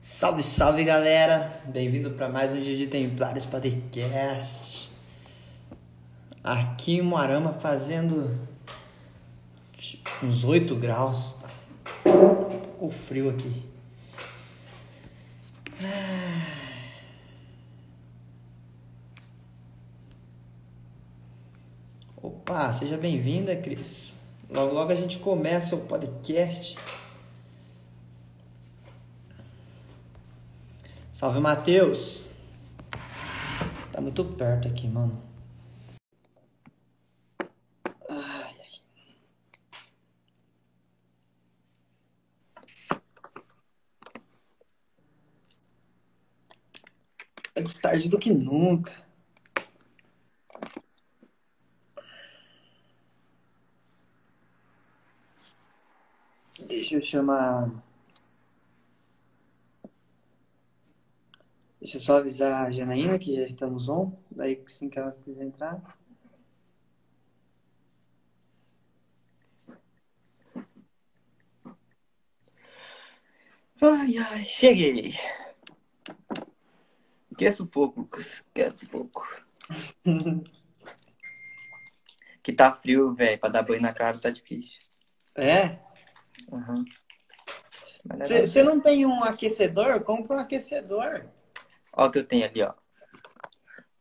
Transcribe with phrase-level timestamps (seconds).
[0.00, 1.60] Salve, salve galera!
[1.66, 4.92] Bem-vindo para mais um dia de Templários Podcast.
[6.42, 8.48] Aqui em Moarama fazendo
[10.22, 11.32] uns 8 graus.
[11.42, 11.48] Tá?
[12.62, 13.64] Ficou frio aqui.
[22.16, 24.14] Opa, seja bem-vinda, Cris.
[24.48, 26.78] Logo, logo a gente começa o podcast.
[31.18, 32.28] Salve, Matheus.
[33.90, 35.20] Tá muito perto aqui, mano.
[38.08, 38.70] Ai, ai.
[47.56, 48.92] Antes tarde do que nunca.
[56.68, 57.87] Deixa eu chamar.
[61.88, 64.12] Deixa eu só avisar a Janaína que já estamos on.
[64.30, 65.80] Daí, assim que ela quiser entrar.
[73.80, 75.14] Ai, ai, cheguei.
[77.38, 78.44] Que sufoco, Lucas.
[78.52, 79.42] Que sufoco.
[82.42, 83.38] que tá frio, velho.
[83.38, 84.78] Pra dar banho na cara tá difícil.
[85.34, 85.78] É?
[86.52, 86.84] Uhum.
[88.44, 90.02] Você não tem um aquecedor?
[90.02, 91.37] Compra um aquecedor.
[91.98, 92.72] Ó o que eu tenho ali, ó.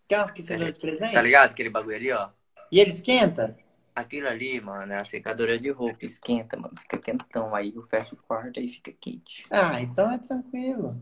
[0.08, 1.14] Quer um aquecedor de presente?
[1.16, 1.50] Tá ligado?
[1.50, 2.30] Aquele bagulho ali, ó.
[2.72, 3.58] E ele esquenta?
[3.96, 6.06] Aquilo ali, mano, é a secadora de roupa.
[6.06, 6.76] Esquenta, mano.
[6.80, 7.56] Fica quentão.
[7.56, 9.48] Aí eu fecho o quarto e fica quente.
[9.50, 11.02] Ah, então é tranquilo.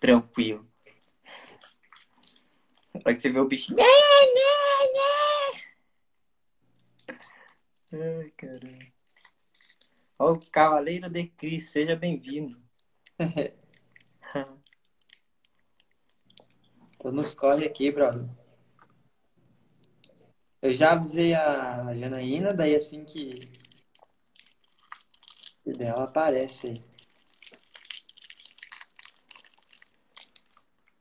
[0.00, 0.66] Tranquilo.
[3.04, 3.78] Pra que você vê o bichinho.
[7.92, 8.86] Ai, caramba.
[10.18, 12.60] Ó, o Cavaleiro de Cristo, seja bem-vindo.
[17.06, 18.28] Tô nos corre aqui, brother.
[20.60, 23.48] Eu já avisei a Janaína, daí assim que
[25.78, 26.84] ela aparece aí.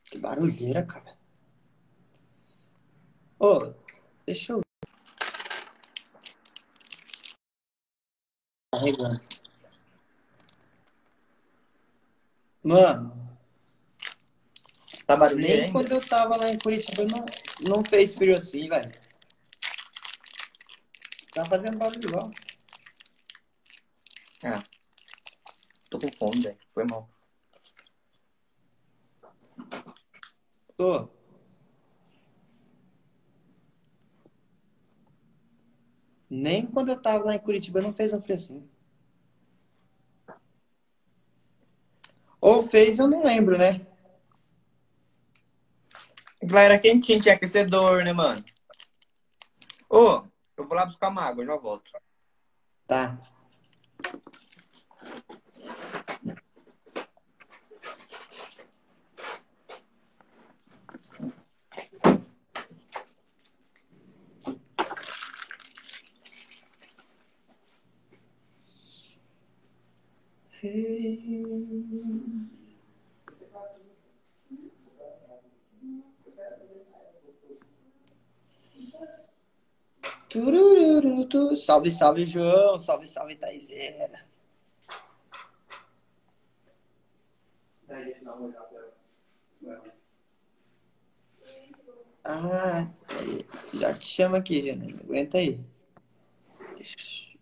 [0.03, 1.17] Que barulheira, cara.
[3.39, 3.73] Ô,
[4.27, 4.61] deixa eu.
[8.71, 9.19] Carregando.
[12.63, 13.24] Mano,
[15.05, 15.71] Tá barulheiro nem ainda?
[15.71, 17.25] quando eu tava lá em Curitiba não,
[17.61, 18.91] não fez frio assim, velho.
[21.31, 22.31] Tá fazendo barulho igual.
[24.43, 24.63] Ah.
[25.89, 26.57] Tô com fome, velho.
[26.73, 27.09] Foi mal.
[30.75, 31.09] Tô.
[36.29, 38.67] Nem quando eu tava lá em Curitiba não fez um frio assim.
[42.41, 43.85] Ou fez, eu não lembro, né?
[46.51, 48.43] Lá era quentinho, tinha aquecedor, né, mano?
[49.89, 50.23] Ô,
[50.57, 51.91] eu vou lá buscar uma água, já volto.
[52.87, 53.17] Tá.
[81.55, 82.79] Salve, salve, João.
[82.79, 84.25] Salve, salve, Taizeira.
[92.23, 92.87] Ah,
[93.73, 94.99] já te chama aqui, Janaína.
[95.01, 95.59] Aguenta aí.
[96.75, 97.34] Deixa-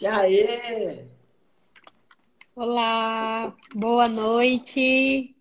[0.00, 1.08] E aí?
[2.54, 5.34] Olá, boa noite,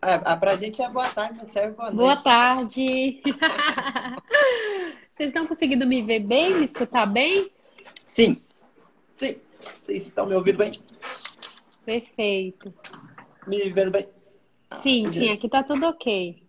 [0.00, 2.24] Ah, pra gente é boa tarde, não serve boa boa noite.
[2.24, 3.22] tarde.
[5.14, 7.50] Vocês estão conseguindo me ver bem, me escutar bem?
[8.04, 8.32] Sim.
[8.32, 10.72] Sim, vocês estão me ouvindo bem?
[11.84, 12.74] Perfeito.
[13.46, 14.08] Me vendo bem?
[14.80, 16.42] Sim, sim, aqui tá tudo ok.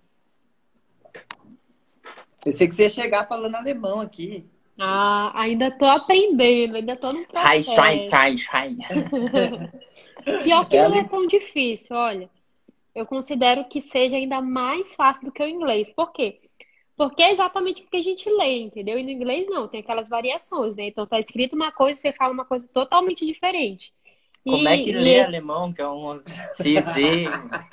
[2.43, 4.49] Pensei que você ia chegar falando alemão aqui.
[4.79, 7.75] Ah, ainda tô aprendendo, ainda tô no Ai, processo.
[7.75, 8.75] sai, sai, sai.
[10.43, 12.29] Pior que não é tão difícil, olha.
[12.95, 15.89] Eu considero que seja ainda mais fácil do que o inglês.
[15.91, 16.39] Por quê?
[16.95, 18.99] Porque é exatamente porque a gente lê, entendeu?
[18.99, 20.87] E no inglês não, tem aquelas variações, né?
[20.87, 23.91] Então tá escrito uma coisa, você fala uma coisa totalmente diferente.
[24.45, 26.19] Como é que E- lê e- alemão, que é um
[26.53, 27.29] CZ?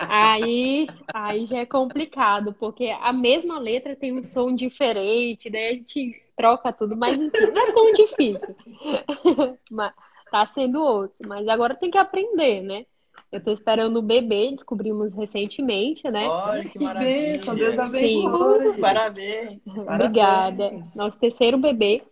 [0.09, 5.73] Aí, aí já é complicado, porque a mesma letra tem um som diferente, daí a
[5.75, 8.55] gente troca tudo, mas enfim, não é tão difícil.
[9.71, 9.93] Mas
[10.31, 12.87] tá sendo outro, mas agora tem que aprender, né?
[13.33, 16.27] Eu tô esperando o bebê, descobrimos recentemente, né?
[16.29, 17.11] Olha que Que maravilha.
[17.33, 17.81] bênção, Deus Sim.
[17.81, 18.81] abençoe.
[18.81, 19.61] Parabéns.
[19.67, 20.57] Obrigada.
[20.65, 20.97] Parabéns.
[20.97, 22.03] Nosso terceiro bebê.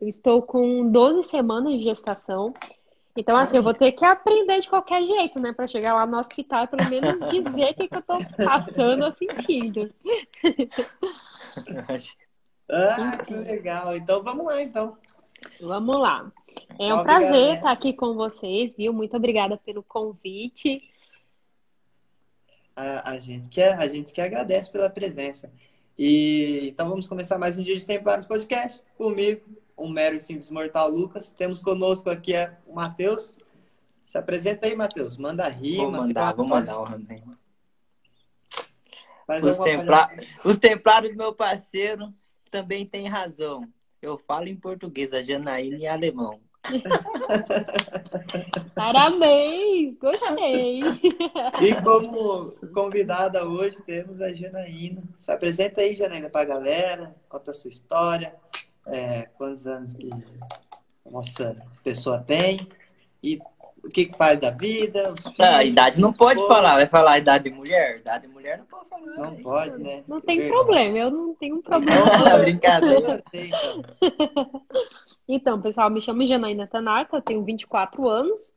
[0.00, 2.52] Eu estou com 12 semanas de gestação.
[3.16, 5.52] Então, assim, eu vou ter que aprender de qualquer jeito, né?
[5.52, 9.04] Pra chegar lá no hospital e pelo menos dizer o que, que eu tô passando
[9.04, 9.92] ou sentindo.
[12.72, 13.96] Ah, que legal.
[13.96, 14.96] Então vamos lá, então.
[15.60, 16.30] Vamos lá.
[16.78, 17.54] É um Obrigado, prazer né?
[17.54, 18.92] estar aqui com vocês, viu?
[18.92, 20.78] Muito obrigada pelo convite.
[22.76, 25.52] A, a gente quer, a gente que agradece pela presença.
[25.98, 28.82] E então vamos começar mais um dia de Templários Podcast.
[28.96, 29.42] Comigo,
[29.80, 31.30] um mero e simples mortal Lucas.
[31.30, 33.38] Temos conosco aqui é, o Matheus.
[34.04, 35.16] Se apresenta aí, Matheus.
[35.16, 35.84] Manda rima.
[35.84, 37.22] Vou mandar, vou mandar um também.
[39.26, 40.10] faz Os, templa...
[40.44, 42.12] Os templários, meu parceiro,
[42.50, 43.66] também têm razão.
[44.02, 46.40] Eu falo em português, a Janaína em alemão.
[48.74, 49.96] Parabéns!
[49.98, 50.80] Gostei!
[51.62, 55.02] E como convidada hoje temos a Janaína.
[55.16, 57.16] Se apresenta aí, Janaína, pra galera.
[57.28, 58.34] Conta a sua história.
[58.86, 60.10] É, quantos anos que
[61.06, 62.66] a nossa pessoa tem.
[63.22, 63.38] E
[63.82, 65.12] o que que faz da vida.
[65.12, 66.56] Os Ah, filhos, a idade não pode esposos.
[66.56, 67.98] falar, vai falar a idade de mulher?
[67.98, 69.06] Idade de mulher não pode falar.
[69.16, 69.42] Não hein?
[69.42, 70.04] pode, né?
[70.06, 70.54] Não tem Verdade.
[70.64, 72.00] problema, eu não tenho problema.
[72.20, 73.24] Então, Brincadeira.
[73.32, 73.82] então.
[75.28, 78.54] Então, pessoal, me chamo Janaína Tanaka, eu tenho 24 anos,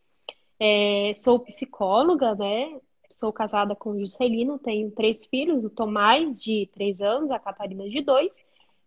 [0.59, 2.79] é, sou psicóloga, né?
[3.11, 7.87] Sou casada com o Juscelino, tenho três filhos, o Tomás, de 3 anos, a Catarina,
[7.87, 8.33] de 2,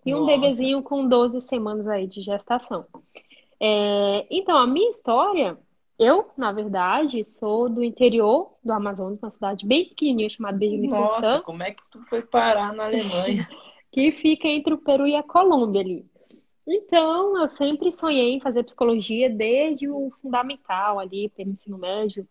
[0.07, 0.39] e um Nossa.
[0.39, 2.87] bebezinho com 12 semanas aí de gestação.
[3.59, 5.59] É, então, a minha história,
[5.99, 11.15] eu, na verdade, sou do interior do Amazonas, uma cidade bem pequenininha chamada Benjamin Nossa,
[11.15, 13.49] Constant, como é que tu foi parar na Alemanha?
[13.91, 16.07] que fica entre o Peru e a Colômbia ali.
[16.67, 22.29] Então, eu sempre sonhei em fazer psicologia desde o fundamental ali, pelo ensino médio.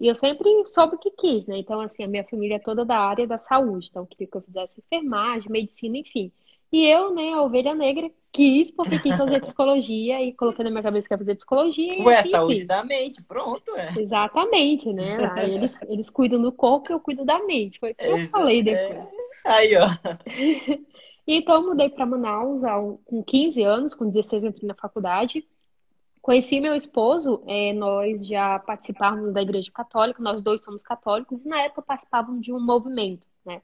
[0.00, 1.58] E eu sempre soube o que quis, né?
[1.58, 3.88] Então, assim, a minha família é toda da área da saúde.
[3.90, 6.32] Então, queria que eu fizesse enfermagem, medicina, enfim.
[6.72, 10.82] E eu, né, a ovelha negra, quis porque quis fazer psicologia e coloquei na minha
[10.82, 12.66] cabeça que ia fazer psicologia e Ué, assim saúde fiz.
[12.66, 13.92] da mente, pronto, é.
[14.00, 15.16] Exatamente, né?
[15.38, 17.78] Aí eles, eles cuidam do corpo e eu cuido da mente.
[17.78, 18.62] Foi o que eu falei é.
[18.62, 19.08] depois.
[19.44, 19.86] Aí, ó.
[21.24, 22.62] Então eu mudei para Manaus
[23.04, 25.46] com 15 anos, com 16 eu entrei na faculdade.
[26.20, 31.48] Conheci meu esposo, eh, nós já participávamos da Igreja Católica, nós dois somos católicos, e
[31.48, 33.62] na época participávamos de um movimento, né?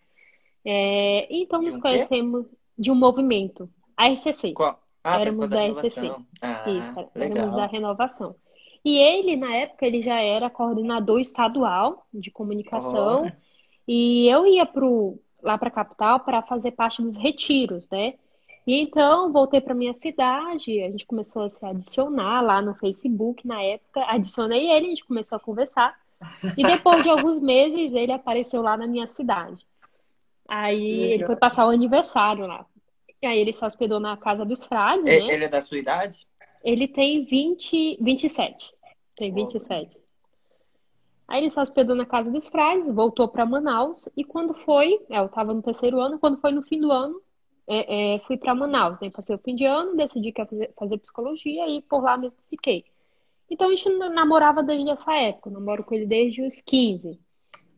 [0.64, 2.46] Eh, então nos conhecemos
[2.78, 4.52] de um movimento, a RCC.
[4.52, 4.78] Qual?
[5.02, 6.24] Ah, Éramos participou da RCC.
[6.40, 8.36] Ah, Isso, éramos da renovação.
[8.84, 13.22] E ele, na época, ele já era coordenador estadual de comunicação.
[13.22, 13.38] Olha.
[13.86, 18.14] E eu ia pro, lá para a capital para fazer parte dos retiros, né?
[18.66, 23.46] E então voltei para minha cidade, a gente começou a se adicionar lá no Facebook
[23.46, 25.98] na época, adicionei ele, a gente começou a conversar.
[26.54, 29.64] E depois de alguns meses ele apareceu lá na minha cidade.
[30.48, 31.26] Aí ele Legal.
[31.26, 32.64] foi passar o aniversário lá.
[33.20, 35.34] E aí ele se hospedou na casa dos frades, E- né?
[35.34, 36.26] Ele é da sua idade?
[36.64, 38.72] Ele tem 20, 27.
[39.14, 39.98] Tem 27.
[41.26, 44.08] Aí ele se hospedou na casa dos frades, voltou para Manaus.
[44.16, 47.20] E quando foi, é, eu estava no terceiro ano, quando foi no fim do ano,
[47.66, 49.10] é, é, fui para Manaus, né?
[49.10, 52.40] Passei o fim de ano, decidi que ia fazer, fazer psicologia e por lá mesmo
[52.48, 52.84] fiquei.
[53.50, 57.20] Então a gente namorava desde essa época, eu namoro com ele desde os 15.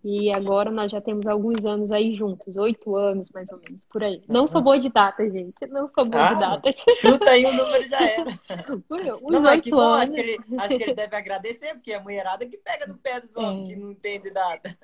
[0.02, 4.02] E agora nós já temos alguns anos aí juntos, oito anos mais ou menos, por
[4.02, 4.22] aí.
[4.26, 5.66] Não sou boa de data, gente.
[5.66, 6.76] Não sou boa de Ah, datas.
[7.00, 8.30] Chuta aí o número já era.
[8.90, 10.10] Uns que oito acho anos.
[10.14, 13.20] que, ele, acho que ele deve agradecer, porque é a mulherada que pega no pé
[13.20, 13.74] dos homens É.
[13.74, 14.78] que não entende nada.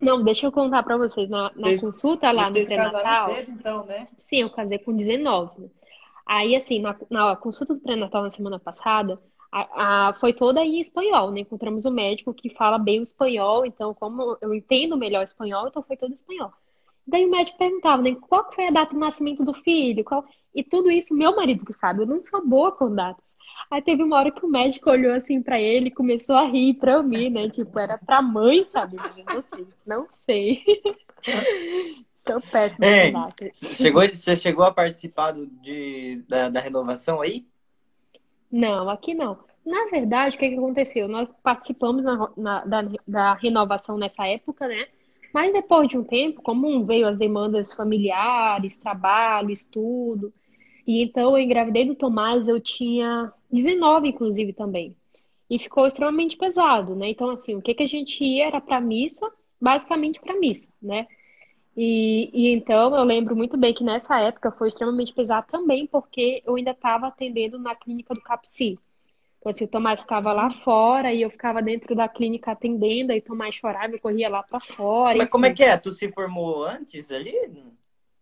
[0.00, 1.28] Não, deixa eu contar pra vocês.
[1.28, 4.06] Na, na Vocês- consulta lá no pré-natal, então, né?
[4.18, 5.62] sim, eu casei com 19.
[5.62, 5.68] né?
[6.26, 9.20] Aí, assim, na, na consulta do pré-natal na semana passada,
[9.54, 11.40] a, a- foi toda em espanhol, né?
[11.40, 15.82] Encontramos um médico que fala bem o espanhol, então, como eu entendo melhor espanhol, então
[15.82, 16.52] foi todo espanhol.
[17.06, 18.16] Daí o médico perguntava, né?
[18.16, 20.02] Qual foi a data de nascimento do filho?
[20.04, 20.24] Qual...
[20.54, 23.24] E tudo isso, meu marido que sabe, eu não sou boa com datas.
[23.70, 26.74] Aí teve uma hora que o médico olhou assim pra ele e começou a rir
[26.74, 27.48] pra mim, né?
[27.48, 28.96] Tipo, era pra mãe, sabe?
[28.96, 30.64] Não sei, não sei.
[32.26, 33.58] Sou péssima Ei, com datas.
[33.76, 37.46] Chegou, você chegou a participar do, de, da, da renovação aí?
[38.50, 39.38] Não, aqui não.
[39.64, 41.08] Na verdade, o que que aconteceu?
[41.08, 44.86] Nós participamos na- na- da, da renovação nessa época, né?
[45.32, 50.32] Mas depois de um tempo, como veio as demandas familiares, trabalho, estudo,
[50.86, 54.96] e então eu engravidei do Tomás, eu tinha 19, inclusive, também.
[55.50, 57.10] e ficou extremamente pesado, né?
[57.10, 61.06] Então, assim, o que que a gente ia era para missa, basicamente para missa, né?
[61.76, 66.42] E, e, então eu lembro muito bem que nessa época foi extremamente pesado também, porque
[66.46, 68.78] eu ainda estava atendendo na clínica do Capsi.
[69.38, 73.18] Então, assim, o Tomás ficava lá fora e eu ficava dentro da clínica atendendo, aí
[73.18, 75.18] o Tomás chorava e corria lá para fora.
[75.18, 75.76] Mas como é que é?
[75.76, 77.34] Tu se formou antes ali?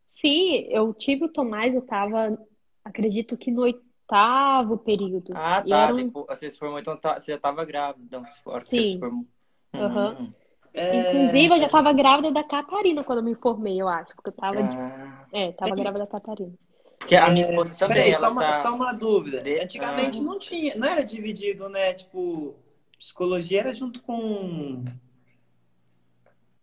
[0.09, 2.37] Sim, eu tive o Tomás, eu estava,
[2.85, 5.33] acredito que no oitavo período.
[5.35, 5.93] Ah, tá.
[5.93, 5.97] Um...
[5.99, 8.41] Tipo, você se formou, então tá, você já estava grávida, então, Sim.
[8.45, 9.27] você se formou.
[9.75, 10.25] Uhum.
[10.25, 10.33] Hum.
[10.75, 11.11] É...
[11.11, 14.15] Inclusive, eu já estava grávida da Catarina quando eu me formei, eu acho.
[14.15, 15.27] Porque eu estava ah.
[15.33, 16.53] É, tava grávida da Catarina.
[16.99, 17.97] Porque a minha esposa também.
[17.97, 18.63] Peraí, só, uma, tá...
[18.63, 19.43] só uma dúvida.
[19.63, 20.23] Antigamente ah.
[20.23, 21.93] não tinha, não era dividido, né?
[21.93, 22.55] Tipo,
[22.99, 24.85] psicologia era junto com,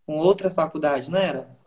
[0.06, 1.59] com outra faculdade, não era?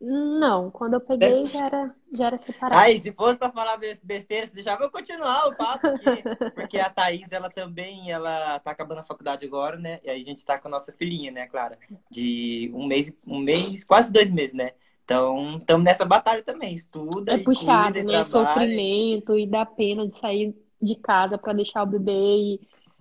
[0.00, 2.80] Não, quando eu peguei já era, já era separado.
[2.80, 6.22] Aí, se fosse para falar besteira, você deixava eu continuar o papo aqui,
[6.54, 9.98] porque a Thaís, ela também, ela tá acabando a faculdade agora, né?
[10.04, 11.78] E aí a gente tá com a nossa filhinha, né, Clara?
[12.10, 14.72] De um mês, um mês, quase dois meses, né?
[15.04, 16.74] Então, estamos nessa batalha também.
[16.74, 18.24] Estuda, é puxado, cuida, né?
[18.24, 22.60] Sofrimento e dá pena de sair de casa para deixar o bebê e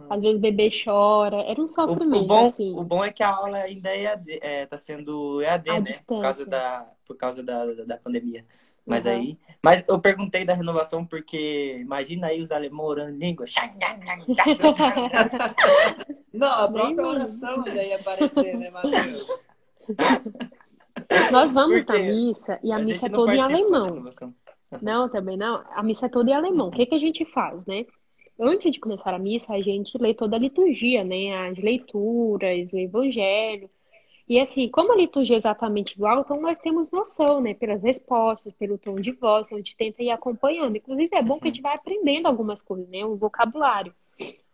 [0.10, 1.38] às vezes o bebê chora.
[1.44, 2.78] Era um sofrimento, o, o bom, assim.
[2.78, 5.82] O bom é que a aula ainda é EAD, é, tá sendo EAD, né?
[5.82, 6.06] Distância.
[6.06, 8.46] Por causa da, por causa da, da pandemia.
[8.86, 9.12] Mas uhum.
[9.12, 9.38] aí.
[9.64, 13.46] Mas eu perguntei da renovação porque imagina aí os alemães orando língua.
[16.34, 19.26] Não, a própria oração já ia aparecer, né, Matheus?
[21.32, 24.06] Nós vamos na missa e a, a missa é toda em alemão.
[24.82, 25.64] Não, também não.
[25.72, 26.68] A missa é toda em alemão.
[26.70, 27.86] O que, que a gente faz, né?
[28.40, 31.50] Antes de começar a missa, a gente lê toda a liturgia, né?
[31.50, 33.70] As leituras, o evangelho.
[34.28, 37.54] E assim, como a liturgia é exatamente igual, então nós temos noção, né?
[37.54, 40.76] Pelas respostas, pelo tom de voz, a gente tenta ir acompanhando.
[40.76, 43.06] Inclusive, é bom que a gente vai aprendendo algumas coisas, né?
[43.06, 43.94] O vocabulário.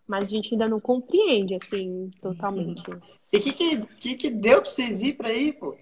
[0.05, 2.83] Mas a gente ainda não compreende, assim, totalmente.
[3.31, 5.73] E o que, que, que, deu pra vocês ir pra aí, pô?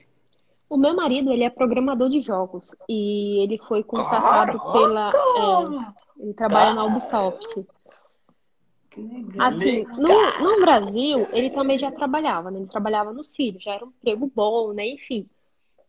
[0.70, 2.76] O meu marido, ele é programador de jogos.
[2.88, 5.10] E ele foi contratado pela...
[5.10, 7.66] É, ele trabalha na Ubisoft.
[9.38, 12.60] Assim, no, no Brasil, ele também já trabalhava, né?
[12.60, 14.88] Ele trabalhava no Círio, já era um emprego bom, né?
[14.88, 15.26] Enfim.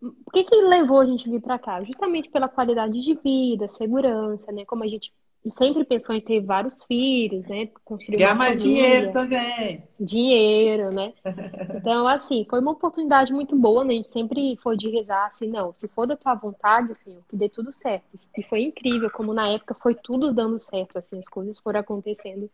[0.01, 1.83] Por que que levou a gente vir para cá?
[1.83, 4.65] Justamente pela qualidade de vida, segurança, né?
[4.65, 5.13] Como a gente
[5.49, 7.69] sempre pensou em ter vários filhos, né?
[7.85, 9.83] Construir Ganhar mais dinheiro também.
[9.99, 11.13] Dinheiro, né?
[11.81, 13.95] Então, assim, foi uma oportunidade muito boa, né?
[13.95, 17.37] A gente sempre foi de rezar assim, não, se for da tua vontade, Senhor, que
[17.37, 18.05] dê tudo certo.
[18.37, 22.51] E foi incrível como na época foi tudo dando certo, assim, as coisas foram acontecendo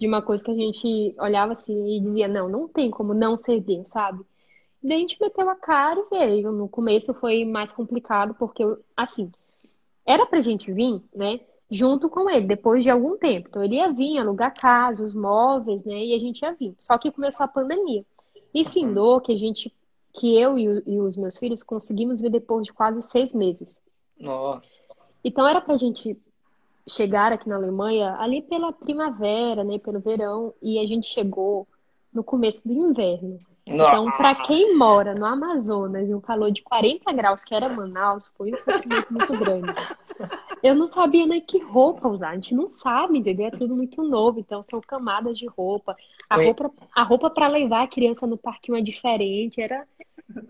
[0.00, 3.36] de uma coisa que a gente olhava assim e dizia, não, não tem como não
[3.36, 4.24] ser Deus, sabe?
[4.82, 6.50] E daí a gente meteu a cara e veio.
[6.50, 8.64] No começo foi mais complicado, porque,
[8.96, 9.30] assim,
[10.06, 11.40] era pra gente vir, né,
[11.70, 13.48] junto com ele, depois de algum tempo.
[13.50, 16.74] Então ele ia vir, alugar casa, os móveis, né, e a gente ia vir.
[16.78, 18.02] Só que começou a pandemia.
[18.54, 19.70] E findou que a gente,
[20.14, 23.82] que eu e, e os meus filhos conseguimos vir depois de quase seis meses.
[24.18, 24.80] Nossa.
[25.22, 26.18] Então era pra gente
[26.90, 31.66] chegar aqui na Alemanha ali pela primavera, né, pelo verão, e a gente chegou
[32.12, 33.38] no começo do inverno.
[33.66, 38.28] Então, para quem mora no Amazonas e um calor de 40 graus, que era Manaus,
[38.36, 39.72] foi um sofrimento muito grande.
[40.62, 42.30] Eu não sabia nem que roupa usar.
[42.30, 43.46] A gente não sabe, entendeu?
[43.46, 44.40] É tudo muito novo.
[44.40, 45.96] Então, são camadas de roupa.
[46.28, 49.60] A roupa, a roupa para levar a criança no parquinho é diferente.
[49.60, 49.86] Era,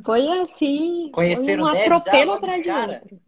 [0.05, 3.21] foi assim, Conheceram um atropelo atrás de outro.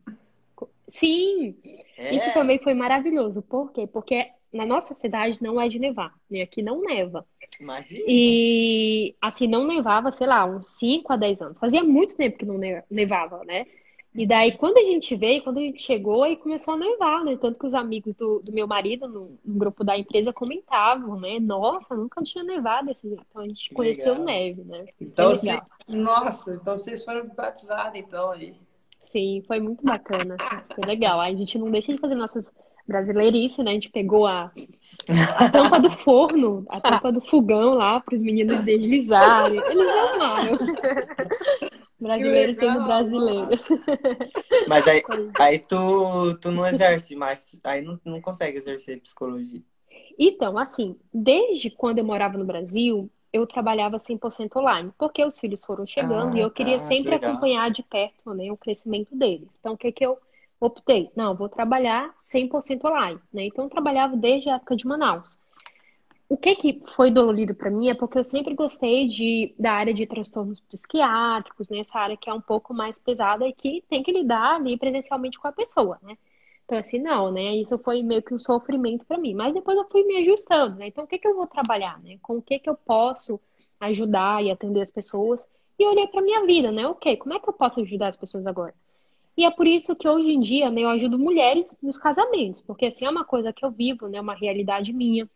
[0.93, 1.57] Sim,
[1.97, 2.15] é.
[2.15, 3.41] isso também foi maravilhoso.
[3.41, 3.87] Por quê?
[3.87, 6.43] Porque na nossa cidade não é de nevar, né?
[6.43, 7.27] Aqui não neva.
[7.59, 8.05] Imagina.
[8.07, 11.59] E assim, não nevava, sei lá, uns 5 a 10 anos.
[11.59, 13.67] Fazia muito tempo que não nevava, né?
[14.15, 17.39] E daí, quando a gente veio, quando a gente chegou, aí começou a nevar, né?
[17.41, 21.41] Tanto que os amigos do, do meu marido, no, no, grupo da empresa, comentavam, né?
[21.41, 23.25] Nossa, nunca tinha nevado desse jeito.
[23.31, 24.27] Então a gente que conheceu legal.
[24.27, 24.85] neve, né?
[25.01, 25.59] Então, você...
[25.89, 28.55] nossa, então vocês foram batizados, então, aí.
[29.13, 30.39] Sim, foi muito bacana.
[30.75, 31.21] Foi legal.
[31.21, 32.51] A gente não deixa de fazer nossas
[32.89, 33.73] brasileirices, né?
[33.73, 34.51] A gente pegou a,
[35.37, 39.61] a tampa do forno, a tampa do fogão lá para os meninos deslizarem.
[39.61, 40.59] Eles amaram.
[42.01, 43.51] Brasileiro sendo brasileiro.
[44.67, 45.03] Mas aí,
[45.39, 49.63] aí tu, tu não exerce mais, aí não, não consegue exercer psicologia.
[50.19, 55.65] Então, assim, desde quando eu morava no Brasil, eu trabalhava 100% online, porque os filhos
[55.65, 57.31] foram chegando ah, e eu queria tá, sempre legal.
[57.31, 59.49] acompanhar de perto né, o crescimento deles.
[59.59, 60.19] Então, o que, que eu
[60.61, 61.11] optei?
[61.17, 63.19] Não, vou trabalhar 100% online.
[63.33, 63.47] Né?
[63.47, 65.39] Então, eu trabalhava desde a época de Manaus.
[66.29, 69.93] O que, que foi dolorido para mim é porque eu sempre gostei de, da área
[69.93, 71.79] de transtornos psiquiátricos, né?
[71.79, 75.39] essa área que é um pouco mais pesada e que tem que lidar ali presencialmente
[75.39, 76.17] com a pessoa, né?
[76.79, 77.57] Assim, não, né?
[77.57, 79.35] Isso foi meio que um sofrimento para mim.
[79.35, 80.89] Mas depois eu fui me ajustando, né?
[80.89, 82.19] Então, o que que eu vou trabalhar, né?
[82.23, 83.41] Com o que que eu posso
[83.81, 85.49] ajudar e atender as pessoas?
[85.79, 86.87] E olhei para minha vida, né?
[86.87, 88.75] Ok, como é que eu posso ajudar as pessoas agora?
[89.37, 92.87] E é por isso que hoje em dia, né, eu ajudo mulheres nos casamentos, porque
[92.87, 95.29] assim é uma coisa que eu vivo, né, uma realidade minha.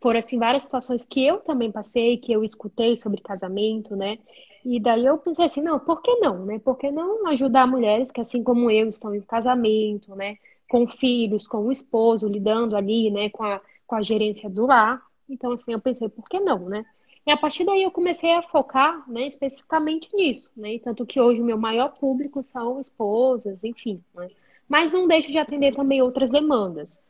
[0.00, 4.18] Por assim várias situações que eu também passei, que eu escutei sobre casamento, né?
[4.64, 6.58] E daí eu pensei assim, não, por que não, né?
[6.60, 10.38] Por que não ajudar mulheres que assim como eu estão em casamento, né,
[10.72, 15.02] com filhos, com o esposo, lidando ali, né, com a, com a gerência do lar.
[15.28, 16.86] Então assim, eu pensei, por que não, né?
[17.26, 20.78] E a partir daí eu comecei a focar, né, especificamente nisso, né?
[20.78, 24.30] Tanto que hoje o meu maior público são esposas, enfim, né?
[24.66, 27.02] Mas não deixo de atender também outras demandas.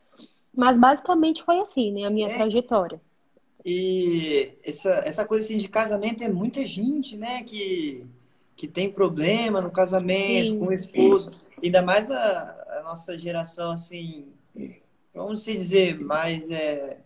[0.53, 2.35] Mas basicamente foi assim, né, a minha é.
[2.35, 2.99] trajetória.
[3.65, 8.05] E essa, essa coisa assim de casamento é muita gente, né, que,
[8.55, 10.59] que tem problema no casamento, Sim.
[10.59, 11.31] com o esposo.
[11.61, 14.27] Ainda mais a, a nossa geração, assim,
[15.13, 16.99] vamos se dizer, mais é,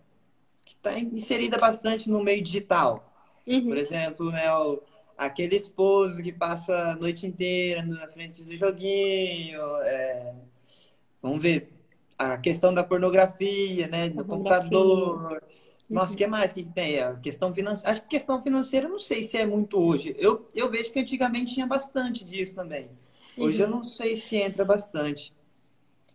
[0.64, 3.12] que está inserida bastante no meio digital.
[3.46, 3.68] Uhum.
[3.68, 4.82] Por exemplo, né, o,
[5.16, 9.60] aquele esposo que passa a noite inteira na frente do joguinho.
[9.82, 10.34] É,
[11.20, 11.72] vamos ver
[12.16, 15.42] a questão da pornografia, né, no computador.
[15.88, 16.18] Nossa, o uhum.
[16.18, 17.00] que mais que tem?
[17.00, 17.90] A questão financeira.
[17.90, 20.14] Acho que questão financeira, não sei se é muito hoje.
[20.18, 22.90] Eu, eu vejo que antigamente tinha bastante disso também.
[23.36, 23.68] Hoje uhum.
[23.68, 25.32] eu não sei se entra bastante.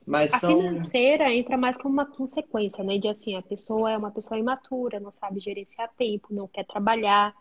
[0.05, 0.61] Mas a são...
[0.61, 2.97] financeira entra mais como uma consequência, né?
[2.97, 7.33] De assim, a pessoa é uma pessoa imatura, não sabe gerenciar tempo, não quer trabalhar,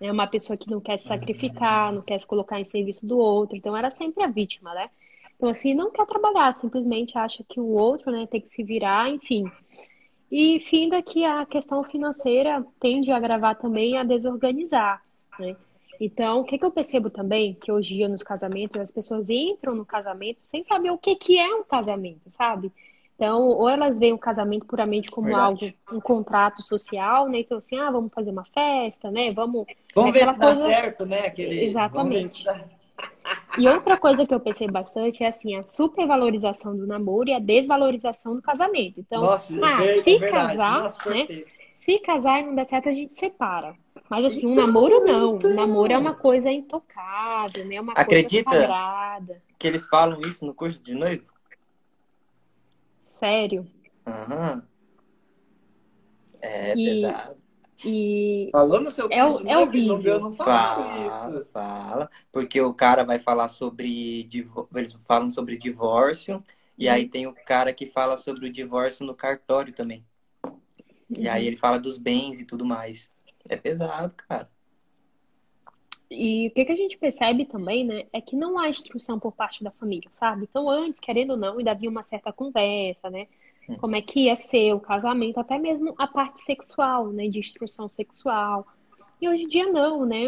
[0.00, 3.18] é uma pessoa que não quer se sacrificar, não quer se colocar em serviço do
[3.18, 3.56] outro.
[3.56, 4.90] Então, era sempre a vítima, né?
[5.36, 9.08] Então, assim, não quer trabalhar, simplesmente acha que o outro, né, tem que se virar,
[9.08, 9.44] enfim.
[10.30, 15.02] E finda que a questão financeira tende a agravar também a desorganizar,
[15.38, 15.56] né?
[16.00, 19.28] Então, o que, que eu percebo também, que hoje em dia nos casamentos, as pessoas
[19.28, 22.72] entram no casamento sem saber o que, que é um casamento, sabe?
[23.16, 25.76] Então, ou elas veem o casamento puramente como Verdade.
[25.88, 27.40] algo, um contrato social, né?
[27.40, 29.32] Então, assim, ah, vamos fazer uma festa, né?
[29.32, 29.66] Vamos.
[29.92, 30.38] Vamos ver se coisa...
[30.38, 31.26] dá certo, né?
[31.26, 31.64] Aquele...
[31.64, 32.44] Exatamente.
[32.44, 32.64] Dá...
[33.58, 37.38] E outra coisa que eu pensei bastante é assim, a supervalorização do namoro e a
[37.38, 39.00] desvalorização do casamento.
[39.00, 41.26] Então, Nossa, ah, é, se é casar, Nossa, né?
[41.72, 43.74] Se casar e não der certo, a gente separa.
[44.08, 45.36] Mas assim, um namoro não.
[45.36, 47.80] Um namoro é uma coisa intocável, né?
[47.80, 49.42] Uma Acredita coisa sagrada.
[49.58, 51.32] que eles falam isso no curso de noivo?
[53.04, 53.66] Sério?
[54.06, 54.62] Uhum.
[56.40, 57.36] É e, pesado.
[57.84, 60.02] E Falou no seu curso é, é horrível.
[60.02, 61.46] eu não fala, isso.
[61.52, 64.28] Fala, porque o cara vai falar sobre
[64.74, 66.42] eles falam sobre divórcio
[66.76, 70.04] e aí tem o cara que fala sobre o divórcio no cartório também.
[71.16, 73.12] E aí ele fala dos bens e tudo mais.
[73.48, 74.50] É pesado, cara.
[76.10, 79.32] E o que, que a gente percebe também, né, é que não há instrução por
[79.32, 80.46] parte da família, sabe?
[80.48, 83.26] Então, antes, querendo ou não, ainda havia uma certa conversa, né?
[83.68, 83.76] Hum.
[83.76, 87.28] Como é que ia ser o casamento, até mesmo a parte sexual, né?
[87.28, 88.66] De instrução sexual.
[89.20, 90.24] E hoje em dia não, né?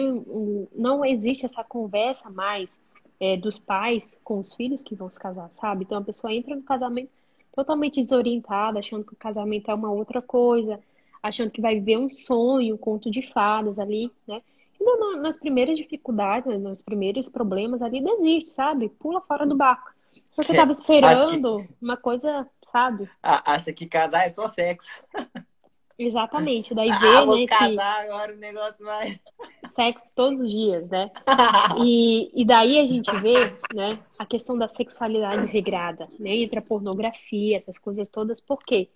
[0.74, 2.80] Não existe essa conversa mais
[3.20, 5.84] é, dos pais com os filhos que vão se casar, sabe?
[5.84, 7.10] Então a pessoa entra no casamento
[7.54, 10.80] totalmente desorientada, achando que o casamento é uma outra coisa,
[11.22, 14.40] achando que vai viver um sonho, um conto de fadas ali, né?
[14.80, 18.88] Ainda nas primeiras dificuldades, nos primeiros problemas ali, desiste, sabe?
[18.88, 19.92] Pula fora do barco.
[20.34, 21.68] Você tava esperando que...
[21.82, 23.08] uma coisa, sabe?
[23.22, 24.90] Ah, acha que casar é só sexo.
[25.98, 26.74] Exatamente.
[26.74, 27.46] Daí vê, ah, vou né?
[27.46, 28.10] casar, que...
[28.10, 29.20] agora o negócio vai.
[29.70, 31.10] Sexo todos os dias, né?
[31.84, 33.34] E, e daí a gente vê,
[33.74, 36.36] né, a questão da sexualidade desregrada, né?
[36.36, 38.40] Entre a pornografia, essas coisas todas.
[38.40, 38.88] Por quê?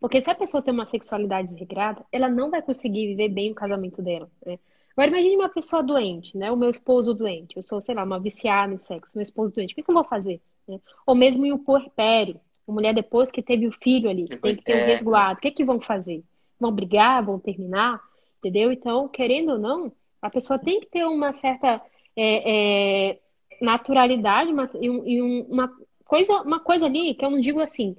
[0.00, 3.54] Porque se a pessoa tem uma sexualidade desregrada, ela não vai conseguir viver bem o
[3.54, 4.58] casamento dela, né?
[4.96, 6.52] Agora imagine uma pessoa doente, né?
[6.52, 7.56] O meu esposo doente.
[7.56, 9.72] Eu sou, sei lá, uma viciada em sexo, meu esposo doente.
[9.72, 10.40] O que, que eu vou fazer?
[10.68, 10.80] Né?
[11.06, 12.40] Ou mesmo em um puerpério.
[12.66, 14.84] A mulher depois que teve o filho ali, depois, tem que ter é...
[14.84, 15.38] um resguardo.
[15.38, 16.22] O que, que vão fazer?
[16.58, 17.24] Vão brigar?
[17.24, 18.00] Vão terminar?
[18.38, 18.72] Entendeu?
[18.72, 21.80] Então, querendo ou não, a pessoa tem que ter uma certa
[22.16, 23.18] é, é,
[23.60, 25.70] naturalidade uma, e, uma
[26.04, 27.96] coisa, uma coisa ali que eu não digo assim.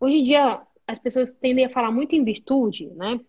[0.00, 3.20] Hoje em dia as pessoas tendem a falar muito em virtude, né?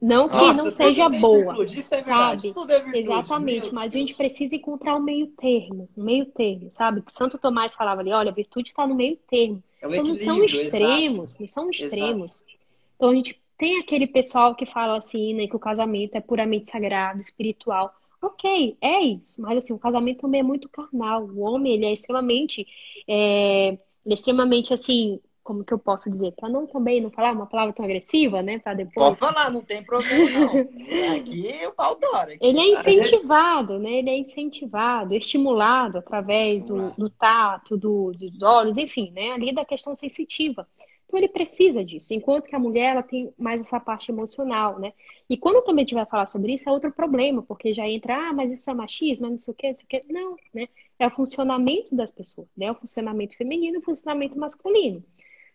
[0.00, 2.48] Não que Nossa, não seja boa, virtude, é sabe?
[2.48, 7.00] É virtude, Exatamente, mas a gente precisa encontrar um meio termo, um meio termo, sabe?
[7.00, 9.62] Que Santo Tomás falava ali, olha, a virtude está no meio termo.
[9.84, 11.40] É então não são extremos, exato.
[11.40, 12.34] não são extremos.
[12.36, 12.52] Exato.
[12.96, 16.70] Então a gente tem aquele pessoal que fala assim, né, que o casamento é puramente
[16.70, 17.94] sagrado, espiritual.
[18.20, 21.24] Ok, é isso, mas assim, o casamento também é muito carnal.
[21.24, 22.66] O homem, ele é extremamente,
[23.06, 26.32] é, ele é extremamente assim, como que eu posso dizer?
[26.32, 28.58] Para não também não falar uma palavra tão agressiva, né?
[28.58, 29.18] Para depois.
[29.18, 31.16] Pode falar, não tem problema não.
[31.16, 32.34] Aqui o pau dora.
[32.40, 33.98] Ele é incentivado, né?
[33.98, 39.32] Ele é incentivado, estimulado através do, do tato, do, dos olhos, enfim, né?
[39.32, 40.66] Ali da questão sensitiva.
[41.06, 44.92] Então ele precisa disso, enquanto que a mulher ela tem mais essa parte emocional, né?
[45.30, 48.30] E quando também a gente vai falar sobre isso, é outro problema, porque já entra,
[48.30, 50.04] ah, mas isso é machismo, não sei o quê, não sei o quê.
[50.10, 50.68] Não, né?
[50.98, 52.70] É o funcionamento das pessoas, né?
[52.70, 55.04] O funcionamento feminino e o funcionamento masculino.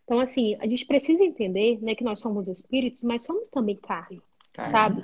[0.10, 4.20] Então, assim, a gente precisa entender, né, que nós somos espíritos, mas somos também carne,
[4.72, 5.04] sabe?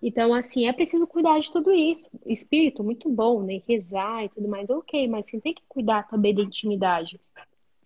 [0.00, 2.08] Então, assim, é preciso cuidar de tudo isso.
[2.24, 3.60] Espírito, muito bom, né?
[3.66, 7.20] Rezar e tudo mais, ok, mas você tem que cuidar também da intimidade.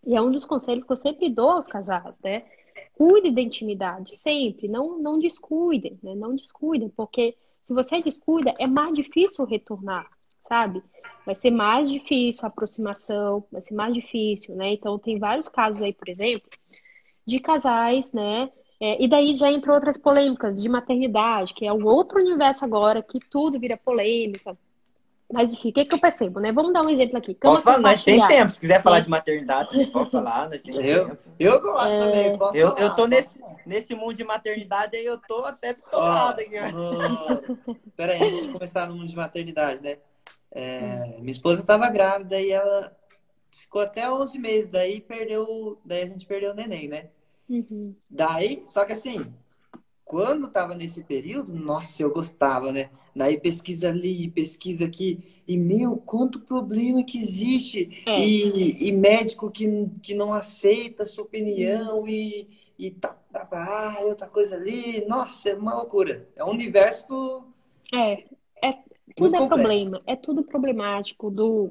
[0.06, 2.44] E é um dos conselhos que eu sempre dou aos casais, né?
[2.92, 4.68] Cuide da intimidade, sempre.
[4.68, 6.14] Não, não descuidem, né?
[6.14, 10.10] Não descuidem, porque se você descuida, é mais difícil retornar,
[10.46, 10.82] sabe?
[11.24, 14.72] Vai ser mais difícil a aproximação, vai ser mais difícil, né?
[14.72, 16.48] Então, tem vários casos aí, por exemplo,
[17.26, 18.50] de casais, né?
[18.80, 23.02] É, e daí já entrou outras polêmicas de maternidade, que é um outro universo agora,
[23.02, 24.56] que tudo vira polêmica.
[25.32, 26.50] Mas enfim, o que, que eu percebo, né?
[26.50, 27.34] Vamos dar um exemplo aqui.
[27.34, 28.50] Cama pode falar, nós tem tempo.
[28.50, 31.18] Se quiser falar de maternidade, pode falar, nós tem eu, tempo.
[31.38, 32.00] Eu gosto é...
[32.00, 35.74] também, posso eu, falar, eu tô nesse, nesse mundo de maternidade aí, eu tô até
[35.74, 36.56] bitolado aqui.
[36.74, 39.98] Oh, Peraí, antes de começar no mundo de maternidade, né?
[40.52, 42.96] É, minha esposa estava grávida e ela
[43.50, 47.10] ficou até 11 meses, daí perdeu, daí a gente perdeu o neném, né?
[47.48, 47.94] Uhum.
[48.08, 49.32] Daí, só que assim,
[50.04, 52.90] quando tava nesse período, nossa, eu gostava, né?
[53.14, 58.20] Daí pesquisa ali, pesquisa aqui, e meu, quanto problema que existe, é.
[58.20, 62.08] e, e, médico que, que não aceita a sua opinião, uhum.
[62.08, 66.28] e, e tá, tá, ah, outra coisa ali, nossa, é uma loucura.
[66.34, 67.44] É um universo.
[67.92, 68.24] É,
[68.64, 71.70] é tudo é problema, é tudo problemático, do,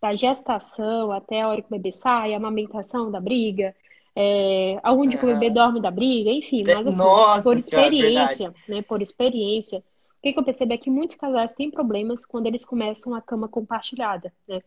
[0.00, 3.74] da gestação até a hora que o bebê sai, a amamentação da briga,
[4.14, 8.82] é, aonde que o bebê dorme da briga, enfim, mas assim, Nossa, por experiência, né,
[8.82, 12.64] por experiência, o que, que eu percebo é que muitos casais têm problemas quando eles
[12.64, 14.60] começam a cama compartilhada, né?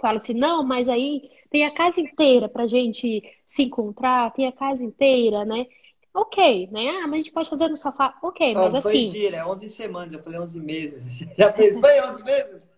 [0.00, 4.52] Fala assim, não, mas aí tem a casa inteira pra gente se encontrar, tem a
[4.52, 5.66] casa inteira, né?
[6.14, 6.88] Ok, né?
[6.88, 9.10] Ah, mas a gente pode fazer no sofá, ok, mas assim...
[9.10, 11.28] Foi gira, é 11 semanas, eu falei 11 meses.
[11.36, 12.68] Já pensou em 11 meses?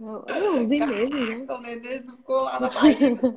[0.00, 0.24] Não,
[0.60, 1.46] 11 Caraca, meses, né?
[1.54, 3.34] O neném não ficou lá na barriga.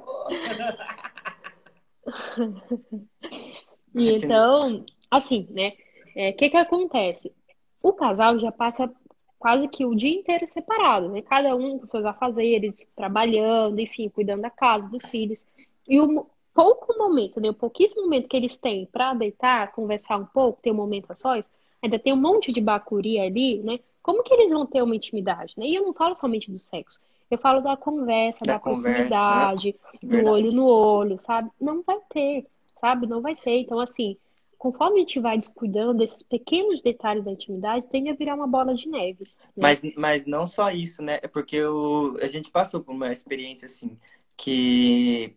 [3.96, 5.74] e então, assim, né?
[6.15, 7.34] O é, que que acontece?
[7.82, 8.91] O casal já passa
[9.38, 11.22] quase que o dia inteiro separado, né?
[11.22, 15.46] Cada um com seus afazeres, trabalhando, enfim, cuidando da casa, dos filhos.
[15.88, 17.50] E o, pouco momento, né?
[17.50, 21.15] O pouquíssimo momento que eles têm para deitar, conversar um pouco, ter um momento a
[21.15, 21.52] sós,
[21.84, 23.80] ainda tem um monte de bacuri ali, né?
[24.02, 25.68] Como que eles vão ter uma intimidade, né?
[25.68, 27.02] E eu não falo somente do sexo.
[27.30, 30.22] Eu falo da conversa, da, da proximidade, né?
[30.22, 31.50] do olho no olho, sabe?
[31.60, 32.46] Não vai ter,
[32.80, 33.06] sabe?
[33.08, 33.60] Não vai ter.
[33.60, 34.15] Então, assim,
[34.58, 38.74] conforme a gente vai descuidando desses pequenos detalhes da intimidade, tende a virar uma bola
[38.76, 39.24] de neve.
[39.24, 39.52] Né?
[39.58, 41.20] Mas, mas não só isso, né?
[41.22, 43.98] É porque o, a gente passou por uma experiência assim,
[44.38, 45.36] que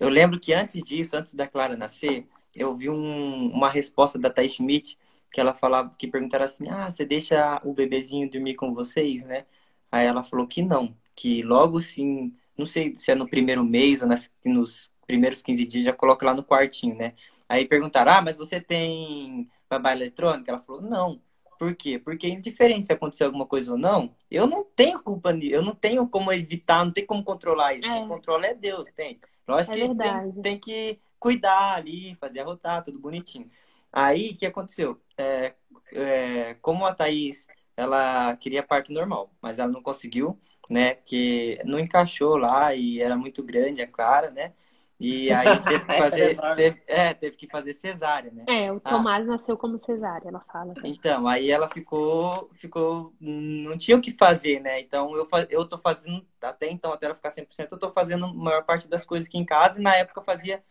[0.00, 4.30] eu lembro que antes disso, antes da Clara nascer, eu vi um, uma resposta da
[4.30, 4.98] Thais Schmidt
[5.32, 9.46] que ela falava, que perguntaram assim, ah, você deixa o bebezinho dormir com vocês, né?
[9.90, 14.02] Aí ela falou que não, que logo sim, não sei se é no primeiro mês
[14.02, 17.14] ou nas, nos primeiros 15 dias, já coloca lá no quartinho, né?
[17.48, 20.50] Aí perguntaram, ah, mas você tem babá eletrônica?
[20.50, 21.20] Ela falou, não.
[21.58, 21.98] Por quê?
[21.98, 25.74] Porque indiferente se acontecer alguma coisa ou não, eu não tenho culpa nisso, eu não
[25.74, 27.86] tenho como evitar, não tenho como controlar isso.
[27.86, 27.98] É.
[27.98, 29.20] Quem controla é Deus, tem.
[29.46, 33.50] Lógico é que tem, tem, que cuidar ali, fazer arrotar, tudo bonitinho.
[33.92, 35.00] Aí, o que aconteceu?
[35.16, 35.54] É,
[35.92, 40.38] é, como a Thaís, ela queria parto normal, mas ela não conseguiu,
[40.70, 40.94] né?
[40.94, 44.54] Que não encaixou lá e era muito grande, é Clara, né?
[45.02, 48.44] E aí teve que fazer, teve, é, teve que fazer cesárea, né?
[48.48, 48.90] É, o ah.
[48.90, 49.32] Tomás ah.
[49.32, 50.72] nasceu como cesárea, ela fala.
[50.72, 50.90] Assim.
[50.90, 54.80] Então, aí ela ficou, ficou, não tinha o que fazer, né?
[54.80, 58.32] Então eu, eu tô fazendo, até então, até ela ficar 100%, eu tô fazendo a
[58.32, 60.62] maior parte das coisas aqui em casa e na época eu fazia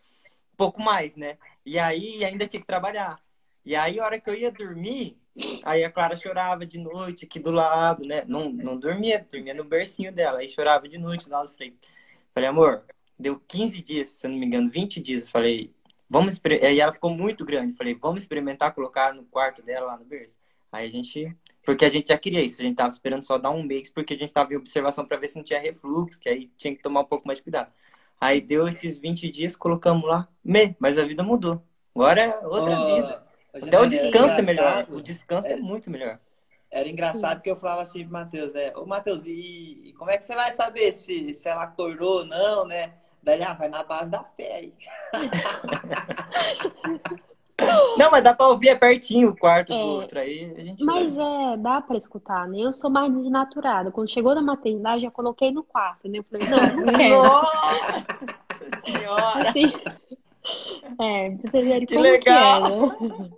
[0.55, 1.37] pouco mais, né?
[1.65, 3.19] E aí ainda tinha que trabalhar.
[3.65, 5.19] E aí, a hora que eu ia dormir,
[5.63, 8.23] aí a Clara chorava de noite aqui do lado, né?
[8.27, 10.39] Não, não dormia, dormia no bercinho dela.
[10.39, 11.51] Aí chorava de noite do lado.
[11.51, 11.77] Falei,
[12.33, 12.85] falei, amor,
[13.21, 15.23] deu 15 dias, se eu não me engano, 20 dias.
[15.23, 15.73] Eu falei,
[16.09, 16.73] vamos experimentar.
[16.73, 17.71] E ela ficou muito grande.
[17.71, 20.37] Eu falei, vamos experimentar colocar no quarto dela lá no berço.
[20.71, 21.35] Aí a gente.
[21.63, 24.15] Porque a gente já queria isso, a gente tava esperando só dar um mês, porque
[24.15, 26.81] a gente tava em observação para ver se não tinha refluxo, que aí tinha que
[26.81, 27.71] tomar um pouco mais de cuidado.
[28.19, 31.63] Aí deu esses 20 dias, colocamos lá, me, mas a vida mudou.
[31.95, 33.27] Agora é outra oh, vida.
[33.53, 34.87] Até o descanso é melhor.
[34.89, 36.19] O descanso é, é muito melhor.
[36.71, 38.71] Era engraçado porque eu falava assim pro Matheus, né?
[38.75, 42.25] Ô, Matheus, e, e, como é que você vai saber se, se ela acordou ou
[42.25, 42.93] não, né?
[43.23, 44.73] Daí, ah, vai na base da fé aí.
[47.97, 49.77] Não, mas dá pra ouvir, é pertinho o quarto É.
[49.77, 50.51] do outro aí.
[50.57, 52.57] A gente Mas é, dá pra escutar, né?
[52.59, 53.91] Eu sou mais desnaturada.
[53.91, 56.17] Quando chegou na maternidade, já coloquei no quarto, né?
[56.19, 57.21] Eu falei, não, não quero.
[57.21, 57.91] Nossa
[58.83, 59.49] senhora!
[59.49, 59.71] Assim,
[60.99, 62.63] é, pra vocês verem Que como legal!
[62.97, 63.29] que é, né?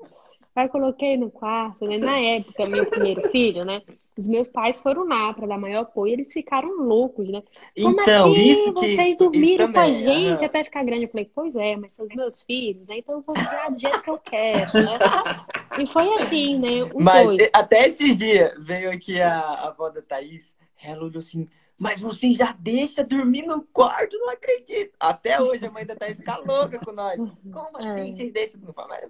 [0.55, 1.97] Aí coloquei no quarto, né?
[1.97, 3.81] Na época, meu primeiro filho, né?
[4.17, 7.41] Os meus pais foram lá pra dar maior apoio, eles ficaram loucos, né?
[7.81, 8.41] Como Então, assim?
[8.51, 8.95] isso que.
[8.95, 10.45] Vocês dormiram com a gente aham.
[10.45, 11.05] até ficar grande.
[11.05, 12.97] Eu falei, pois é, mas são os meus filhos, né?
[12.99, 14.99] Então eu vou criar do jeito que eu quero, né?
[15.75, 16.83] E foi assim, né?
[16.93, 17.41] Os Mas dois.
[17.51, 22.33] até esse dia veio aqui a, a avó da Thaís, ela olhou assim, mas você
[22.33, 24.95] já deixa dormir no quarto, não acredito.
[24.99, 27.17] Até hoje a mãe da Thaís fica louca com nós.
[27.51, 28.11] Como assim É.
[28.11, 28.61] vocês deixam?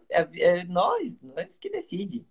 [0.10, 2.26] É, é nós, nós que decide.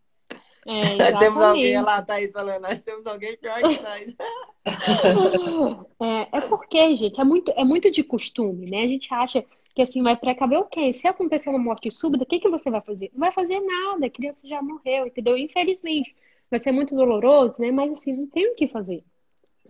[0.66, 4.14] É, Nós temos alguém, olha lá, a Thaís falando, nós temos alguém pior que nós.
[6.00, 8.82] É, é porque, gente, é muito, é muito de costume, né?
[8.82, 9.44] A gente acha
[9.74, 10.92] que assim vai precaver o quê?
[10.92, 13.10] Se acontecer uma morte súbita, o que que você vai fazer?
[13.12, 15.36] Não vai fazer nada, a criança já morreu, entendeu?
[15.36, 16.14] Infelizmente,
[16.50, 17.70] vai ser muito doloroso, né?
[17.70, 19.04] Mas assim, não tem o que fazer.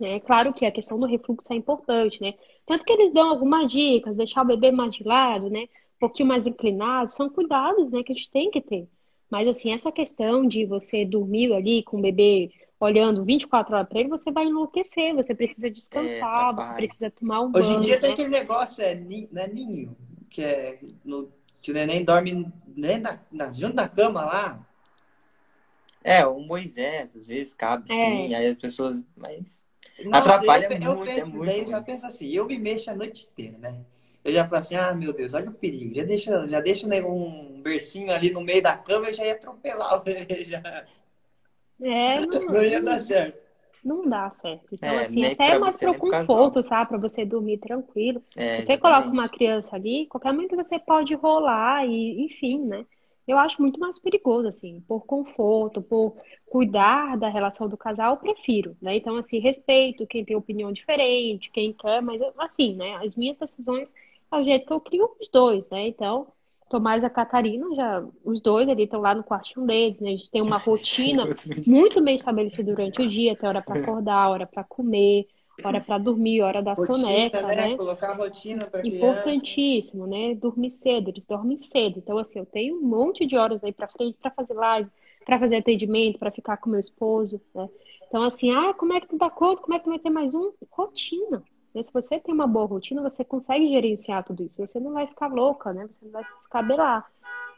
[0.01, 2.33] É claro que a questão do refluxo é importante, né?
[2.65, 5.63] Tanto que eles dão algumas dicas, deixar o bebê mais de lado, né?
[5.63, 8.87] Um pouquinho mais inclinado, são cuidados, né, que a gente tem que ter.
[9.33, 13.99] Mas assim, essa questão de você dormir ali com o bebê olhando 24 horas para
[13.99, 16.85] ele, você vai enlouquecer, você precisa descansar, você atrapalha.
[16.87, 18.13] precisa tomar um Hoje em banho, dia tem né?
[18.13, 19.97] aquele negócio, é, ni- não é ninho,
[20.29, 24.59] que é no, que o neném dorme nem na, na- junto na cama lá.
[26.03, 28.27] É, o Moisés, às vezes cabe É.
[28.27, 29.03] sim, aí as pessoas.
[29.17, 29.65] Mas.
[30.05, 32.59] Nossa, Atrapalha eu, eu muito, é penso, muito daí eu já penso assim, eu me
[32.59, 33.83] mexo a noite inteira, né?
[34.23, 35.93] Eu já falo assim, ah, meu Deus, olha o perigo.
[35.95, 39.33] Já deixa, já deixa né, um bercinho ali no meio da cama, eu já ia
[39.33, 40.61] atropelar o bebê, já
[41.81, 43.41] É, não, não ia dar certo.
[43.83, 44.65] não dá certo.
[44.73, 46.53] Então, É, assim, nem até mais pro casal.
[46.53, 46.89] conforto, sabe?
[46.89, 48.21] Para você dormir tranquilo.
[48.35, 52.85] É, Você coloca uma criança ali, qualquer momento você pode rolar e, enfim, né?
[53.27, 58.17] Eu acho muito mais perigoso, assim, por conforto, por cuidar da relação do casal, eu
[58.17, 58.95] prefiro, né?
[58.97, 62.95] Então, assim, respeito quem tem opinião diferente, quem quer, mas, assim, né?
[62.97, 63.93] As minhas decisões
[64.33, 65.87] é o jeito que eu crio os dois, né?
[65.87, 66.27] Então,
[66.69, 70.09] Tomás e a Catarina, já, os dois ali estão lá no quartinho deles, né?
[70.09, 71.27] A gente tem uma rotina
[71.67, 75.27] muito bem estabelecida durante o dia, tem hora para acordar, hora para comer,
[75.63, 77.55] hora para dormir, hora da Rotina, soneca, né?
[77.55, 77.77] né?
[77.77, 78.97] Colocar rotina para criança.
[78.97, 80.33] Importantíssimo, né?
[80.35, 81.99] Dormir cedo, eles dormem cedo.
[81.99, 84.89] Então, assim, eu tenho um monte de horas aí pra frente pra fazer live,
[85.25, 87.69] pra fazer atendimento, pra ficar com meu esposo, né?
[88.07, 89.61] Então, assim, ah, como é que tu dá conta?
[89.61, 90.51] Como é que tu vai ter mais um?
[90.71, 91.43] Rotina.
[91.73, 91.83] Né?
[91.83, 94.65] Se você tem uma boa rotina, você consegue gerenciar tudo isso.
[94.65, 95.87] Você não vai ficar louca, né?
[95.87, 97.05] Você não vai se descabelar.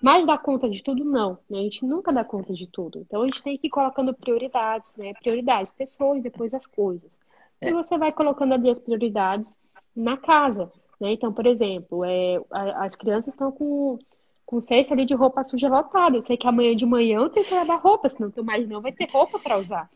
[0.01, 1.37] Mas dar conta de tudo, não.
[1.49, 1.59] né?
[1.59, 2.99] A gente nunca dá conta de tudo.
[2.99, 5.13] Então, a gente tem que ir colocando prioridades, né?
[5.13, 7.17] Prioridades, pessoas, depois as coisas.
[7.61, 9.59] E você vai colocando ali as prioridades
[9.95, 11.13] na casa, né?
[11.13, 13.97] Então, por exemplo, é, as crianças estão com,
[14.45, 16.17] com cesto ali de roupa suja lotada.
[16.17, 18.81] Eu sei que amanhã de manhã eu tenho que lavar roupa, senão tu mais não
[18.81, 19.89] vai ter roupa para usar.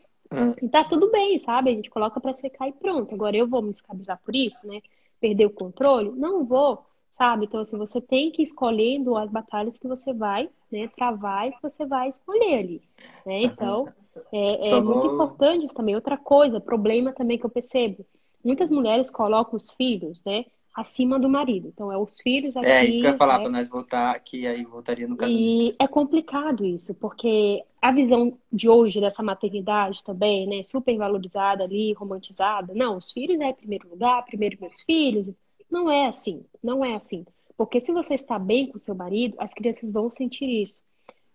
[0.62, 1.70] E tá tudo bem, sabe?
[1.70, 3.14] A gente coloca para secar e pronto.
[3.14, 4.80] Agora eu vou me descabelar por isso, né?
[5.20, 6.10] Perder o controle?
[6.12, 6.84] Não vou,
[7.16, 7.46] sabe?
[7.46, 11.52] Então, assim, você tem que ir escolhendo as batalhas que você vai, né, travar e
[11.52, 12.82] que você vai escolher ali,
[13.26, 13.42] né?
[13.42, 13.86] Então,
[14.32, 15.94] é, é muito importante isso também.
[15.94, 18.06] Outra coisa, problema também que eu percebo.
[18.44, 21.68] Muitas mulheres colocam os filhos, né, acima do marido.
[21.68, 23.42] Então, é os filhos aqui, É, isso que eu ia falar, né?
[23.44, 25.74] pra nós voltar, que aí voltaria no casamento.
[25.76, 31.64] E é complicado isso, porque a visão de hoje dessa maternidade também, né, super valorizada
[31.64, 32.74] ali, romantizada.
[32.74, 35.30] Não, os filhos é primeiro lugar, primeiro meus filhos.
[35.70, 37.24] Não é assim, não é assim.
[37.56, 40.82] Porque se você está bem com seu marido, as crianças vão sentir isso.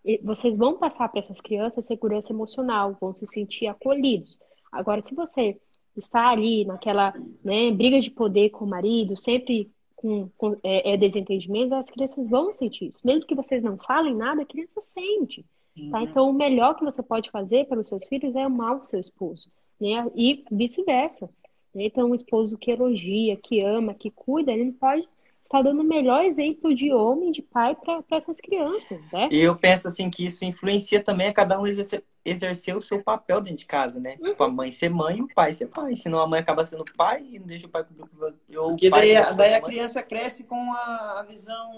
[0.04, 4.40] E vocês vão passar para essas crianças segurança emocional, vão se sentir acolhidos.
[4.72, 5.60] Agora, se você
[5.96, 10.98] está ali naquela, né, briga de poder com o marido, sempre com, com é, é,
[10.98, 13.02] desentendimento, as crianças vão sentir isso.
[13.06, 15.46] Mesmo que vocês não falem nada, a criança sente.
[15.92, 16.02] Tá?
[16.04, 19.00] Então, o melhor que você pode fazer para os seus filhos é amar o seu
[19.00, 20.10] esposo, né?
[20.16, 21.30] E vice-versa.
[21.74, 21.86] né?
[21.86, 25.08] Então, um esposo que elogia, que ama, que cuida, ele pode
[25.44, 29.30] estar dando o melhor exemplo de homem, de pai para essas crianças, né?
[29.32, 33.04] E eu penso assim que isso influencia também a cada um exercer, exercer o seu
[33.04, 34.18] papel dentro de casa, né?
[34.18, 35.96] Tipo, a mãe ser mãe e o pai ser pai.
[35.96, 39.14] Senão a mãe acaba sendo pai e não deixa o pai cumprir o Porque pai
[39.14, 39.70] daí, daí a mãe.
[39.70, 41.72] criança cresce com a, a visão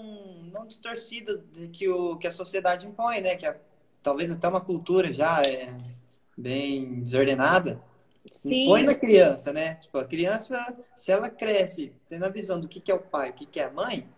[0.50, 3.36] não distorcida de que, o, que a sociedade impõe, né?
[3.36, 3.60] Que é,
[4.08, 5.76] talvez até uma cultura já é
[6.34, 7.78] bem desordenada.
[8.32, 9.74] Sim, Impõe na criança, né?
[9.74, 13.30] Tipo, a criança, se ela cresce tendo a visão do que, que é o pai,
[13.30, 14.08] o que, que é a mãe,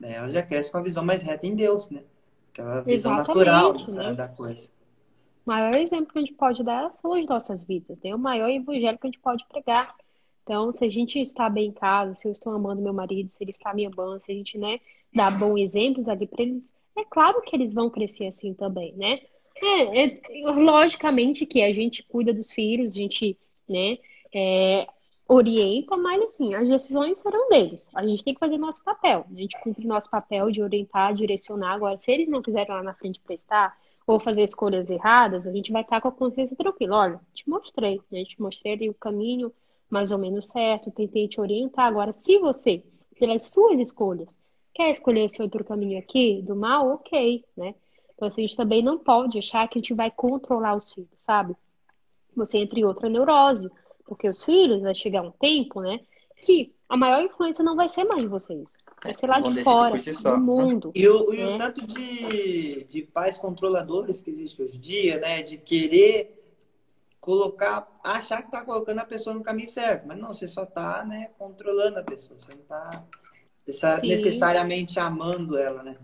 [0.00, 0.14] né?
[0.14, 2.02] Ela já cresce com a visão mais reta em Deus, né?
[2.50, 4.02] Aquela visão Exatamente, natural né?
[4.14, 4.68] da, da coisa.
[5.44, 8.14] O maior exemplo que a gente pode dar são as nossas vidas, né?
[8.14, 9.94] O maior evangelho que a gente pode pregar.
[10.44, 13.44] Então, se a gente está bem em casa, se eu estou amando meu marido, se
[13.44, 14.80] ele está me amando, se a gente, né,
[15.14, 19.20] dá bons exemplos ali para eles, é claro que eles vão crescer assim também, né?
[19.62, 20.20] É, é,
[20.52, 23.98] logicamente que a gente cuida dos filhos, a gente, né,
[24.34, 24.86] é,
[25.28, 27.88] orienta, mas assim, as decisões serão deles.
[27.94, 29.24] A gente tem que fazer nosso papel.
[29.30, 31.72] A gente cumpre nosso papel de orientar, direcionar.
[31.72, 35.72] Agora, se eles não quiserem lá na frente prestar ou fazer escolhas erradas, a gente
[35.72, 36.96] vai estar com a consciência tranquila.
[36.96, 38.24] Olha, te mostrei, né?
[38.24, 39.52] te mostrei ali o caminho
[39.88, 41.86] mais ou menos certo, tentei te orientar.
[41.86, 42.84] Agora, se você,
[43.18, 44.38] pelas suas escolhas,
[44.76, 47.74] quer escolher esse outro caminho aqui, do mal, ok, né?
[48.14, 51.08] Então, assim, a gente também não pode achar que a gente vai controlar os filhos,
[51.16, 51.56] sabe?
[52.34, 53.70] Você entra em outra neurose
[54.04, 56.00] porque os filhos vai chegar um tempo, né,
[56.42, 58.68] que a maior influência não vai ser mais de vocês.
[59.02, 60.92] Vai ser lá de fora, si do mundo.
[60.94, 61.36] E o, né?
[61.36, 61.58] e o né?
[61.58, 65.42] tanto de, de pais controladores que existe hoje em dia, né?
[65.42, 66.42] De querer
[67.20, 70.06] colocar, achar que tá colocando a pessoa no caminho certo.
[70.06, 72.38] Mas não, você só tá, né, controlando a pessoa.
[72.38, 73.04] Você não tá
[74.02, 75.96] necessariamente amando ela, né?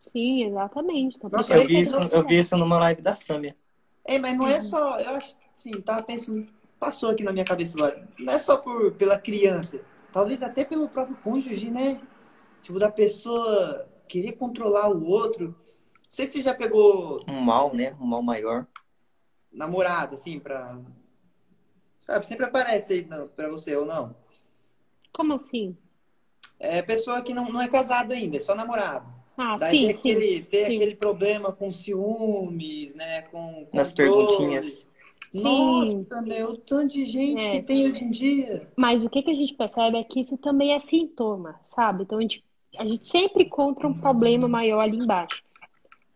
[0.00, 1.18] Sim, exatamente.
[1.18, 3.56] Tá Nossa, eu, vi isso, eu vi isso numa live da Samia.
[4.04, 6.46] É, mas não é só, eu acho, sim, tava pensando
[6.78, 8.08] passou aqui na minha cabeça agora.
[8.18, 9.80] Não é só por, pela criança,
[10.12, 12.00] talvez até pelo próprio cônjuge, né?
[12.62, 15.48] Tipo, da pessoa querer controlar o outro.
[15.48, 17.24] Não sei se você já pegou.
[17.28, 17.94] Um mal, né?
[18.00, 18.66] Um mal maior.
[19.52, 20.78] Namorado, assim, pra.
[21.98, 24.14] Sabe, sempre aparece aí pra você, ou não?
[25.12, 25.76] Como assim?
[26.60, 29.06] É pessoa que não, não é casado ainda, é só namorado.
[29.36, 30.76] Ah, Daí sim, tem, sim, aquele, tem sim.
[30.76, 33.22] aquele problema com ciúmes, né?
[33.22, 34.86] Com Nas perguntinhas.
[35.32, 35.42] Sim.
[35.42, 37.50] Nossa, meu, tanto de gente é.
[37.52, 38.68] que tem hoje em dia.
[38.76, 42.02] Mas o que, que a gente percebe é que isso também é sintoma, sabe?
[42.02, 42.42] Então a gente,
[42.76, 45.42] a gente sempre encontra um problema maior ali embaixo.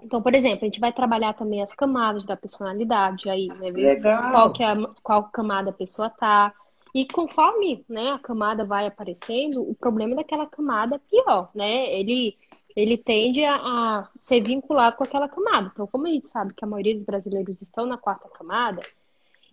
[0.03, 3.71] Então, por exemplo, a gente vai trabalhar também as camadas da personalidade aí, né?
[3.71, 4.33] Ver Legal.
[4.33, 6.53] Qual, que é a, qual camada a pessoa tá.
[6.95, 11.91] E conforme né, a camada vai aparecendo, o problema daquela camada é pior, né?
[11.99, 12.37] Ele,
[12.77, 15.71] ele tende a, a ser vinculado com aquela camada.
[15.73, 18.83] Então, como a gente sabe que a maioria dos brasileiros estão na quarta camada,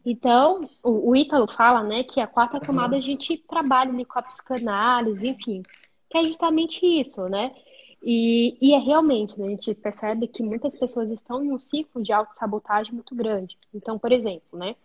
[0.05, 4.19] então, o, o Ítalo fala, né, que a quarta camada a gente trabalha ali com
[4.19, 5.61] a psicanálise, enfim,
[6.09, 7.53] que é justamente isso, né?
[8.01, 12.01] E, e é realmente, né, a gente percebe que muitas pessoas estão em um ciclo
[12.01, 13.57] de autossabotagem muito grande.
[13.73, 14.75] Então, por exemplo, né,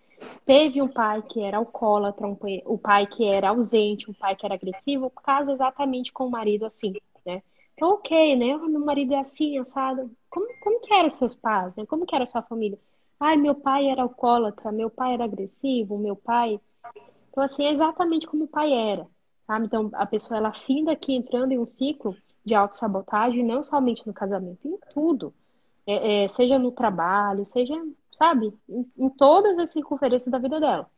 [0.45, 4.45] teve um pai que era alcoólatra, um, o pai que era ausente, um pai que
[4.45, 7.43] era agressivo, casa exatamente com o marido assim, né?
[7.75, 8.57] Então, ok, né?
[8.57, 10.11] Meu marido é assim, assado.
[10.31, 11.85] Como, como que eram seus pais, né?
[11.87, 12.79] Como que era a sua família?
[13.19, 16.61] Ai, meu pai era alcoólatra, meu pai era agressivo, meu pai.
[17.31, 19.07] Então, assim, é exatamente como o pai era.
[19.47, 19.67] Sabe?
[19.67, 24.13] Então, a pessoa ela finda aqui entrando em um ciclo de autossabotagem, não somente no
[24.13, 25.35] casamento, em tudo.
[25.87, 27.75] É, é, seja no trabalho, seja,
[28.17, 30.89] sabe, em, em todas as circunferências da vida dela.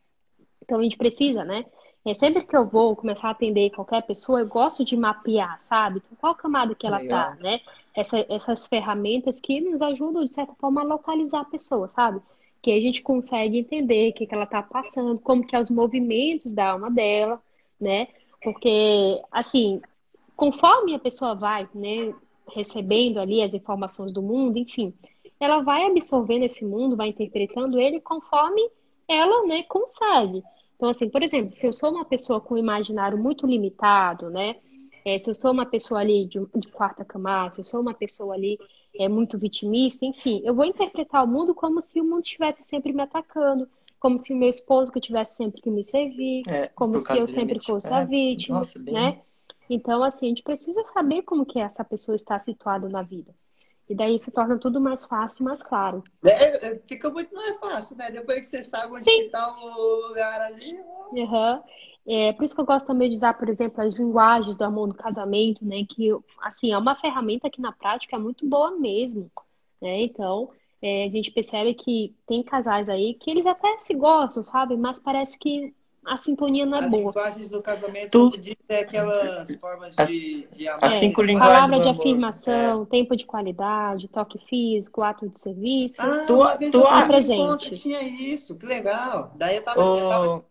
[0.63, 1.65] Então, a gente precisa, né?
[2.05, 6.01] É, sempre que eu vou começar a atender qualquer pessoa, eu gosto de mapear, sabe?
[6.05, 7.31] Então, qual camada que ela Legal.
[7.31, 7.59] tá, né?
[7.93, 12.21] Essa, essas ferramentas que nos ajudam, de certa forma, a localizar a pessoa, sabe?
[12.61, 15.69] Que a gente consegue entender o que, que ela tá passando, como que é os
[15.69, 17.41] movimentos da alma dela,
[17.79, 18.07] né?
[18.41, 19.81] Porque, assim,
[20.35, 22.13] conforme a pessoa vai, né,
[22.53, 24.93] recebendo ali as informações do mundo, enfim,
[25.39, 28.69] ela vai absorvendo esse mundo, vai interpretando ele conforme
[29.07, 30.43] ela, né, consegue.
[30.75, 34.57] Então, assim, por exemplo, se eu sou uma pessoa com um imaginário muito limitado, né?
[35.03, 37.93] É, se eu sou uma pessoa ali de, de, quarta camada, se eu sou uma
[37.93, 38.59] pessoa ali
[38.99, 42.91] é, muito vitimista, enfim, eu vou interpretar o mundo como se o mundo estivesse sempre
[42.91, 43.67] me atacando,
[43.99, 47.27] como se o meu esposo que tivesse sempre que me servir, é, como se eu
[47.27, 49.21] sempre fosse é, a vítima, nossa, né?
[49.69, 53.33] Então, assim, a gente precisa saber como que essa pessoa está situada na vida.
[53.89, 56.03] E daí se torna tudo mais fácil, mais claro.
[56.25, 58.11] É, é fica muito mais fácil, né?
[58.11, 60.77] Depois que você sabe onde está o lugar ali.
[61.11, 61.61] Uhum.
[62.05, 64.87] É, por isso que eu gosto também de usar, por exemplo, as linguagens do amor
[64.87, 65.85] do casamento, né?
[65.89, 66.09] Que,
[66.41, 69.31] assim, é uma ferramenta que na prática é muito boa mesmo,
[69.81, 70.01] né?
[70.01, 70.49] Então,
[70.81, 74.75] é, a gente percebe que tem casais aí que eles até se gostam, sabe?
[74.77, 75.73] Mas parece que
[76.07, 77.09] a sintonia não é As boa.
[77.09, 78.29] As linguagens do casamento, tu...
[78.29, 80.83] você diz, é aquelas formas de, de amar.
[80.83, 82.85] As cinco linguagens Palavra de afirmação, é.
[82.85, 86.01] tempo de qualidade, toque físico, ato de serviço.
[86.01, 86.37] Ah, tu,
[86.71, 87.75] tu é presente.
[87.75, 89.33] tinha isso, que legal.
[89.35, 90.43] Daí eu tava, oh, eu tava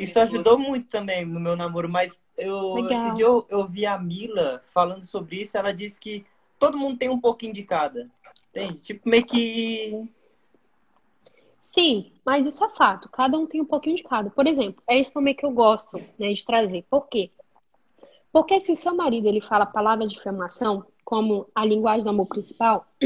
[0.00, 3.98] isso ajudou muito também no meu namoro, mas eu, esse dia eu, eu vi a
[3.98, 6.24] Mila falando sobre isso, ela disse que
[6.58, 8.10] todo mundo tem um pouquinho de cada.
[8.52, 10.06] Tem, tipo, meio que
[11.62, 13.08] Sim, mas isso é fato.
[13.08, 14.28] Cada um tem um pouquinho de cada.
[14.28, 16.84] Por exemplo, é isso também que eu gosto né, de trazer.
[16.90, 17.30] Por quê?
[18.32, 22.26] Porque se o seu marido ele fala palavras de afirmação como a linguagem do amor
[22.26, 22.86] principal,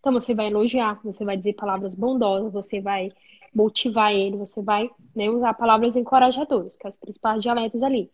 [0.00, 3.12] então você vai elogiar, você vai dizer palavras bondosas, você vai
[3.54, 8.10] motivar ele, você vai né, usar palavras encorajadoras, que é os principais dialetos ali.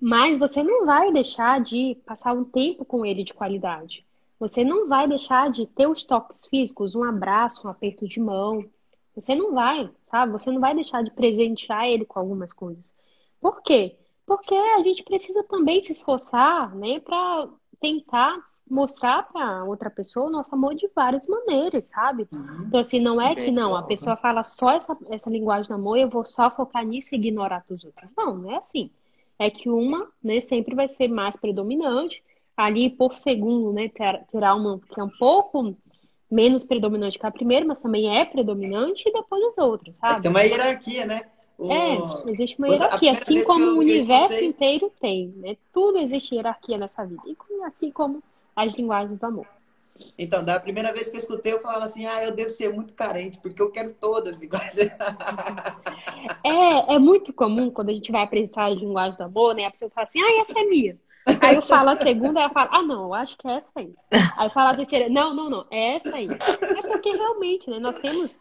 [0.00, 4.06] Mas você não vai deixar de passar um tempo com ele de qualidade.
[4.38, 8.64] Você não vai deixar de ter os toques físicos, um abraço, um aperto de mão.
[9.14, 10.32] Você não vai, sabe?
[10.32, 12.94] Você não vai deixar de presentear ele com algumas coisas.
[13.40, 13.96] Por quê?
[14.26, 17.48] Porque a gente precisa também se esforçar, né, para
[17.80, 22.26] tentar mostrar para outra pessoa o nosso amor de várias maneiras, sabe?
[22.32, 22.64] Uhum.
[22.66, 25.98] Então, assim, não é que não, a pessoa fala só essa, essa linguagem do amor
[25.98, 28.10] e eu vou só focar nisso e ignorar os outros.
[28.16, 28.90] Não, não é assim.
[29.38, 32.22] É que uma, né, sempre vai ser mais predominante.
[32.56, 33.90] Ali, por segundo, né,
[34.30, 35.76] terá uma que é um pouco
[36.30, 40.18] menos predominante que a primeira, mas também é predominante, e depois as outras, sabe?
[40.18, 41.22] É, tem uma hierarquia, né?
[41.56, 41.72] O...
[41.72, 44.48] É, existe uma hierarquia, assim como o universo escutei...
[44.48, 45.56] inteiro tem, né?
[45.72, 48.22] Tudo existe hierarquia nessa vida, e assim como
[48.56, 49.46] as linguagens do amor.
[50.18, 52.94] Então, da primeira vez que eu escutei, eu falava assim, ah, eu devo ser muito
[52.94, 54.76] carente, porque eu quero todas iguais.
[56.42, 59.64] é, é muito comum quando a gente vai apresentar as linguagens do amor, né?
[59.64, 60.98] A pessoa fala assim, ah, essa é minha.
[61.40, 63.94] Aí eu falo a segunda, ela fala, ah, não, eu acho que é essa aí.
[64.36, 66.28] Aí fala a terceira, não, não, não, é essa aí.
[66.28, 68.38] É porque realmente, né, nós temos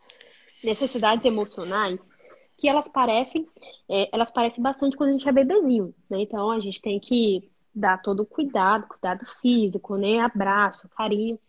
[0.63, 2.09] necessidades emocionais
[2.57, 3.47] que elas parecem,
[3.89, 6.21] é, elas parecem bastante quando a gente é bebezinho, né?
[6.21, 10.19] Então a gente tem que dar todo o cuidado, cuidado físico, né?
[10.19, 11.39] Abraço, carinho.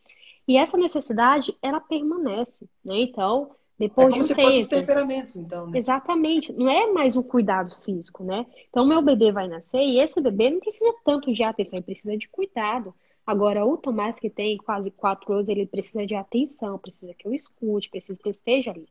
[0.46, 3.00] E essa necessidade, ela permanece, né?
[3.00, 4.60] Então, depois é como de um se tempo.
[4.60, 5.78] Os temperamentos, então, né?
[5.78, 6.52] Exatamente.
[6.52, 8.46] Não é mais o cuidado físico, né?
[8.70, 12.16] Então, meu bebê vai nascer e esse bebê não precisa tanto de atenção, ele precisa
[12.16, 12.94] de cuidado.
[13.26, 17.32] Agora, o Tomás, que tem quase quatro anos, ele precisa de atenção, precisa que eu
[17.32, 18.86] escute, precisa que eu esteja ali.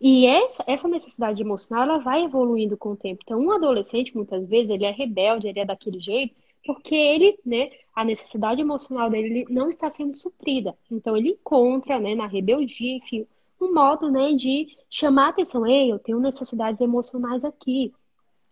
[0.00, 3.20] E essa, essa necessidade emocional, ela vai evoluindo com o tempo.
[3.22, 6.34] Então, um adolescente, muitas vezes, ele é rebelde, ele é daquele jeito,
[6.64, 10.76] porque ele, né, a necessidade emocional dele não está sendo suprida.
[10.90, 13.26] Então ele encontra, né, na rebeldia, enfim,
[13.60, 15.66] um modo, né, de chamar a atenção.
[15.66, 17.92] Ei, eu tenho necessidades emocionais aqui.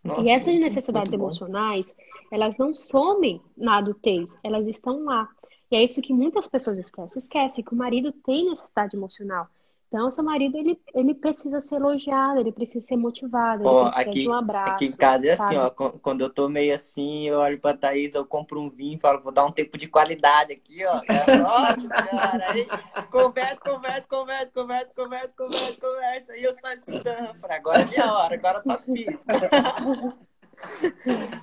[0.04, 1.96] Nossa, e essas necessidades emocionais,
[2.30, 5.28] elas não somem na adultez, elas estão lá.
[5.70, 7.18] E é isso que muitas pessoas esquecem.
[7.18, 9.48] Esquecem que o marido tem necessidade emocional.
[9.88, 14.22] Então, seu marido, ele, ele precisa ser elogiado, ele precisa ser motivado, ele precisa aqui,
[14.22, 14.72] de um abraço.
[14.74, 18.14] Aqui em casa é assim, ó, quando eu tô meio assim, eu olho pra Thaís,
[18.14, 20.96] eu compro um vinho e falo, vou dar um tempo de qualidade aqui, ó.
[21.38, 22.66] Nossa senhora, aí
[23.10, 27.30] conversa, conversa, conversa, conversa, conversa, conversa, conversa, e eu só escutando.
[27.48, 29.24] Agora é minha hora, agora tá física.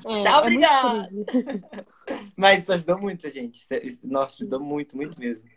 [0.06, 1.08] É, Tchau, é obrigado!
[2.36, 3.62] Mas isso ajudou muito, gente.
[4.04, 5.48] Nossa, ajudou muito, muito mesmo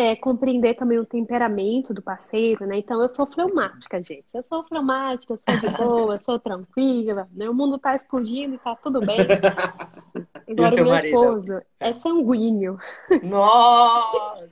[0.00, 2.78] é, compreender também o temperamento do parceiro, né?
[2.78, 4.24] Então, eu sou fleumática, gente.
[4.32, 7.48] Eu sou fleumática, eu sou de boa, eu sou tranquila, né?
[7.48, 9.18] O mundo tá explodindo e tá tudo bem.
[10.50, 11.06] Agora, o meu marido?
[11.06, 12.78] esposo é sanguíneo.
[13.22, 14.48] Nossa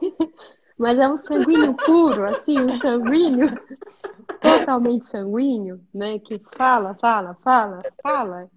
[0.76, 3.48] Mas é um sanguíneo puro, assim, um sanguíneo
[4.40, 6.18] totalmente sanguíneo, né?
[6.18, 8.50] Que fala, fala, fala, fala.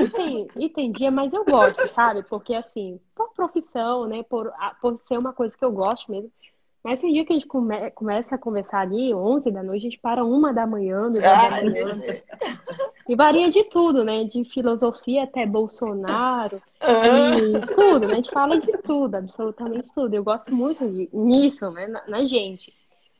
[0.00, 2.22] E tem, e tem dia, mas eu gosto, sabe?
[2.22, 4.22] Porque, assim, por profissão, né?
[4.22, 6.30] Por, por ser uma coisa que eu gosto mesmo.
[6.82, 9.90] Mas tem dia que a gente come, começa a conversar ali, 11 da noite, a
[9.90, 12.00] gente para uma da manhã, duas da manhã.
[13.08, 14.24] E varia de tudo, né?
[14.24, 16.62] De filosofia até Bolsonaro.
[16.80, 18.12] E tudo, né?
[18.12, 20.14] A gente fala de tudo, absolutamente tudo.
[20.14, 21.86] Eu gosto muito de, nisso, né?
[21.86, 22.72] Na, na gente.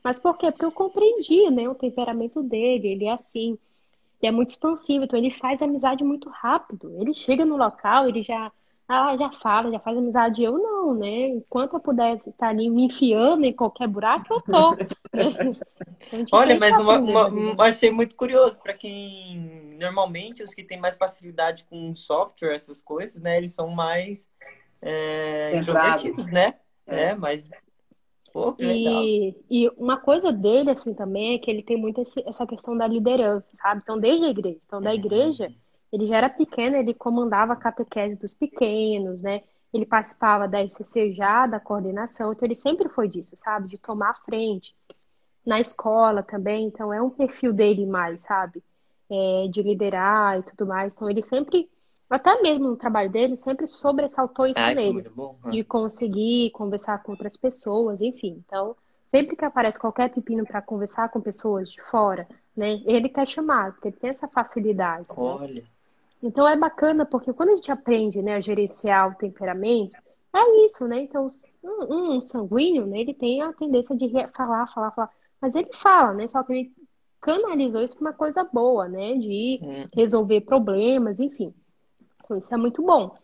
[0.03, 0.51] Mas por quê?
[0.51, 1.67] Porque eu compreendi, né?
[1.67, 3.57] O temperamento dele, ele é assim.
[4.21, 6.95] Ele é muito expansivo, então ele faz amizade muito rápido.
[6.99, 8.51] Ele chega no local, ele já
[8.89, 10.41] ah, já fala, já faz amizade.
[10.41, 11.27] Eu não, né?
[11.27, 14.75] Enquanto eu puder estar ali me enfiando em qualquer buraco, eu tô.
[15.11, 16.25] Né?
[16.31, 21.65] Olha, mas uma, uma, achei muito curioso para quem normalmente os que têm mais facilidade
[21.67, 23.37] com software, essas coisas, né?
[23.37, 24.29] Eles são mais
[24.79, 26.53] é, introvertidos, né?
[26.85, 27.49] É, é mas
[28.39, 32.47] Pô, e, e, uma coisa dele, assim, também, é que ele tem muito esse, essa
[32.47, 33.81] questão da liderança, sabe?
[33.83, 34.59] Então, desde a igreja.
[34.65, 34.95] Então, da uhum.
[34.95, 35.51] igreja,
[35.91, 39.41] ele já era pequeno, ele comandava a catequese dos pequenos, né?
[39.73, 42.31] Ele participava da ICCJ, da coordenação.
[42.31, 43.67] Então, ele sempre foi disso, sabe?
[43.67, 44.73] De tomar a frente.
[45.45, 46.65] Na escola também.
[46.65, 48.63] Então, é um perfil dele mais, sabe?
[49.09, 50.93] É, de liderar e tudo mais.
[50.93, 51.69] Então, ele sempre
[52.09, 54.99] até mesmo no trabalho dele, sempre sobressaltou isso ah, nele.
[54.99, 55.51] Isso é bom, né?
[55.51, 58.43] De conseguir conversar com outras pessoas, enfim.
[58.45, 58.75] Então,
[59.11, 63.73] sempre que aparece qualquer pepino para conversar com pessoas de fora, né, ele quer chamar,
[63.73, 65.07] porque ele tem essa facilidade.
[65.07, 65.15] Né?
[65.15, 65.61] Olha.
[65.61, 65.67] Né?
[66.21, 69.97] Então é bacana, porque quando a gente aprende né, a gerenciar o temperamento,
[70.33, 71.01] é isso, né?
[71.03, 71.27] Então,
[71.63, 75.09] um, um sanguíneo, né, ele tem a tendência de falar, falar, falar.
[75.41, 76.27] Mas ele fala, né?
[76.27, 76.71] Só que ele
[77.21, 79.15] canalizou isso para uma coisa boa, né?
[79.15, 79.87] De hum.
[79.93, 81.53] resolver problemas, enfim.
[82.37, 83.15] Isso é muito bom.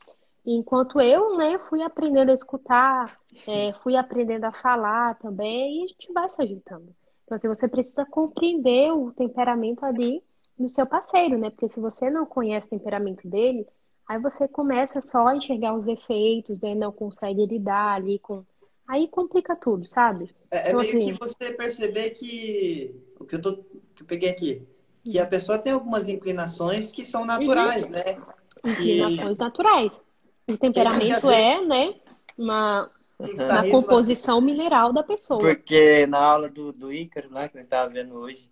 [0.46, 3.16] Enquanto eu, né, fui aprendendo a escutar,
[3.48, 6.96] é, fui aprendendo a falar também, e a gente vai se ajeitando.
[7.24, 10.22] Então, assim, você precisa compreender o temperamento ali
[10.58, 11.50] do seu parceiro, né?
[11.50, 13.66] Porque se você não conhece o temperamento dele,
[14.08, 16.76] aí você começa só a enxergar os defeitos, né?
[16.76, 18.44] Não consegue lidar ali com.
[18.88, 20.30] Aí complica tudo, sabe?
[20.52, 21.14] É, é então, meio assim...
[21.14, 22.96] que você perceber que.
[23.20, 23.58] O que eu, tô...
[23.96, 24.68] que eu peguei aqui.
[25.04, 28.18] Que a pessoa tem algumas inclinações que são naturais, né?
[28.66, 30.02] Inclinações naturais.
[30.48, 31.96] O temperamento é, né?
[32.38, 35.40] Uma, uma composição mineral da pessoa.
[35.40, 38.52] Porque na aula do, do Ícaro, lá, que nós estávamos vendo hoje,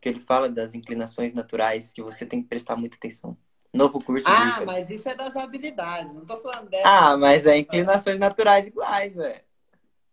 [0.00, 3.36] que ele fala das inclinações naturais que você tem que prestar muita atenção.
[3.72, 4.26] Novo curso.
[4.28, 6.84] Ah, mas isso é das habilidades, não tô falando dela.
[6.86, 9.40] Ah, mas é inclinações naturais iguais, velho.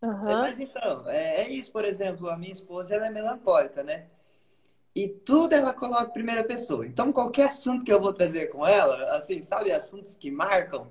[0.01, 0.29] Uhum.
[0.29, 4.07] É, mas então, é, é, isso, por exemplo, a minha esposa ela é melancólica, né?
[4.95, 6.85] E tudo ela coloca em primeira pessoa.
[6.85, 10.87] Então, qualquer assunto que eu vou trazer com ela, assim, sabe, assuntos que marcam,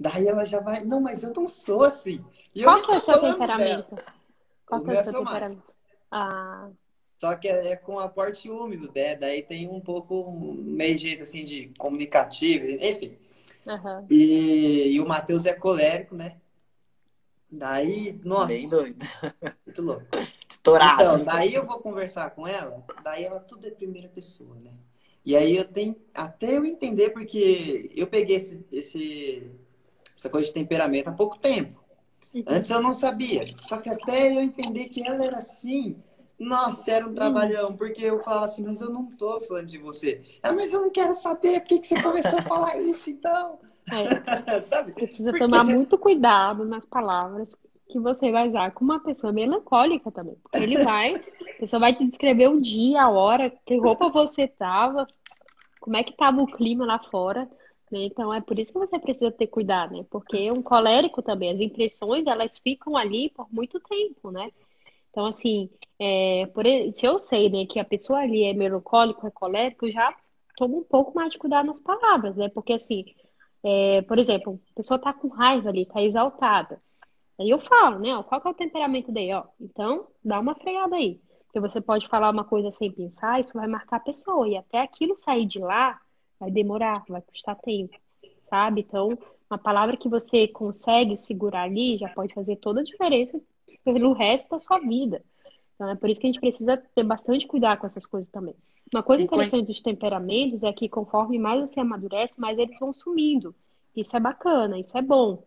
[0.00, 2.24] daí ela já vai, não, mas eu não sou assim.
[2.54, 3.94] E Qual que é o seu temperamento?
[3.94, 4.06] Dela.
[4.66, 5.62] Qual que é o seu temperamento?
[6.10, 6.70] Ah.
[7.18, 9.14] Só que é, é com aporte úmido, né?
[9.14, 13.16] Daí tem um pouco, meio jeito assim de comunicativo, enfim.
[13.66, 14.06] Uhum.
[14.10, 16.36] E, e, o Matheus é colérico, né?
[17.58, 18.46] Daí, nossa.
[18.46, 19.06] Bem doido.
[19.66, 20.06] Muito louco.
[20.48, 21.02] Estourado.
[21.02, 24.72] Então, daí eu vou conversar com ela, daí ela tudo é primeira pessoa, né?
[25.24, 29.50] E aí eu tenho, até eu entender, porque eu peguei esse, esse,
[30.16, 31.82] essa coisa de temperamento há pouco tempo.
[32.34, 32.44] Uhum.
[32.46, 33.46] Antes eu não sabia.
[33.60, 35.96] Só que até eu entender que ela era assim,
[36.38, 37.14] nossa, era um hum.
[37.14, 40.20] trabalhão, porque eu falava assim, mas eu não tô falando de você.
[40.42, 43.58] Ah, mas eu não quero saber por que, que você começou a falar isso, então.
[43.92, 44.92] É.
[44.92, 45.44] Precisa porque...
[45.44, 47.56] tomar muito cuidado nas palavras
[47.88, 50.36] que você vai usar com uma pessoa melancólica também.
[50.42, 54.46] Porque ele vai, a pessoa vai te descrever o dia, a hora, que roupa você
[54.46, 55.06] tava,
[55.80, 57.48] como é que tava o clima lá fora.
[57.90, 58.04] Né?
[58.04, 60.04] Então é por isso que você precisa ter cuidado, né?
[60.10, 64.50] Porque um colérico também, as impressões, elas ficam ali por muito tempo, né?
[65.10, 69.30] Então, assim, é, por, se eu sei né, que a pessoa ali é melancólico, é
[69.30, 70.12] colérico, já
[70.56, 72.48] tomo um pouco mais de cuidado nas palavras, né?
[72.48, 73.04] Porque, assim,
[73.64, 76.80] é, por exemplo, a pessoa tá com raiva ali, tá exaltada.
[77.40, 78.14] Aí eu falo, né?
[78.16, 79.34] Ó, qual que é o temperamento dele?
[79.34, 81.20] Ó, então, dá uma freada aí.
[81.46, 84.46] Porque você pode falar uma coisa sem pensar, isso vai marcar a pessoa.
[84.48, 85.98] E até aquilo sair de lá,
[86.38, 87.96] vai demorar, vai custar tempo,
[88.48, 88.82] sabe?
[88.82, 89.18] Então,
[89.50, 93.40] uma palavra que você consegue segurar ali já pode fazer toda a diferença
[93.84, 95.22] pelo resto da sua vida.
[95.74, 98.54] Então é por isso que a gente precisa ter bastante cuidado com essas coisas também.
[98.92, 103.54] Uma coisa interessante dos temperamentos é que conforme mais você amadurece, mais eles vão sumindo.
[103.96, 105.42] Isso é bacana, isso é bom.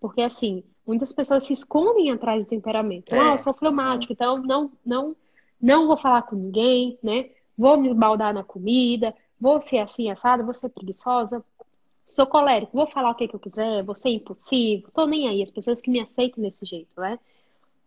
[0.00, 3.14] Porque assim, muitas pessoas se escondem atrás do temperamento.
[3.14, 3.18] É.
[3.18, 5.16] Ah, eu sou fleumático, então não, não,
[5.60, 7.30] não vou falar com ninguém, né?
[7.56, 11.44] Vou me esbaldar na comida, vou ser assim assada, vou ser preguiçosa.
[12.06, 15.42] Sou colérico, vou falar o que, que eu quiser, vou ser impulsivo, tô nem aí.
[15.42, 17.18] As pessoas que me aceitam desse jeito, né?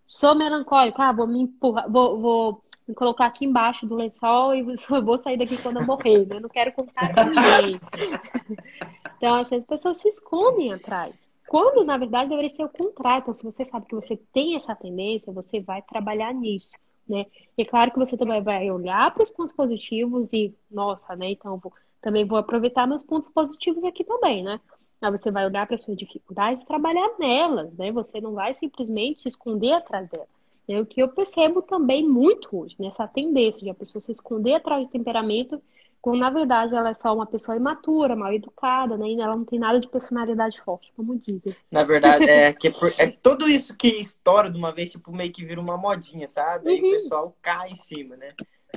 [0.05, 4.63] Sou melancólica, ah, vou me empurrar, vou, vou me colocar aqui embaixo do lençol e
[5.03, 6.37] vou sair daqui quando eu morrer, né?
[6.37, 7.79] Eu não quero contar com ninguém.
[9.21, 11.27] Então, assim, as pessoas se escondem atrás.
[11.47, 13.21] Quando, na verdade, deveria ser o contrário.
[13.21, 16.75] Então, se você sabe que você tem essa tendência, você vai trabalhar nisso,
[17.07, 17.27] né?
[17.55, 21.29] E é claro que você também vai olhar para os pontos positivos e, nossa, né?
[21.29, 21.71] Então, vou,
[22.01, 24.59] também vou aproveitar meus pontos positivos aqui também, né?
[24.99, 27.91] Aí você vai olhar para suas dificuldades e trabalhar nelas, né?
[27.91, 30.40] Você não vai simplesmente se esconder atrás delas.
[30.73, 34.55] É o que eu percebo também muito hoje, nessa tendência de a pessoa se esconder
[34.55, 35.61] atrás de temperamento,
[36.01, 39.07] quando na verdade ela é só uma pessoa imatura, mal educada, né?
[39.09, 41.55] E ela não tem nada de personalidade forte, como dizem.
[41.69, 45.11] Na verdade, é que é, por, é tudo isso que estoura de uma vez, tipo,
[45.11, 46.71] meio que vira uma modinha, sabe?
[46.71, 46.87] Uhum.
[46.87, 48.29] o pessoal cai em cima, né?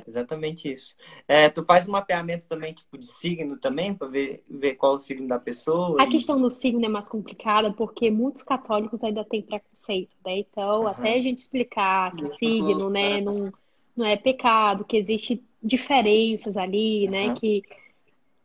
[0.07, 0.95] Exatamente isso.
[1.27, 4.95] É, tu faz um mapeamento também, tipo, de signo também, para ver, ver qual é
[4.95, 6.01] o signo da pessoa?
[6.01, 6.09] A e...
[6.09, 10.39] questão do signo é mais complicada porque muitos católicos ainda têm preconceito, né?
[10.39, 10.87] Então, uhum.
[10.87, 13.51] até a gente explicar que signo, né, não,
[13.95, 17.11] não é pecado, que existe diferenças ali, uhum.
[17.11, 17.35] né?
[17.35, 17.63] Que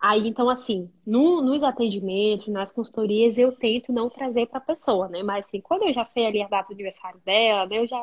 [0.01, 5.09] Aí, então, assim, no, nos atendimentos, nas consultorias, eu tento não trazer para a pessoa,
[5.09, 5.23] né?
[5.23, 7.79] Mas, assim, quando eu já sei ali a data do aniversário dela, né?
[7.79, 8.03] Eu já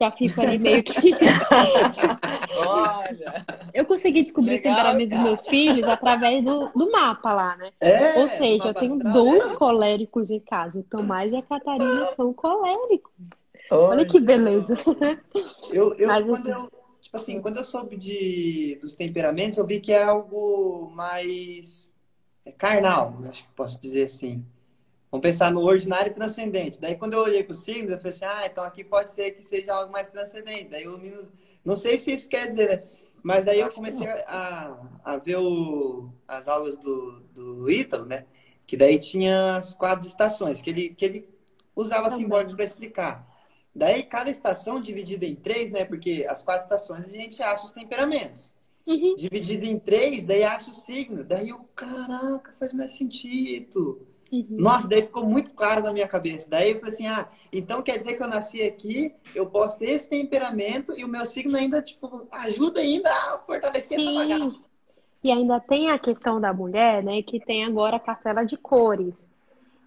[0.00, 1.12] já fico ali meio que.
[2.66, 3.44] Olha!
[3.72, 5.22] Eu consegui descobrir Legal, o temperamento cara.
[5.22, 7.70] dos meus filhos através do, do mapa lá, né?
[7.80, 10.78] É, Ou seja, eu tenho dois coléricos em casa.
[10.78, 13.12] O Tomás e a Catarina são coléricos.
[13.70, 14.78] Olha, Olha que beleza.
[15.70, 16.70] Eu, eu, Mas, quando assim, eu,
[17.00, 21.90] tipo assim, quando eu soube de, dos temperamentos, eu vi que é algo mais
[22.44, 24.44] é carnal, acho que posso dizer assim.
[25.16, 26.78] Vamos pensar no ordinário e transcendente.
[26.78, 29.30] Daí, quando eu olhei para os signos, eu falei assim: ah, então aqui pode ser
[29.30, 30.68] que seja algo mais transcendente.
[30.68, 31.32] Daí, o Nino,
[31.64, 32.82] não sei se isso quer dizer, né?
[33.22, 38.26] Mas daí eu comecei a, a ver o, as aulas do, do Ítalo, né?
[38.66, 41.28] Que daí tinha as quatro estações, que ele, que ele
[41.74, 43.26] usava simbólico para explicar.
[43.74, 45.86] Daí cada estação dividida em três, né?
[45.86, 48.52] Porque as quatro estações a gente acha os temperamentos.
[48.86, 49.16] Uhum.
[49.16, 51.24] Dividido em três, daí acha o signo.
[51.24, 54.06] Daí eu, caraca, faz mais sentido.
[54.32, 54.46] Uhum.
[54.58, 56.48] Nossa, daí ficou muito claro na minha cabeça.
[56.48, 59.90] Daí eu falei assim, ah, então quer dizer que eu nasci aqui, eu posso ter
[59.90, 64.18] esse temperamento e o meu signo ainda, tipo, ajuda ainda a fortalecer Sim.
[64.18, 64.58] essa bagaça.
[65.22, 69.28] E ainda tem a questão da mulher, né, que tem agora a cartela de cores.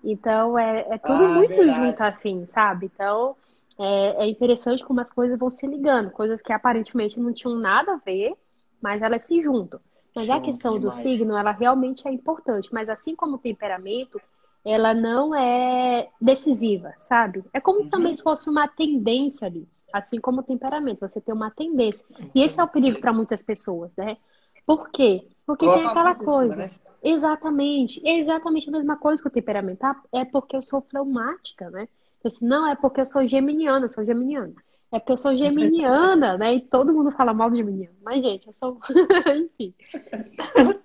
[0.04, 1.88] Então, é, é tudo Ah, muito verdade.
[1.88, 2.90] junto assim, sabe?
[2.94, 3.36] Então,
[3.78, 6.12] é, é interessante como as coisas vão se ligando.
[6.12, 8.34] Coisas que aparentemente não tinham nada a ver,
[8.82, 9.80] mas elas se juntam.
[10.16, 10.98] Mas a Junto questão do demais.
[10.98, 12.70] signo, ela realmente é importante.
[12.74, 14.20] Mas assim como o temperamento,
[14.66, 17.44] ela não é decisiva, sabe?
[17.54, 17.90] É como Uhum.
[17.90, 19.68] também se fosse uma tendência ali.
[19.94, 22.06] Assim como o temperamento, você tem uma tendência.
[22.36, 24.18] E esse é o perigo para muitas pessoas, né?
[24.66, 25.28] Por quê?
[25.46, 26.68] Porque tem Coloca aquela a culpa em cima, coisa.
[26.68, 26.72] né?
[27.02, 28.02] Exatamente.
[28.08, 29.84] É exatamente a mesma coisa que o temperamento.
[29.84, 31.88] Ah, é porque eu sou fleumática, né?
[32.20, 34.54] Então, assim, não, é porque eu sou geminiana, eu sou geminiana.
[34.92, 36.56] É porque eu sou geminiana, né?
[36.56, 37.96] E todo mundo fala mal de geminiano.
[38.02, 38.80] Mas, gente, eu sou.
[39.36, 39.74] Enfim.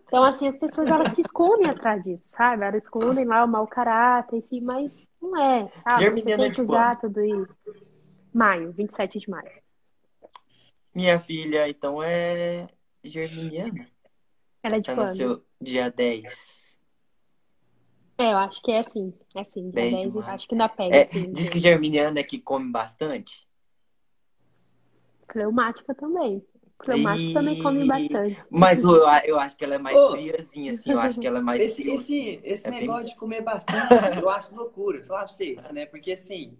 [0.07, 2.65] Então, assim, as pessoas elas se escondem atrás disso, sabe?
[2.65, 6.11] Elas escondem lá o mau caráter, enfim, mas não é, sabe?
[6.11, 7.57] Você Geminiana tem é que usar tudo isso.
[8.33, 9.51] Maio, 27 de maio.
[10.95, 12.69] Minha filha, então, é
[13.03, 13.89] germiniana.
[14.63, 15.09] Ela é de Ela quando?
[15.09, 16.79] nasceu dia 10.
[18.19, 19.13] É, eu acho que é assim.
[19.35, 20.29] É assim, dia 10 de 10, maio.
[20.31, 21.33] acho que ainda pega, É, assim.
[21.33, 23.49] diz que germiniana é que come bastante.
[25.33, 26.45] Fleumática também.
[26.85, 28.45] Fleumática também come E- bastante.
[28.51, 30.11] Mas eu, eu acho que ela é mais Ô.
[30.11, 30.91] friazinha, assim.
[30.93, 31.95] Eu acho que ela é mais Esse, fria.
[31.95, 34.99] esse, esse É bem- negócio de comer bastante, eu acho loucura.
[34.99, 35.87] Vou falar pra vocês, né?
[35.87, 36.57] Porque assim,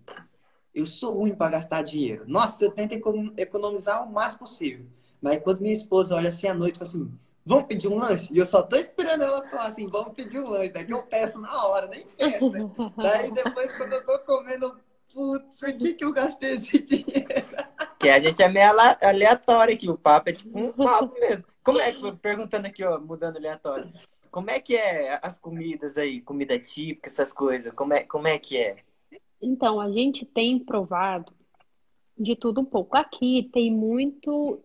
[0.75, 2.25] eu sou ruim pra gastar dinheiro.
[2.27, 4.87] Nossa, eu tento econom- economizar o máximo possível.
[5.21, 7.11] Mas quando minha esposa olha assim à noite e fala assim,
[7.45, 8.33] vamos pedir um lanche?
[8.33, 10.73] E eu só tô esperando ela falar assim, vamos pedir um lanche.
[10.73, 12.71] Daí que eu peço na hora, nem penso, né?
[12.97, 14.75] Daí depois, quando eu tô comendo,
[15.13, 17.44] putz, por que, que eu gastei esse dinheiro?
[18.05, 18.71] Que a gente é meio
[19.03, 19.89] aleatório aqui.
[19.91, 21.47] O papo é tipo um papo mesmo.
[21.63, 23.91] Como é perguntando aqui, ó, mudando aleatório.
[24.31, 26.21] Como é que é as comidas aí?
[26.21, 27.73] Comida típica, essas coisas.
[27.73, 28.77] Como é, como é que é?
[29.41, 31.33] Então, a gente tem provado
[32.19, 32.97] de tudo um pouco.
[32.97, 34.61] Aqui tem muito.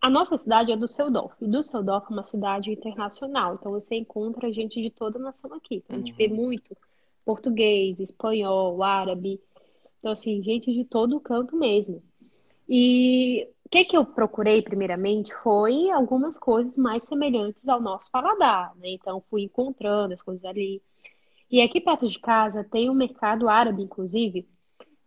[0.00, 1.34] A nossa cidade é do Düsseldorf.
[1.40, 3.54] E Düsseldorf é uma cidade internacional.
[3.54, 5.76] Então, você encontra gente de toda a nação aqui.
[5.76, 6.16] Então, a gente Uhum.
[6.16, 6.76] vê muito
[7.24, 9.40] português, espanhol, árabe.
[10.00, 12.02] Então, assim, gente de todo canto mesmo.
[12.74, 18.72] E o que que eu procurei primeiramente foi algumas coisas mais semelhantes ao nosso paladar,
[18.76, 18.88] né?
[18.88, 20.80] Então, fui encontrando as coisas ali.
[21.50, 24.48] E aqui perto de casa tem um mercado árabe, inclusive,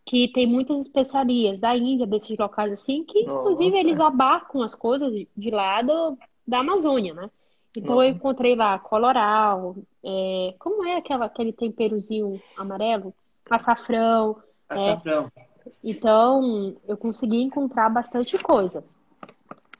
[0.05, 3.79] que tem muitas especiarias da Índia, desses locais assim, que inclusive Nossa.
[3.79, 6.15] eles abarcam as coisas de- lá do-
[6.47, 7.31] da Amazônia, né?
[7.75, 8.17] Então eu Nossa.
[8.19, 13.11] encontrei lá coloral, é, como é aquela, aquele temperozinho amarelo?
[13.49, 14.37] Açafrão.
[14.69, 15.31] Açafrão.
[15.83, 18.83] Então eu consegui encontrar bastante coisa.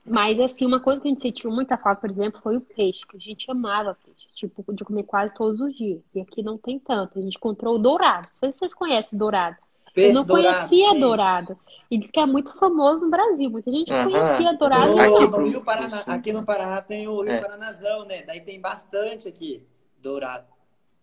[0.04, 3.04] Mas assim, uma coisa que a gente sentiu muita falta, por exemplo, foi o peixe,
[3.06, 6.00] que a gente amava peixe, tipo, de comer quase todos os dias.
[6.14, 7.18] E aqui não tem tanto.
[7.18, 8.28] A gente encontrou o dourado.
[8.28, 9.56] Não sei se vocês conhecem dourado.
[9.92, 11.00] Peixe Eu não dourado, conhecia sim.
[11.00, 11.58] dourado.
[11.90, 13.50] E diz que é muito famoso no Brasil.
[13.50, 14.92] Muita gente conhecia dourado.
[14.94, 17.40] No, Aqui no pro- Rio Paraná, aqui no Paraná tem o Rio É.
[17.40, 18.22] Paranazão, né?
[18.22, 19.66] Daí tem bastante aqui,
[20.00, 20.46] dourado.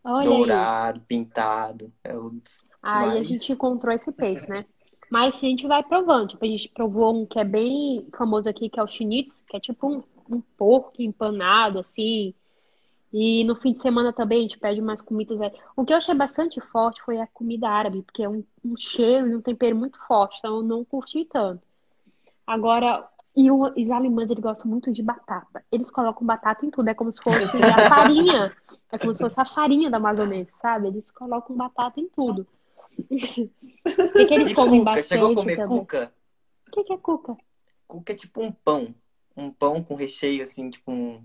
[0.03, 0.37] Olha aí.
[0.37, 1.91] Dourado, pintado.
[2.03, 2.33] É o...
[2.81, 4.65] Aí a Mas- gente encontrou esse peixe, né?
[5.13, 6.29] Mas a gente vai provando.
[6.29, 9.55] Tipo, a gente provou um que é bem famoso aqui, que é o schnitz, que
[9.55, 12.33] é tipo um, um porco empanado, assim.
[13.13, 15.39] E no fim de semana também a gente pede umas comidas.
[15.39, 15.51] aí.
[15.75, 19.27] O que eu achei bastante forte foi a comida árabe, porque é um, um cheiro
[19.27, 21.61] e um tempero muito forte, então eu não curti tanto.
[22.47, 23.07] Agora,
[23.37, 25.63] e os alemães, eles gostam muito de batata.
[25.71, 28.51] Eles colocam batata em tudo, é como se fosse a farinha.
[28.91, 30.87] É como se fosse a farinha da amazonense, sabe?
[30.87, 32.47] Eles colocam batata em tudo.
[32.99, 35.79] O que que eles E comem cuca, chegou a bastante comer também?
[35.79, 36.13] cuca?
[36.67, 37.37] O que que é cuca?
[37.87, 38.95] Cuca é tipo um pão.
[39.35, 41.23] Um pão com recheio, assim, tipo um...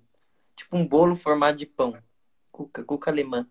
[0.57, 1.97] Tipo um bolo formado de pão.
[2.51, 3.47] Cuca, cuca alemã.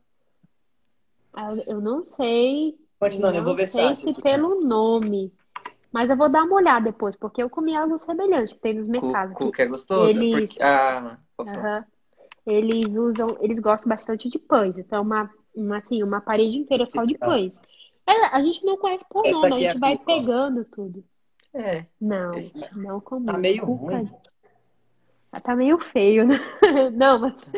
[1.34, 4.22] Ah, Eu não sei, Continuando, eu vou ver sei se aqui.
[4.22, 5.32] pelo nome.
[5.92, 8.88] Mas eu vou dar uma olhada depois, porque eu comi algo semelhante que tem nos
[8.88, 9.36] mercados.
[9.36, 10.20] Cuca é gostoso.
[10.20, 10.64] Eles- Porque...
[10.64, 11.18] Ah.
[11.40, 11.86] Aham.
[12.46, 14.78] Eles usam, eles gostam bastante de pães.
[14.78, 17.60] Então, uma, uma, assim, uma parede inteira só de pães.
[18.08, 21.04] É, a gente não conhece por Essa nome, a é gente a vai pegando tudo.
[21.54, 21.86] É.
[22.00, 23.26] Não, Esse- não comi.
[23.28, 24.12] Tá meio Cuca- ruim.
[25.44, 26.36] Tá meio feio, né?
[26.94, 27.36] Não, mas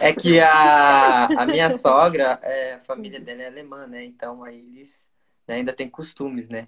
[0.00, 4.04] É que a, a minha sogra, é, a família dela é alemã, né?
[4.04, 5.08] Então aí eles
[5.46, 6.66] né, ainda têm costumes, né?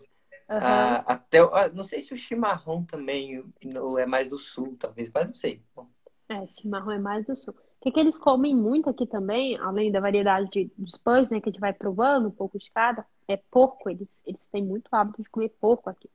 [0.49, 4.77] Ah, até, o- ah, não sei se o chimarrão também no- é mais do sul,
[4.79, 5.63] talvez, mas não sei.
[5.75, 5.87] Bom,
[6.29, 7.55] É, chimarrão é mais do sul.
[7.81, 11.49] Que, que eles comem muito aqui também, além da variedade de, dos pães, né, que
[11.49, 13.89] a gente vai provando um pouco de cada, é porco.
[13.89, 16.11] Eles, eles têm muito hábito de comer porco aqui.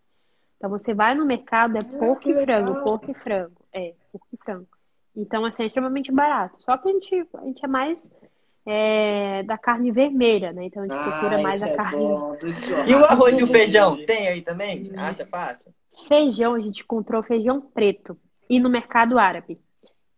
[0.57, 3.65] Então você vai no mercado, é ah, porco e frango, porco e frango.
[3.73, 4.67] É, porco e frango.
[5.15, 6.61] Então, assim, é extremamente barato.
[6.61, 8.11] Só que a gente, a gente é mais
[8.65, 10.65] é, da carne vermelha, né?
[10.65, 11.97] Então a gente ah, procura mais a é carne.
[11.97, 12.37] Bom,
[12.87, 14.05] e o arroz e o feijão?
[14.05, 14.91] Tem aí também?
[14.95, 15.73] Acha fácil?
[16.07, 18.17] Feijão, a gente encontrou feijão preto.
[18.47, 19.59] E no mercado árabe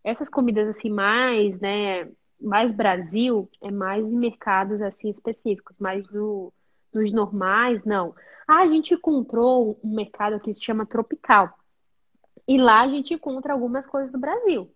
[0.08, 2.08] essas comidas assim mais, né,
[2.40, 6.52] mais Brasil, é mais em mercados assim específicos, mas no,
[6.92, 8.14] nos normais, não.
[8.46, 11.52] Ah, a gente encontrou um mercado que se chama Tropical.
[12.46, 14.72] E lá a gente encontra algumas coisas do Brasil.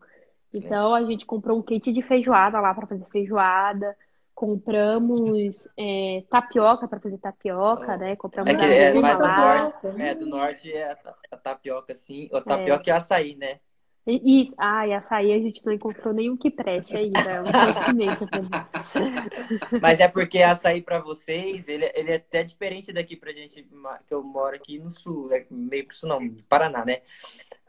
[0.52, 3.96] Então a gente comprou um kit de feijoada lá para fazer feijoada.
[4.34, 7.96] Compramos é, tapioca para fazer tapioca, oh.
[7.96, 8.16] né?
[8.16, 12.28] Compramos é que é mais do norte, é, do norte é a, a tapioca, sim.
[12.32, 12.92] O tapioca é.
[12.92, 13.60] e açaí, né?
[14.04, 17.44] Isso, ah, e açaí a gente não encontrou nenhum que preste ainda, é um
[19.80, 23.64] Mas é porque açaí para vocês, ele, ele é até diferente daqui pra gente,
[24.06, 25.46] que eu moro aqui no sul, né?
[25.48, 27.02] meio pro sul não, Paraná, né?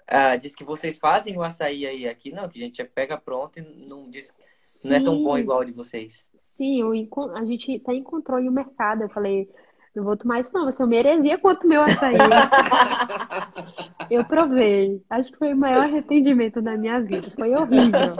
[0.07, 3.59] Ah, diz que vocês fazem o açaí aí, aqui não, que a gente pega pronto
[3.59, 4.89] e não diz, Sim.
[4.89, 6.31] não é tão bom igual o de vocês.
[6.35, 6.91] Sim, eu,
[7.35, 9.47] a gente até encontrou em o mercado, eu falei,
[9.95, 10.63] não vou tomar isso, não.
[10.63, 12.15] Vai ser uma heresia quanto meu açaí.
[14.09, 15.03] eu provei.
[15.09, 17.29] Acho que foi o maior arrependimento da minha vida.
[17.29, 18.15] Foi horrível.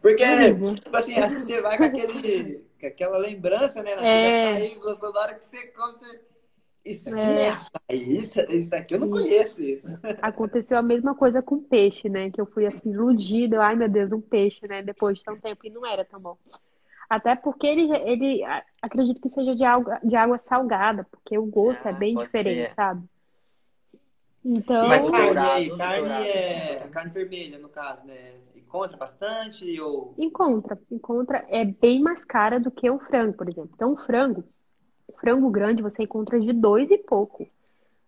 [0.00, 0.74] Porque, horrível.
[0.74, 3.94] tipo assim, acho que você vai com, aquele, com aquela lembrança, né?
[3.94, 4.52] Na é...
[4.52, 6.20] açaí, gostou da hora que você come, você.
[6.84, 9.86] Isso aqui é, é açaí, isso, isso aqui eu não conheço isso.
[10.20, 12.30] Aconteceu a mesma coisa com peixe, né?
[12.30, 13.62] Que eu fui assim, iludida.
[13.62, 14.82] Ai, meu Deus, um peixe, né?
[14.82, 15.66] Depois de tão tempo.
[15.66, 16.36] E não era tão bom.
[17.14, 18.42] Até porque ele, ele
[18.82, 22.16] acredito que seja de água, de água salgada, porque o gosto é ah, é bem
[22.16, 22.72] diferente, ser.
[22.72, 23.04] sabe?
[24.44, 24.88] Então.
[24.88, 28.40] Mas carne aí, carne é carne vermelha, no caso, né?
[28.56, 30.12] Encontra bastante ou.
[30.18, 31.46] Encontra, encontra.
[31.48, 33.70] É bem mais cara do que o frango, por exemplo.
[33.72, 34.42] Então, o frango,
[35.20, 37.48] frango grande, você encontra de dois e pouco.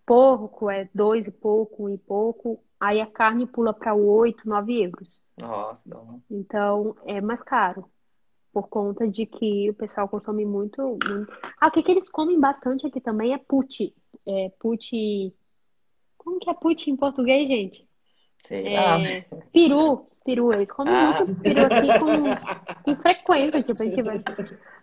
[0.05, 2.61] Porco é dois e pouco, um e pouco.
[2.81, 5.23] Aí a carne pula para oito, nove euros.
[5.41, 6.21] Nossa, não.
[6.29, 7.89] Então é mais caro
[8.57, 10.81] por conta de que o pessoal consome muito.
[11.07, 11.31] muito...
[11.61, 13.95] Ah, o que, que eles comem bastante aqui também é puti.
[14.27, 15.35] É, puti.
[16.17, 17.87] Como que é puti em português, gente?
[18.47, 20.07] Sei é, peru.
[20.25, 21.13] Peru, eles comem ah.
[21.19, 23.63] muito peru aqui com, com frequência.
[23.63, 24.25] Tipo, a gente vai.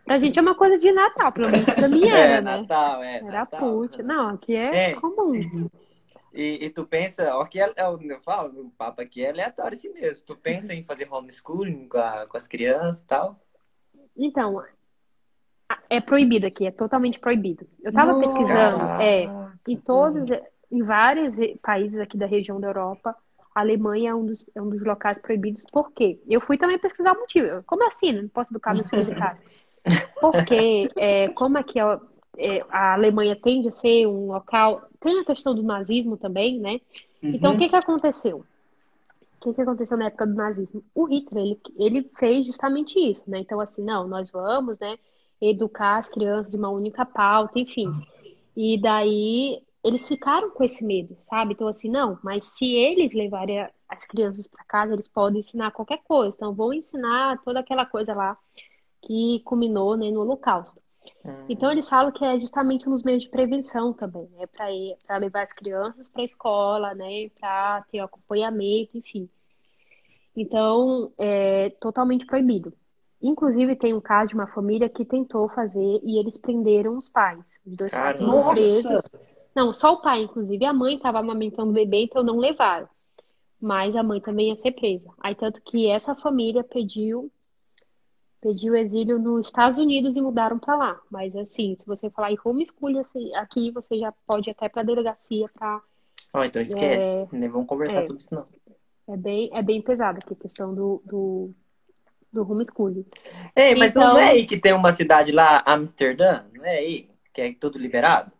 [0.05, 2.57] Pra gente é uma coisa de Natal, pelo menos pra mim era, é, né?
[2.57, 3.15] Natal, é.
[3.15, 3.59] Era Natal.
[3.59, 4.03] puti.
[4.03, 4.95] Não, aqui é, é.
[4.97, 5.67] comum.
[6.31, 9.75] E, e, tu pensa, ó, que é, é, eu falo, o papo aqui é aleatório
[9.75, 10.23] assim mesmo.
[10.27, 13.39] Tu pensa em fazer homeschooling com, a, com as crianças e tal?
[14.15, 14.63] Então,
[15.89, 17.67] é proibido aqui, é totalmente proibido.
[17.81, 19.29] Eu estava pesquisando, é,
[19.67, 20.29] em todos,
[20.71, 23.15] em vários países aqui da região da Europa,
[23.53, 25.65] a Alemanha é um dos, é um dos locais proibidos.
[25.71, 26.19] Por quê?
[26.27, 27.63] Eu fui também pesquisar o motivo.
[27.65, 28.11] Como assim?
[28.11, 29.43] Não posso educar meus filhos em casa.
[30.19, 31.99] Porque, é, como aqui é,
[32.37, 34.81] é, a Alemanha tende a ser um local.
[34.99, 36.81] Tem a questão do nazismo também, né?
[37.21, 37.57] Então, uhum.
[37.57, 38.43] o que, que aconteceu?
[39.43, 40.83] Que, que aconteceu na época do nazismo?
[40.95, 43.39] O Hitler, ele, ele fez justamente isso, né?
[43.39, 44.97] Então, assim, não, nós vamos, né,
[45.41, 47.91] educar as crianças de uma única pauta, enfim.
[48.55, 51.53] E daí eles ficaram com esse medo, sabe?
[51.53, 56.01] Então, assim, não, mas se eles levarem as crianças para casa, eles podem ensinar qualquer
[56.03, 56.35] coisa.
[56.35, 58.37] Então, vão ensinar toda aquela coisa lá
[59.01, 60.81] que culminou né, no Holocausto.
[61.47, 64.45] Então, eles falam que é justamente um dos meios de prevenção também, né?
[64.47, 67.29] Para levar as crianças para a escola, né?
[67.39, 69.29] Para ter acompanhamento, enfim.
[70.35, 72.73] Então, é totalmente proibido.
[73.21, 77.59] Inclusive, tem um caso de uma família que tentou fazer e eles prenderam os pais.
[77.65, 79.09] Os dois pais foram presos.
[79.55, 80.65] Não, só o pai, inclusive.
[80.65, 82.89] A mãe estava amamentando o bebê, então não levaram.
[83.61, 85.09] Mas a mãe também ia ser presa.
[85.21, 87.31] Aí, tanto que essa família pediu
[88.43, 91.01] pediu exílio nos Estados Unidos e mudaram para lá.
[91.09, 94.81] Mas, assim, se você falar em homeschooling assim, aqui, você já pode ir até para
[94.81, 95.81] a delegacia para.
[96.33, 97.19] Oh, então esquece.
[97.19, 97.27] É...
[97.31, 98.07] Nem vamos conversar é...
[98.07, 98.45] sobre isso, não.
[99.07, 101.51] É bem, é bem pesado aqui a questão do, do,
[102.31, 103.05] do homeschooling.
[103.55, 104.13] Ei, mas então...
[104.13, 106.43] não é aí que tem uma cidade lá, Amsterdã?
[106.53, 107.09] Não é aí?
[107.33, 108.31] Que é tudo liberado?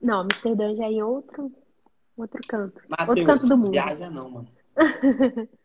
[0.00, 1.52] Não, Amsterdã já é em outro,
[2.16, 2.80] outro canto.
[2.88, 3.72] Mateus, outro canto do mundo.
[3.72, 4.48] Viaja não, mano.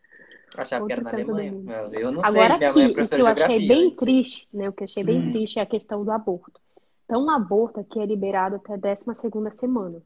[0.56, 1.52] Achava que era na Alemanha.
[1.92, 2.66] Eu não Agora, sei.
[2.68, 4.68] Aqui, o que eu achei bem triste, né?
[4.68, 5.32] O que eu achei bem hum.
[5.32, 6.60] triste é a questão do aborto.
[7.04, 10.02] Então, o aborto aqui é liberado até a 12 segunda semana.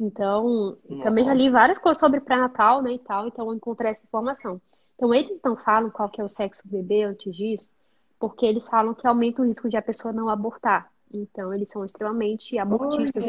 [0.00, 1.02] Então, Nossa.
[1.02, 4.60] também já li várias coisas sobre pré-natal, né, e tal, então eu encontrei essa informação.
[4.96, 7.70] Então, eles não falam qual que é o sexo do bebê antes disso,
[8.18, 10.90] porque eles falam que aumenta o risco de a pessoa não abortar.
[11.12, 13.26] Então, eles são extremamente abortistas.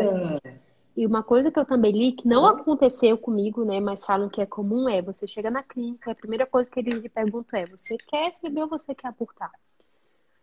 [0.96, 4.42] E uma coisa que eu também li, que não aconteceu comigo, né, mas falam que
[4.42, 7.66] é comum, é você chega na clínica, a primeira coisa que eles lhe perguntam é:
[7.66, 9.52] você quer se beber ou você quer abortar?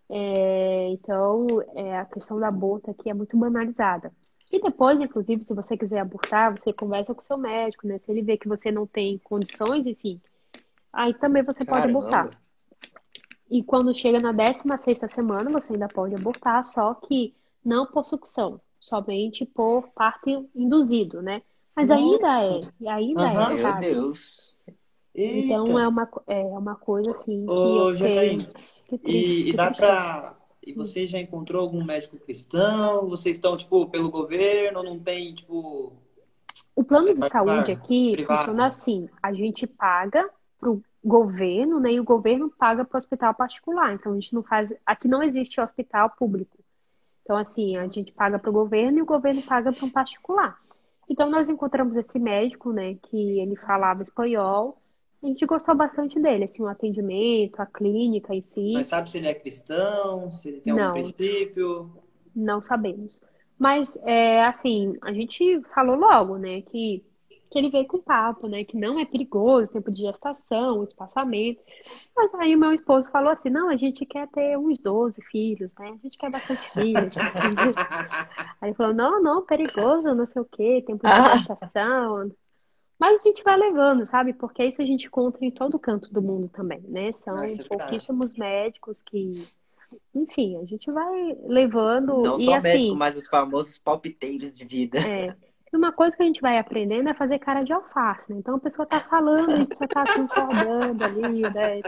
[0.09, 1.47] É, então,
[1.77, 4.13] é, a questão da aborto aqui é muito banalizada.
[4.51, 7.97] E depois, inclusive, se você quiser abortar, você conversa com o seu médico, né?
[7.97, 10.21] Se ele vê que você não tem condições, enfim,
[10.93, 11.99] aí também você pode Caramba.
[11.99, 12.43] abortar.
[13.49, 17.35] E quando chega na 16 semana, você ainda pode abortar, só que
[17.65, 21.41] não por sucção, somente por parto induzido, né?
[21.74, 23.51] Mas ainda é, e ainda Aham.
[23.51, 23.86] é, Meu sabe?
[23.86, 24.57] Deus.
[25.16, 25.80] Então Eita.
[25.80, 28.47] é uma, é uma coisa assim que Ô, eu tenho.
[28.88, 29.80] Que triste, E, e dá triste.
[29.80, 30.36] pra.
[30.66, 33.09] E você já encontrou algum médico cristão?
[33.09, 34.82] Vocês estão, tipo, pelo governo?
[34.82, 35.93] Não tem, tipo.
[36.76, 38.38] O plano É de particular, saúde aqui privado.
[38.38, 40.28] funciona assim: a gente paga
[40.59, 41.93] para o governo, né?
[41.93, 43.95] E o governo paga para o hospital particular.
[43.95, 44.72] Então a gente não faz.
[44.84, 46.59] Aqui não existe hospital público.
[47.23, 50.59] Então, assim, a gente paga para o governo e o governo paga para um particular.
[51.09, 54.79] Então, nós encontramos esse médico, né, que ele falava espanhol.
[55.23, 58.73] A gente gostou bastante dele, assim, o atendimento, a clínica em si.
[58.75, 60.31] Mas sabe se ele é cristão?
[60.31, 60.89] Se ele tem Não.
[60.89, 61.91] algum princípio?
[62.35, 63.21] Não sabemos.
[63.59, 67.05] Mas, é, assim, a gente falou logo, né, que,
[67.51, 71.61] que ele veio com papo, né, que não é perigoso, tempo de gestação, espaçamento.
[72.17, 75.75] Mas aí o meu esposo falou assim, não, a gente quer ter uns 12 filhos,
[75.79, 77.41] né, a gente quer bastante filhos, assim.
[78.63, 81.39] Aí ele falou, não, não, perigoso, não sei o quê, tempo de Ah.
[81.39, 82.31] gestação.
[82.99, 84.35] Mas a gente vai levando, sabe?
[84.35, 87.11] Porque isso a gente encontra em todo canto do mundo também, né?
[87.13, 87.69] São é verdade.
[87.69, 89.49] pouquíssimos médicos que,
[90.15, 94.65] enfim, a gente vai levando Não e só assim, médico, mas os famosos palpiteiros de
[94.67, 94.99] vida.
[94.99, 95.35] é.
[95.73, 98.39] E uma coisa que a gente vai aprendendo é fazer cara de alface, né?
[98.39, 101.81] Então a pessoa tá falando, a gente só tá concordando ali, né?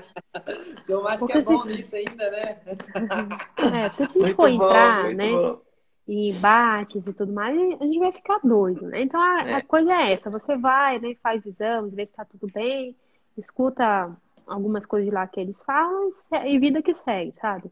[0.87, 2.61] Tomate que Porque é bom se- nisso ainda, né?
[3.75, 5.31] É, porque se a gente Muito for bom, entrar, né?
[5.31, 5.61] bom.
[6.09, 9.03] e embates e tudo mais, a gente vai ficar doido, né?
[9.03, 9.55] Então a, É.
[9.57, 12.97] a coisa é essa, você vai, né, faz exames, vê se tá tudo bem,
[13.39, 14.11] escuta
[14.47, 17.71] algumas coisas de lá que eles falam e, se- e vida que segue, sabe?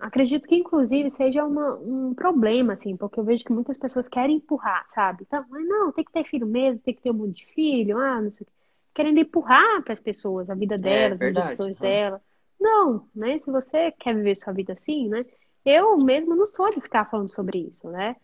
[0.00, 4.36] Acredito que, inclusive, seja uma, um problema, assim, porque eu vejo que muitas pessoas querem
[4.36, 5.24] empurrar, sabe?
[5.26, 7.98] Então, mas não, tem que ter filho mesmo, tem que ter um monte de filho,
[7.98, 8.52] ah, não sei o quê.
[8.94, 11.78] Querendo empurrar para as pessoas a vida delas, as verdade, decisões aham.
[11.78, 12.22] dela.
[12.58, 13.38] Não, né?
[13.38, 15.24] Se você quer viver sua vida assim, né?
[15.64, 18.16] Eu mesmo não sou de ficar falando sobre isso, né?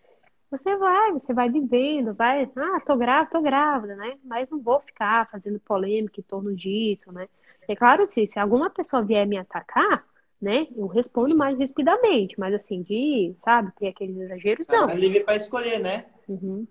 [0.50, 4.16] Você vai, você vai vivendo, vai, ah, tô grávida, tô grávida, né?
[4.24, 7.28] Mas não vou ficar fazendo polêmica em torno disso, né?
[7.68, 10.04] É claro, assim, se alguma pessoa vier me atacar,
[10.40, 10.66] né?
[10.76, 14.90] Eu respondo mais rispidamente, mas assim, de, sabe, ter aqueles exageros, não.
[14.90, 16.06] É livre para escolher, né?
[16.28, 16.66] Uhum.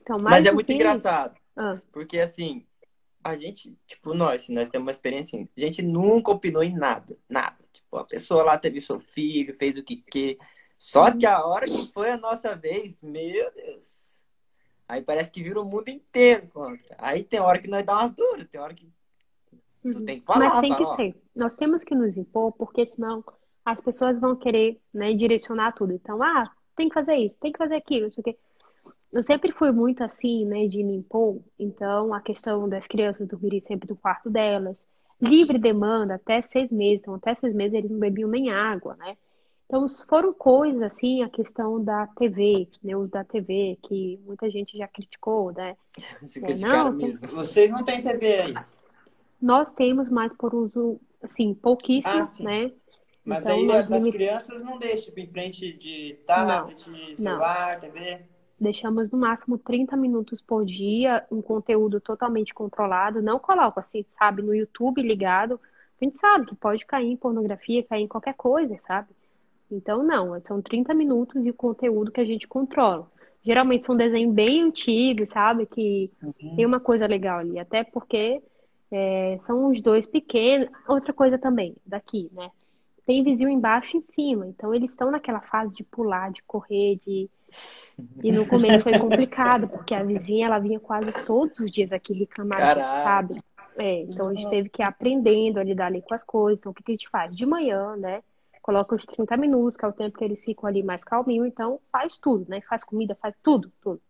[0.00, 2.66] Então, Mas é muito que- engraçado, Ah, porque assim,
[3.22, 7.16] a gente, tipo, nós, nós temos uma experiência assim, a gente nunca opinou em nada,
[7.28, 7.64] nada.
[7.72, 10.36] Tipo, a pessoa lá teve seu filho, fez o que quer.
[10.76, 14.20] Só que a hora que foi a nossa vez, meu Deus.
[14.86, 16.94] Aí parece que vira o mundo inteiro contra.
[16.98, 18.92] Aí tem hora que nós dá umas duras, tem hora que
[19.92, 20.04] tu uhum.
[20.04, 21.16] tem que falar, Mas tem que ó, ser.
[21.34, 23.24] Nós temos que nos impor, porque senão
[23.64, 25.92] as pessoas vão querer, né, direcionar tudo.
[25.92, 28.38] Então, ah, tem que fazer isso, tem que fazer aquilo, não sei o quê.
[29.12, 31.40] Eu sempre fui muito assim, né, de me impor.
[31.58, 34.84] Então, a questão das crianças dormirem sempre no quarto delas,
[35.20, 37.00] livre demanda até seis meses.
[37.00, 39.16] Então, até seis meses eles não bebiam nem água, né?
[39.66, 44.50] Então, foram coisas assim, a questão da TV, né, o uso da TV, que muita
[44.50, 45.76] gente já criticou, né?
[46.26, 47.28] se É, não, tem- mesmo.
[47.28, 48.54] Vocês não têm TV aí.
[49.40, 52.44] Nós temos, mas por uso, assim, pouquíssimo, Ah, sim.
[52.44, 52.72] né?
[53.24, 56.80] Mas Então, daí das limit- crianças não deixa, tipo, em frente de tablet,
[57.16, 58.26] celular, TV.
[58.60, 63.20] Deixamos no máximo 30 minutos por dia, um conteúdo totalmente controlado.
[63.22, 65.60] Não coloco assim, sabe, no YouTube ligado.
[66.00, 69.08] A gente sabe que pode cair em pornografia, cair em qualquer coisa, sabe?
[69.70, 73.10] Então, não, são 30 minutos de conteúdo que a gente controla.
[73.42, 75.66] Geralmente são desenhos bem antigos, sabe?
[75.66, 76.10] Que
[76.54, 78.42] tem uma coisa legal ali, até porque
[78.90, 80.68] é, são os dois pequenos.
[80.86, 82.50] Outra coisa também, daqui, né?
[83.06, 86.98] Tem vizinho embaixo e em cima, então eles estão naquela fase de pular, de correr,
[87.04, 87.28] de.
[88.22, 92.14] E no começo foi complicado, porque a vizinha ela vinha quase todos os dias aqui
[92.14, 93.42] reclamar, sabe?
[93.76, 96.60] É, então a gente teve que ir aprendendo a lidar ali com as coisas.
[96.60, 97.36] Então o que que a gente faz?
[97.36, 98.22] De manhã, né?
[98.62, 101.78] Coloca os 30 minutos, que é o tempo que eles ficam ali mais calminho, então
[101.92, 102.62] faz tudo, né?
[102.62, 104.00] Faz comida, faz tudo, tudo.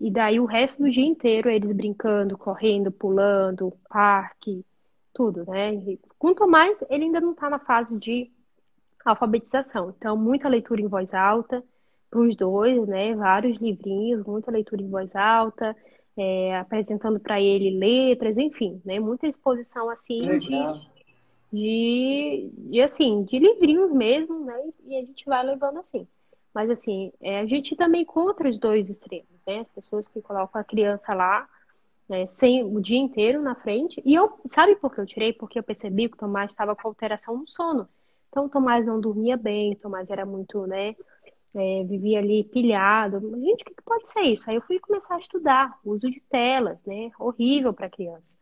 [0.00, 4.64] E daí o resto do dia inteiro eles brincando, correndo, pulando, parque,
[5.12, 5.74] tudo, né?
[5.74, 8.30] E quanto mais ele ainda não está na fase de
[9.04, 9.94] alfabetização.
[9.96, 11.62] Então, muita leitura em voz alta
[12.10, 13.14] para os dois, né?
[13.14, 15.76] Vários livrinhos, muita leitura em voz alta,
[16.16, 18.98] é, apresentando para ele letras, enfim, né?
[18.98, 20.80] Muita exposição assim de, Legal.
[21.52, 24.58] de, de assim, de livrinhos mesmo, né?
[24.86, 26.06] E a gente vai levando assim.
[26.54, 29.60] Mas assim, é, a gente também encontra os dois extremos, né?
[29.60, 31.48] As pessoas que colocam a criança lá
[32.10, 34.02] né, sem o dia inteiro na frente.
[34.04, 35.32] E eu, sabe por que eu tirei?
[35.32, 37.88] Porque eu percebi que o Tomás estava com alteração no sono.
[38.28, 40.96] Então o Tomás não dormia bem, o Tomás era muito, né?
[41.54, 43.20] É, vivia ali pilhado.
[43.20, 44.42] Gente, o que, que pode ser isso?
[44.50, 47.12] Aí eu fui começar a estudar o uso de telas, né?
[47.16, 48.36] Horrível para criança.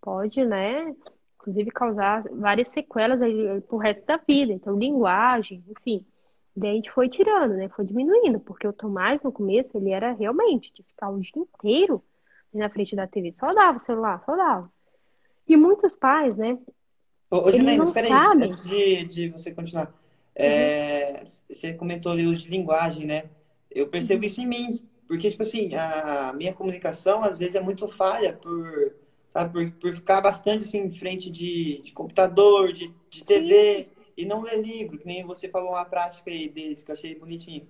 [0.00, 0.94] Pode, né?
[1.40, 4.52] Inclusive causar várias sequelas aí pro resto da vida.
[4.52, 6.06] Então, linguagem, enfim.
[6.56, 7.68] Daí a gente foi tirando, né?
[7.68, 12.02] Foi diminuindo, porque o Tomás, no começo, ele era realmente de ficar o dia inteiro
[12.52, 13.32] na frente da TV.
[13.32, 14.70] Só dava o celular, só dava.
[15.46, 16.58] E muitos pais, né?
[17.30, 19.94] Ô, ô Gilene, espera aí, antes de, de você continuar.
[20.34, 21.24] É, uhum.
[21.48, 23.24] Você comentou ali o uso de linguagem, né?
[23.70, 24.26] Eu percebo uhum.
[24.26, 24.80] isso em mim.
[25.06, 28.94] Porque, tipo assim, a minha comunicação, às vezes, é muito falha por,
[29.30, 33.86] sabe, por, por ficar bastante, assim, em frente de, de computador, de, de TV.
[33.88, 36.92] Sim e não ler livro, que nem você falou uma prática aí deles, que eu
[36.92, 37.68] achei bonitinho.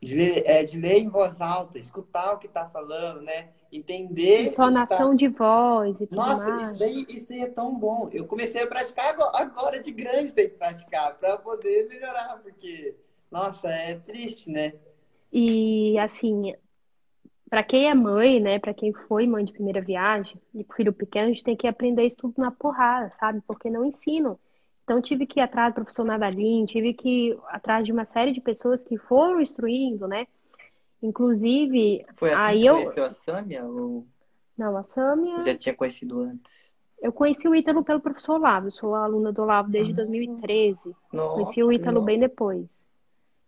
[0.00, 3.50] De ler, é, de ler em voz alta, escutar o que está falando, né?
[3.70, 4.48] Entender.
[4.48, 5.16] Entonação tá...
[5.16, 6.68] de voz e tudo Nossa, mais.
[6.68, 8.08] isso daí, isso daí é tão bom.
[8.10, 12.96] Eu comecei a praticar agora, agora de grande, tem que praticar, para poder melhorar, porque,
[13.30, 14.72] nossa, é triste, né?
[15.30, 16.54] E, assim,
[17.50, 21.26] para quem é mãe, né, para quem foi mãe de primeira viagem, e filho pequeno,
[21.26, 23.42] a gente tem que aprender isso tudo na porrada, sabe?
[23.46, 24.38] Porque não ensinam.
[24.92, 28.30] Então, tive que ir atrás do professor Nadalim, tive que ir atrás de uma série
[28.30, 30.26] de pessoas que foram instruindo, né?
[31.02, 32.74] Inclusive, Foi assim aí que eu...
[32.74, 33.64] conheceu a Sâmia?
[33.64, 34.06] Ou...
[34.56, 35.40] Não, a Sâmia...
[35.40, 36.74] Já tinha conhecido antes?
[37.00, 40.82] Eu conheci o Ítalo pelo professor Olavo, sou aluna do Olavo desde 2013.
[40.84, 40.94] Ah.
[41.10, 42.66] Nossa, conheci o Ítalo bem depois.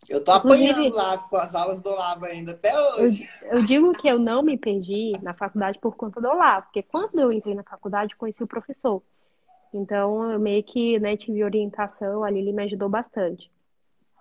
[0.08, 3.28] Eu tô Inclusive, apanhando lá com as aulas do Olavo ainda, até hoje.
[3.42, 6.82] Eu, eu, digo que eu não me perdi na faculdade por conta do Olavo, porque
[6.82, 9.02] quando eu entrei na faculdade, conheci o professor.
[9.76, 13.50] Então, eu meio que né, tive orientação ali, ele me ajudou bastante.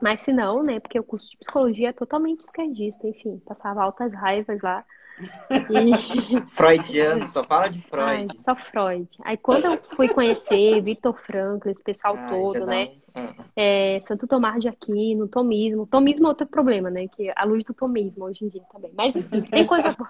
[0.02, 4.14] Mas se não, né, porque o curso de psicologia é totalmente esquerdista, enfim, passava altas
[4.14, 4.86] raivas lá.
[5.20, 5.22] E...
[6.50, 8.10] Freudiano, só fala de Freud.
[8.10, 9.08] Ai, só Freud.
[9.24, 12.92] Aí quando eu fui conhecer Vitor Frankl, esse pessoal Ai, todo, né?
[13.16, 13.30] Um...
[13.56, 15.86] É, Santo Tomás de Aquino, tomismo.
[15.86, 17.08] Tomismo é outro problema, né?
[17.08, 18.92] Que a luz do tomismo hoje em dia também.
[18.96, 19.96] Mas enfim, tem coisa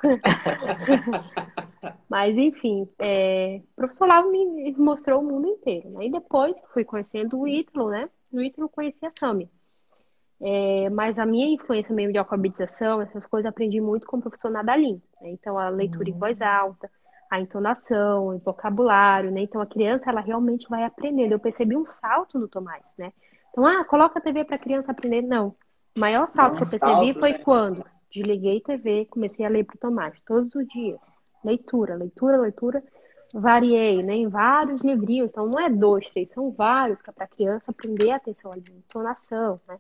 [2.08, 3.62] Mas enfim, é...
[3.74, 5.90] o professor Lavo me mostrou o mundo inteiro.
[5.90, 6.06] Né?
[6.06, 8.10] E depois fui conhecendo o Ítalo, né?
[8.32, 9.50] No Ítalo conheci a Sami.
[10.46, 14.52] É, mas a minha influência mesmo de alfabetização, essas coisas, aprendi muito com o professor
[14.52, 15.02] Nadalim.
[15.22, 15.30] Né?
[15.32, 16.16] Então, a leitura uhum.
[16.16, 16.92] em voz alta,
[17.32, 19.42] a entonação, o vocabulário, né?
[19.42, 21.32] Então, a criança, ela realmente vai aprendendo.
[21.32, 23.14] Eu percebi um salto no Tomás, né?
[23.50, 25.22] Então, ah, coloca a TV para a criança aprender.
[25.22, 25.56] Não.
[25.96, 27.40] O maior salto que eu percebi salto, foi né?
[27.40, 31.02] quando desliguei a TV, comecei a ler para o Tomás, todos os dias.
[31.44, 32.84] Leitura, leitura, leitura.
[33.34, 34.14] Variei, né?
[34.14, 35.32] Em vários livrinhos.
[35.32, 38.52] Então, não é dois, três, são vários, que é para a criança aprender a atenção
[38.52, 39.80] ali, entonação, né?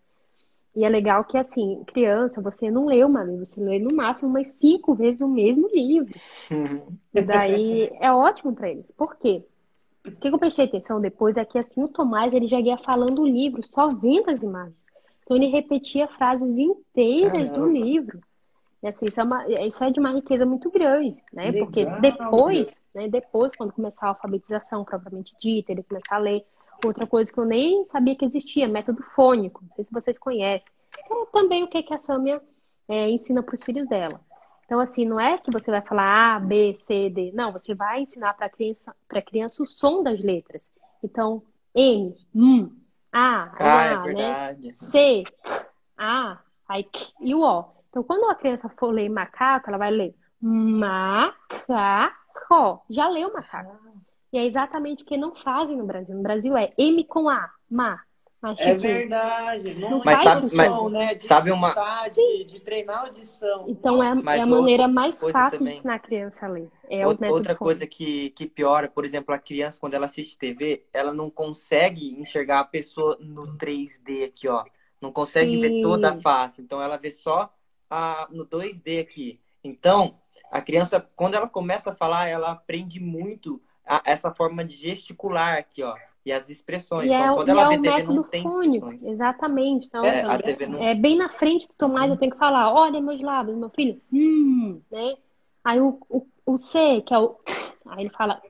[0.76, 4.30] E é legal que, assim, criança, você não lê uma vez, você lê no máximo
[4.30, 6.13] umas cinco vezes o mesmo livro.
[6.49, 6.82] Uhum.
[7.13, 8.89] E daí é ótimo para eles.
[8.91, 9.45] Por quê?
[10.05, 13.21] O que eu prestei atenção depois é que, assim, o Tomás, ele já ia falando
[13.21, 14.88] o livro, só vendo as imagens.
[15.24, 17.59] Então, ele repetia frases inteiras Caramba.
[17.59, 18.19] do livro.
[18.82, 21.51] E, assim, isso é, uma, isso é de uma riqueza muito grande, né?
[21.51, 21.65] Legal.
[21.65, 26.43] Porque depois, né, depois, quando começar a alfabetização propriamente dita, ele começar a ler
[26.84, 29.63] Outra coisa que eu nem sabia que existia, método fônico.
[29.63, 30.71] Não sei se vocês conhecem.
[31.09, 32.41] É também o que, que a Samia
[32.88, 34.19] é, ensina para os filhos dela.
[34.65, 37.31] Então, assim, não é que você vai falar A, B, C, D.
[37.34, 40.71] Não, você vai ensinar para a criança, criança o som das letras.
[41.03, 41.43] Então,
[41.75, 42.71] M, M,
[43.11, 44.57] A, ah, A, é né?
[44.77, 45.23] C,
[45.97, 46.88] A, aí,
[47.19, 47.65] e o O.
[47.89, 51.43] Então, quando a criança for ler macaco, ela vai ler macaco.
[52.89, 53.77] Já leu macaco.
[54.34, 56.15] E é exatamente o que não fazem no Brasil.
[56.15, 58.01] No Brasil é M com A, ma.
[58.41, 59.75] Mas, é tipo, verdade.
[59.75, 61.15] Não, mas sabe, mas, né?
[61.15, 61.73] de sabe uma
[62.09, 63.65] de, de treinar audição.
[63.69, 65.67] Então é Nossa, é, é a maneira mais fácil também.
[65.67, 66.69] de ensinar a criança a ler.
[66.89, 70.86] É outra, outra coisa que, que piora, por exemplo, a criança quando ela assiste TV,
[70.91, 74.65] ela não consegue enxergar a pessoa no 3D aqui, ó.
[74.99, 75.61] Não consegue Sim.
[75.61, 76.61] ver toda a face.
[76.61, 77.53] Então ela vê só
[77.89, 79.39] a, no 2D aqui.
[79.63, 80.19] Então,
[80.51, 85.57] a criança, quando ela começa a falar, ela aprende muito a, essa forma de gesticular
[85.57, 85.95] aqui, ó.
[86.25, 87.09] E as expressões.
[87.09, 89.88] E é, quando ela é vê o TV, método fônico, exatamente.
[89.88, 90.81] Então, é, a TV não...
[90.81, 93.99] é bem na frente do Tomás, eu tenho que falar, olha meus lábios, meu filho,
[94.11, 95.15] hum, né?
[95.65, 97.38] Aí o, o, o C, que é o.
[97.88, 98.41] Aí ele fala.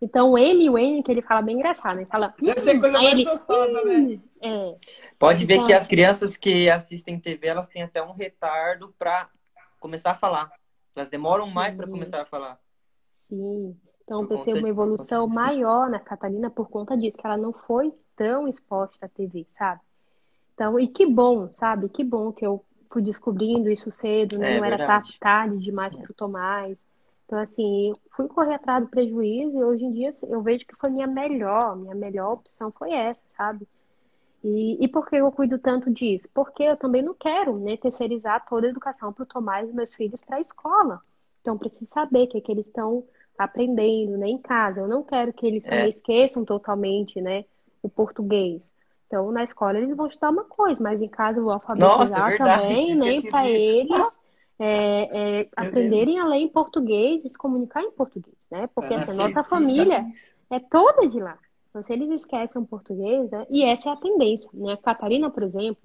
[0.00, 2.34] Então o M e o N, que ele fala bem engraçado, ele fala.
[2.40, 3.94] Deve ser coisa mais ele, gostosa, né?
[3.94, 4.20] hum, né?
[4.40, 4.76] É.
[5.16, 9.30] Pode ver então, que as crianças que assistem TV, elas têm até um retardo para
[9.78, 10.50] começar a falar.
[10.96, 12.58] Elas demoram mais para começar a falar.
[13.22, 13.76] Sim.
[14.04, 18.48] Então, percebo uma evolução maior na Catarina por conta disso, que ela não foi tão
[18.48, 19.80] exposta à TV, sabe?
[20.54, 21.88] Então, e que bom, sabe?
[21.88, 24.52] Que bom que eu fui descobrindo isso cedo, né?
[24.52, 25.18] É Não era verdade.
[25.18, 26.84] tarde demais para o Tomás.
[27.26, 30.76] Então, assim, eu fui correr atrás do prejuízo e hoje em dia eu vejo que
[30.76, 33.66] foi minha melhor, minha melhor opção foi essa, sabe?
[34.44, 36.28] E, e por que eu cuido tanto disso?
[36.34, 39.94] Porque eu também não quero, né, terceirizar toda a educação para o Tomás e meus
[39.94, 41.00] filhos para a escola.
[41.40, 43.04] Então, preciso saber o que, é que eles estão
[43.38, 44.80] aprendendo, né, em casa.
[44.80, 45.88] Eu não quero que eles É.
[45.88, 47.44] esqueçam totalmente, né,
[47.82, 48.74] o português.
[49.06, 51.84] Então, na escola eles vão estudar uma coisa, mas em casa eu vou Nossa, é
[51.84, 54.20] alfabetizar também, né, para eles
[54.58, 58.68] é, é, aprenderem a ler em português e se comunicar em português, né?
[58.74, 60.06] Porque assim, a nossa família
[60.50, 61.36] é toda de lá.
[61.68, 63.46] Então, se eles esquecem o português, né?
[63.50, 64.74] E essa é a tendência, né?
[64.74, 65.82] A Catarina, por exemplo,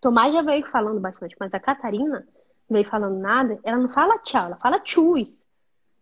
[0.00, 2.20] Tomás já veio falando bastante, mas a Catarina
[2.68, 3.58] não veio falando nada.
[3.64, 5.46] Ela não fala tchau, ela fala chus,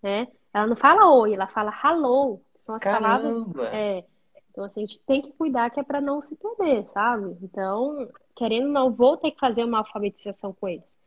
[0.03, 0.27] né?
[0.57, 2.41] Ela não fala oi, ela fala hello.
[2.57, 3.45] São as palavras.
[3.45, 3.77] Caramba!
[3.77, 4.05] É.
[4.51, 7.37] Então, assim, a gente tem que cuidar que é para não se perder, sabe?
[7.43, 10.99] Então, querendo ou não, vou ter que fazer uma alfabetização com eles.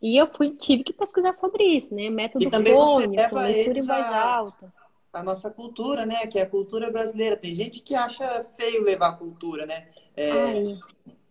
[0.00, 2.08] E eu fui, tive que pesquisar sobre isso, né?
[2.08, 4.72] Método fônico, leitura em voz a- alta.
[5.12, 6.24] a nossa cultura, né?
[6.28, 7.36] Que é a cultura brasileira.
[7.36, 9.88] Tem gente que acha feio levar a cultura, né?
[10.16, 10.78] É, Ai,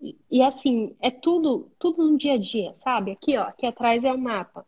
[0.01, 3.11] e- e assim, é tudo, tudo no dia a dia, sabe?
[3.11, 4.65] Aqui, ó, aqui atrás é o mapa.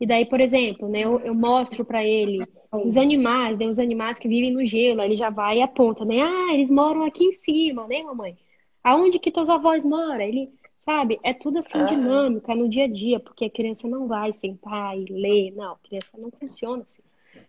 [0.00, 2.48] E daí, por exemplo, né, eu, eu mostro para ele
[2.82, 6.20] os animais, né, os animais que vivem no gelo, ele já vai e aponta, né?
[6.22, 8.38] Ah, eles moram aqui em cima, né, mamãe?
[8.82, 10.20] Aonde que teus avós moram?
[10.22, 11.20] Ele, sabe?
[11.22, 11.84] É tudo assim Ah.
[11.84, 15.72] dinâmico, é no dia a dia, porque a criança não vai sentar e ler, não,
[15.74, 17.02] a criança não funciona assim.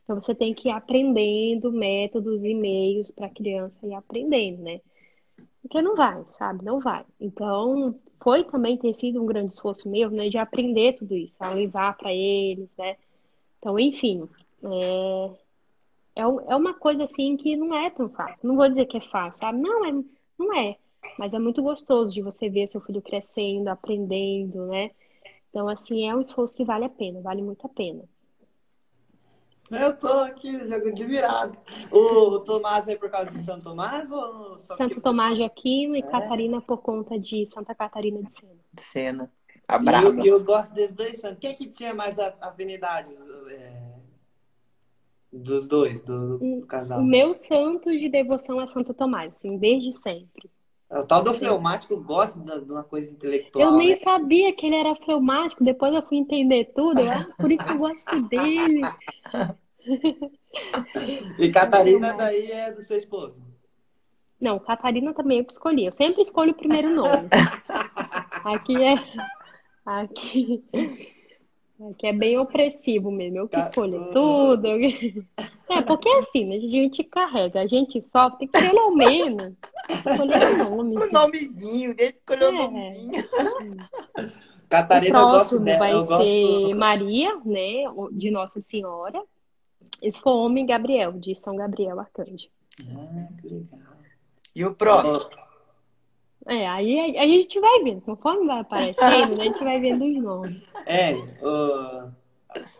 [0.04, 4.82] Então você tem que ir aprendendo métodos e meios para a criança ir aprendendo, né?
[5.62, 6.64] Porque não vai, sabe?
[6.66, 7.06] Não vai.
[7.20, 11.50] Então, foi também ter sido um grande esforço meu, né, de aprender tudo isso, a
[11.50, 12.98] levar para eles, né?
[13.60, 14.28] Então, enfim,
[14.64, 15.32] é,
[16.16, 18.48] é, é uma coisa assim que não é tão fácil.
[18.48, 19.60] Não vou dizer que é fácil, sabe?
[19.60, 19.92] Não é,
[20.38, 20.78] não é.
[21.18, 24.92] Mas é muito gostoso de você ver seu filho crescendo, aprendendo, né?
[25.50, 28.04] Então, assim, é um esforço que vale a pena, vale muito a pena.
[29.72, 31.58] Eu tô aqui, jogo admirado.
[31.92, 36.02] O Tomás é por causa de São Tomás ou Santo Tomás de Aquino e É.
[36.02, 38.54] Catarina por conta de Santa Catarina de Sena.
[38.74, 39.32] De cena.
[39.68, 40.08] A E braba.
[40.08, 41.40] eu, eu gosto desses dois santos.
[41.40, 43.18] Quem é que tinha mais afinidades
[43.50, 43.72] é,
[45.32, 47.02] dos dois, do, do O casal?
[47.02, 50.50] meu santo de devoção é Santo Tomás, assim, desde sempre.
[50.90, 53.96] O tal do fleumático gosta de de uma coisa intelectual, Eu nem né?
[53.96, 57.78] sabia que ele era fleumático, depois eu fui entender tudo, eu, ah, por isso eu
[57.78, 58.82] gosto dele.
[61.40, 63.44] E Catarina daí é do seu esposo.
[64.40, 65.86] Não, Catarina também eu que escolhi.
[65.86, 67.28] Eu sempre escolho o primeiro nome.
[68.44, 68.96] Aqui é.
[69.86, 70.64] Aqui.
[71.92, 73.38] Aqui é bem opressivo mesmo.
[73.40, 74.68] Eu que Ca- escolho tudo.
[75.70, 76.56] É, porque é assim, né?
[76.58, 79.54] A gente carrega, a gente sofre, tem que pelo menos
[79.90, 80.98] escolher o nome.
[80.98, 82.52] O nomezinho, deixa eu escolher o É.
[82.52, 83.12] nomezinho.
[84.66, 85.80] O Catarina, eu gosto próximo dela.
[85.80, 86.24] vai Eu gosto.
[86.26, 87.84] ser Maria, né?
[88.12, 89.22] De Nossa Senhora.
[90.02, 92.48] Esse for homem, Gabriel, de São Gabriel Arcanjo.
[92.80, 93.80] Ah, que legal.
[94.56, 95.30] E o próximo?
[96.48, 100.04] É, aí a, a gente vai vendo, conforme vai aparecendo, né, a gente vai vendo
[100.04, 100.64] os nomes.
[100.88, 101.14] É,
[101.46, 102.12] o-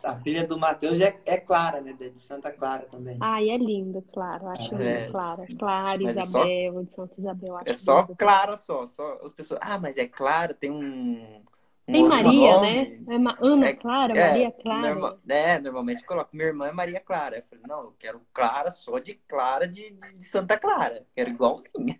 [0.02, 1.92] a filha do Matheus é, é Clara, né?
[1.94, 3.16] De Santa Clara também.
[3.20, 5.00] Ai, é lindo, claro, acho É.
[5.00, 5.46] lindo, Clara.
[5.58, 8.02] Clara, Mas é Isabel, de Santa Isabel, É só.
[8.18, 9.20] Clara só, só.
[9.24, 11.40] As pessoas, ah, mas é Clara, tem um.
[11.88, 12.96] Um Tem Maria, nome.
[13.06, 13.14] né?
[13.14, 14.94] É Ma- Ana É- Clara, É, Maria Clara.
[14.94, 16.30] norma- é, normalmente coloca.
[16.32, 17.38] Minha irmã é Maria Clara.
[17.38, 21.06] Eu falei, não, eu quero Clara só de Clara de, de, de Santa Clara.
[21.14, 21.96] Quero igualzinho.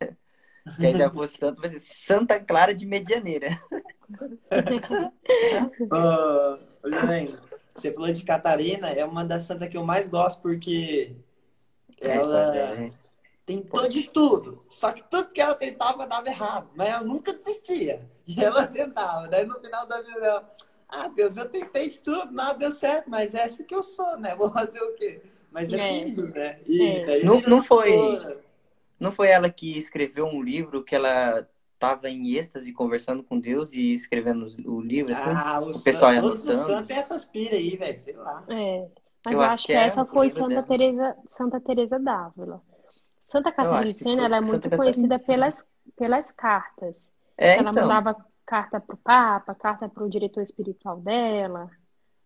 [0.78, 3.62] Que aí se ela fosse tanto, vai ser Santa Clara de Medianeira.
[5.90, 7.40] Ô, ô, Lorena,
[7.74, 11.16] você falou de Catarina, é uma das santas que eu mais gosto porque
[12.00, 12.92] ela É,
[13.46, 14.64] tentou de tudo.
[14.68, 18.08] Só que tudo que ela tentava dava errado, mas ela nunca desistia.
[18.26, 19.28] E ela tentava.
[19.28, 20.54] Daí no final da vida ela,
[20.88, 24.18] ah, Deus, eu tentei de tudo, nada deu certo, mas é essa que eu sou,
[24.18, 24.34] né?
[24.36, 25.20] Vou fazer o quê?
[25.50, 26.02] Mas é, É.
[26.04, 26.60] lindo, né?
[26.66, 27.04] E É.
[27.04, 28.18] daí Não- não foi-.
[28.98, 33.72] Não foi ela que escreveu um livro que ela estava em êxtase conversando com Deus
[33.72, 35.30] e escrevendo o livro, assim?
[35.34, 36.68] Ah, o, pessoal san- ia todos os anotando.
[36.68, 38.44] santos têm essas piras aí, velho, sei lá.
[38.48, 38.88] É,
[39.24, 40.62] mas Eu eu acho acho que que essa o foi Santa.
[40.62, 42.62] Teresa, Santa Teresa d'Ávila.
[43.32, 47.10] Santa Catarina de Sena, ela é Santa muito Catarina conhecida pelas, pelas cartas.
[47.36, 47.82] É, Ela então.
[47.88, 51.70] mandava carta para o Papa, carta para o diretor espiritual dela.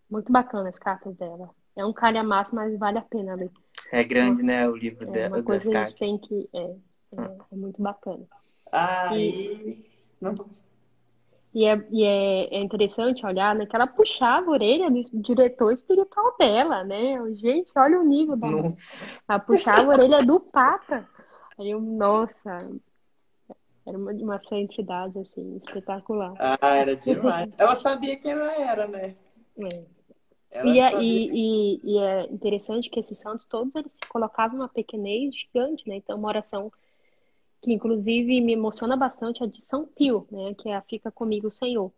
[0.09, 1.49] Muito bacana as cartas dela.
[1.75, 3.51] É um calhamaço, mas vale a pena ler.
[3.91, 5.99] É grande, né, o livro É dela, uma coisa das que a cartas.
[5.99, 6.49] gente tem que.
[6.53, 6.75] É,
[7.21, 8.25] é, é muito bacana.
[8.71, 9.85] Aí.
[10.19, 10.35] Não,
[11.57, 15.71] E, é, e é, é interessante olhar, né, que ela puxava a orelha do diretor
[15.71, 17.17] espiritual dela, né?
[17.33, 19.19] Gente, olha o nível da Nossa.
[19.27, 21.03] Ela puxava a orelha do Papa.
[21.57, 22.69] Aí eu, nossa,
[23.87, 26.35] Era uma, uma santidade, assim, espetacular.
[26.37, 27.51] Ah, era demais.
[27.57, 29.15] Ela sabia quem ela era, né?
[29.57, 29.83] É.
[30.51, 31.07] Ela E, é- sabia.
[31.09, 35.89] e, e, e é interessante que esses santos todos eles se colocavam uma pequenez gigante,
[35.89, 35.95] né?
[35.95, 36.71] Então, uma oração
[37.61, 40.53] que inclusive me emociona bastante é a de São Pio, né?
[40.55, 41.91] Que é a Fica Comigo, Senhor.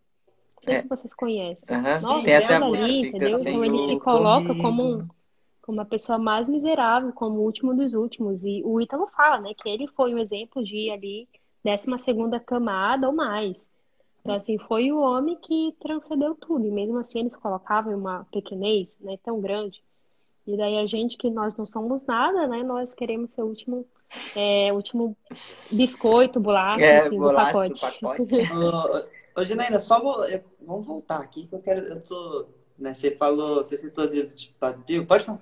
[0.57, 0.81] Não sei É.
[0.81, 1.75] se vocês conhecem.
[1.75, 3.39] Aham, Nossa, tem até ali, entendeu?
[3.41, 4.63] Então ele se coloca comigo.
[4.63, 5.07] como, um-
[5.61, 8.43] como a pessoa mais miserável, como o último dos últimos.
[8.45, 9.53] E o Ítalo fala, né?
[9.55, 11.27] Que ele foi um exemplo de ali,
[11.63, 13.67] décima segunda camada ou mais.
[14.21, 16.65] Então, assim, foi o homem que transcendeu tudo.
[16.65, 19.17] E mesmo assim eles colocavam uma pequenez, né?
[19.23, 19.83] Tão grande.
[20.51, 22.63] E daí a gente que nós não somos nada, né?
[22.63, 23.85] Nós queremos ser o último,
[24.35, 25.15] é, último
[25.71, 27.81] biscoito, bolacha, É, enfim, do bolacha do pacote.
[28.01, 28.21] pacote.
[29.37, 31.85] Ô, ô Janaína, só vou, eu- vamos voltar aqui que eu quero.
[31.85, 32.47] Eu tô.
[32.77, 35.39] Né, você falou, você citou de, de Pode falar?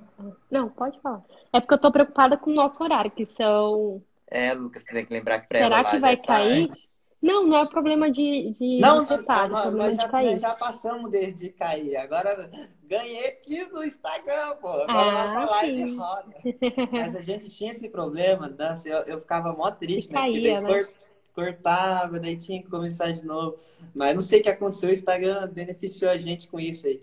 [0.49, 1.23] Não, pode falar.
[1.53, 4.01] É porque eu tô preocupada com o nosso horário, que são.
[4.29, 6.67] É, Lucas, tem que lembrar que pra Será ela que vai é cair?
[6.67, 6.86] tarde.
[7.21, 10.07] Não, não é problema de, de, Não, ser não, é nós, problema nós de já,
[10.07, 10.31] cair.
[10.31, 11.95] nós já passamos desde cair.
[11.97, 12.49] Agora
[12.83, 14.67] ganhei aqui no Instagram, pô.
[14.69, 15.97] Agora Ah, nossa live sim.
[15.97, 16.35] roda.
[16.91, 18.87] Mas a gente tinha esse problema, Dança.
[18.87, 20.21] Eu, eu ficava mó triste, né?
[20.21, 20.83] Porque caía, daí né?
[20.83, 20.93] cor-
[21.33, 23.57] cortava, daí tinha que começar de novo.
[23.95, 24.89] Mas não sei o que aconteceu.
[24.89, 27.01] O Instagram beneficiou a gente com isso aí.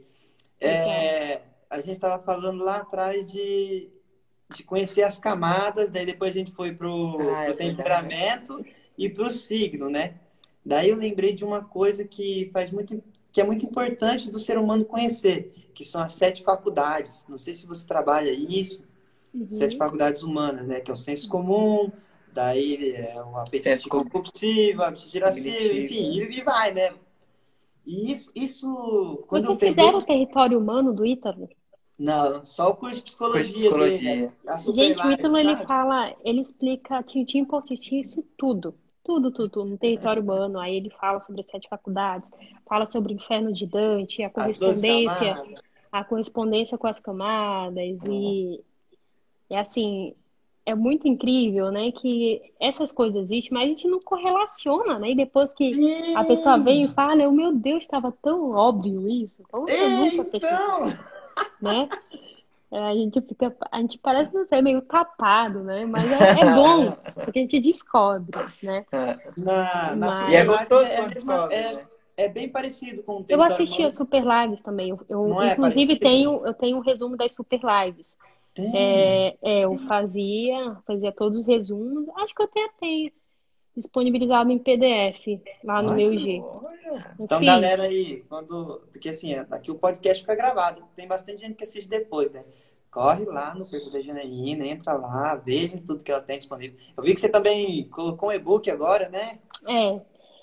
[0.60, 3.90] É, a gente estava falando lá atrás de,
[4.54, 8.64] de conhecer as camadas, daí depois a gente foi pro, Ah, é pro temperamento
[8.96, 10.14] e pro signo, né?
[10.64, 13.02] Daí eu lembrei de uma coisa que faz muito,
[13.32, 17.26] que é muito importante do ser humano conhecer, que são as sete faculdades.
[17.28, 18.82] Não sei se você trabalha isso,
[19.34, 19.50] Uhum.
[19.50, 20.80] sete faculdades humanas, né?
[20.80, 21.90] Que é o senso comum,
[22.32, 25.84] daí é o apetite compulsivo, o apetite irascível, Cognitivo.
[26.20, 26.94] enfim, e vai, né?
[27.84, 29.84] E isso, isso quando eu Vocês peguei...
[29.84, 31.48] fizeram o território humano do Ítalo?
[31.98, 33.98] Não, só o curso de psicologia, Curso de psicologia.
[33.98, 34.32] dele,
[34.72, 38.74] Gente, o Ítalo, ele fala, ele explica tintim por tintim isso tudo.
[39.04, 40.58] Tudo, tudo, tudo, no território humano.
[40.58, 42.32] Aí ele fala sobre as sete faculdades,
[42.66, 45.44] fala sobre o inferno de Dante, a correspondência,
[45.92, 48.60] a correspondência com as camadas e
[49.50, 50.14] é assim,
[50.66, 55.10] é muito incrível, né, que essas coisas existem, mas a gente não correlaciona, né?
[55.10, 59.42] E depois que a pessoa vem e fala, meu Deus, estava tão óbvio isso.
[59.50, 60.86] Como eu nunca percebi, Então,
[61.60, 61.88] né?
[62.72, 65.84] É, A gente fica, a gente parece não ser meio tapado, né?
[65.86, 68.84] Mas é, é bom, porque a gente descobre, né?
[69.36, 71.86] na, na Mas- E é gostoso é, descobre, é, né?
[72.16, 74.90] é bem parecido com o Eu assisti as super lives também.
[74.90, 78.16] Eu, eu, é inclusive tenho, eu tenho um resumo das super lives.
[78.56, 82.08] É, é, eu fazia, fazia todos os resumos.
[82.18, 83.12] Acho que eu até tenho
[83.76, 86.38] disponibilizado em PDF lá no Nossa, meu G.
[86.38, 87.46] Eu Então, fiz.
[87.46, 88.82] galera aí, quando.
[88.92, 90.84] Porque assim, aqui o podcast fica gravado.
[90.94, 92.44] Tem bastante gente que assiste depois, né?
[92.90, 96.78] Corre lá no perfil da Janaína, entra lá, veja tudo que ela tem disponível.
[96.96, 99.40] Eu vi que você também colocou um e-book agora, né?
[99.66, 100.00] É,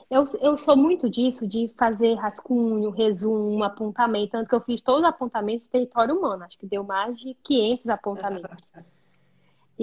[0.09, 4.31] eu, eu sou muito disso, de fazer rascunho, resumo, apontamento.
[4.31, 6.43] Tanto que eu fiz todos os apontamentos do território humano.
[6.43, 8.73] Acho que deu mais de 500 apontamentos.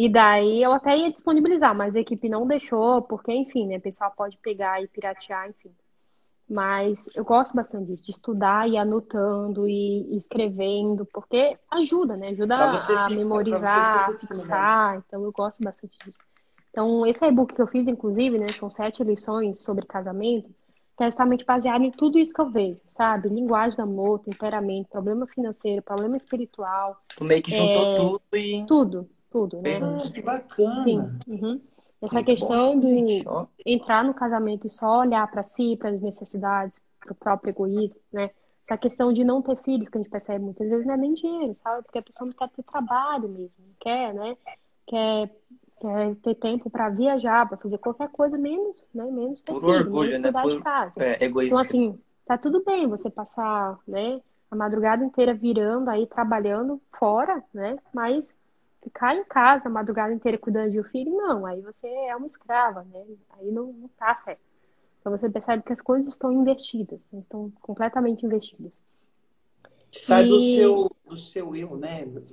[0.00, 3.78] E daí eu até ia disponibilizar, mas a equipe não deixou, porque, enfim, né?
[3.78, 5.74] O pessoal pode pegar e piratear, enfim.
[6.48, 12.28] Mas eu gosto bastante disso, de estudar e anotando e escrevendo, porque ajuda, né?
[12.28, 14.44] Ajuda a memorizar, a você fixar, né?
[14.44, 15.02] fixar.
[15.04, 16.22] Então eu gosto bastante disso.
[16.70, 20.48] Então, esse e-book que eu fiz, inclusive, né, são sete lições sobre casamento,
[20.96, 23.28] que é justamente baseado em tudo isso que eu vejo, sabe?
[23.28, 28.64] Linguagem do amor, temperamento, problema financeiro, problema espiritual, Tu meio que juntou É, tudo e.
[28.66, 29.78] tudo, tudo, né?
[29.78, 30.84] Ah, que bacana.
[30.84, 31.20] Sim.
[31.26, 31.60] uhum.
[32.00, 36.00] Essa Muito questão bom, do entrar no casamento e só olhar para si, para as
[36.00, 38.30] necessidades, para o próprio egoísmo, né?
[38.66, 41.14] Essa questão de não ter filhos, que a gente percebe muitas vezes não é nem
[41.14, 41.82] dinheiro, sabe?
[41.82, 44.36] Porque a pessoa não quer ter trabalho mesmo, não quer, né?
[44.86, 45.30] Quer,
[45.80, 49.04] quer ter tempo para viajar, para fazer qualquer coisa, menos, né?
[49.04, 50.32] Menos ter Por filho, orgulho, menos né?
[50.32, 51.00] cuidar de Por- casa.
[51.02, 51.46] É, egoísmo.
[51.46, 57.42] Então, assim, tá tudo bem você passar, né, a madrugada inteira virando aí, trabalhando fora,
[57.54, 57.78] né?
[57.92, 58.36] Mas
[58.88, 61.44] ficar em casa a madrugada inteira cuidando de um filho, não.
[61.46, 63.04] Aí você é uma escrava, né?
[63.38, 64.40] Aí não, não tá certo.
[65.00, 67.20] Então você percebe que as coisas estão invertidas, né?
[67.20, 68.82] estão completamente invertidas.
[69.90, 72.04] Sai do E- seu, do seu eu, né?
[72.06, 72.26] Do-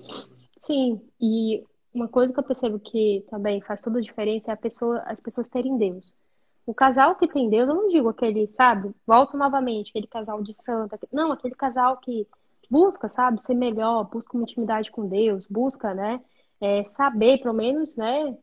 [0.59, 1.63] Sim, e
[1.93, 5.19] uma coisa que eu percebo que também faz toda a diferença é a pessoa, as
[5.19, 6.15] pessoas terem Deus.
[6.65, 8.91] O casal que tem Deus, eu não digo aquele, sabe?
[9.05, 10.99] Volto novamente, aquele casal de santa.
[11.13, 12.27] Não, aquele casal que
[12.69, 16.19] busca, sabe, ser melhor, busca uma intimidade com Deus, busca, né,
[16.61, 18.35] é, saber, pelo menos, né,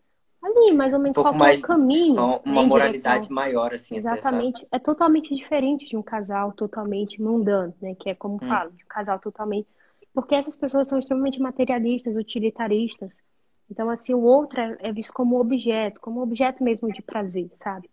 [0.43, 3.23] ali, mais ou menos, pouco qual que é mais- o caminho, Uma, né, uma moralidade
[3.23, 3.35] direção.
[3.35, 3.97] maior, assim?
[3.97, 4.67] Exatamente.
[4.73, 7.95] É totalmente diferente de um casal totalmente mundano, né?
[7.95, 8.49] Que é como Hum.
[8.49, 9.69] falo, de um casal totalmente.
[10.15, 13.23] Porque essas pessoas são extremamente materialistas, utilitaristas.
[13.71, 17.91] Então, assim, o outro é, é visto como objeto, como objeto mesmo de prazer, sabe?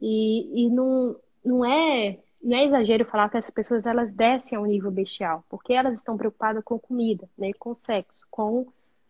[0.00, 4.64] E, e não, não é não é exagero falar que as pessoas elas descem ao
[4.66, 8.66] nível bestial, porque elas estão preocupadas com comida, né, com sexo, com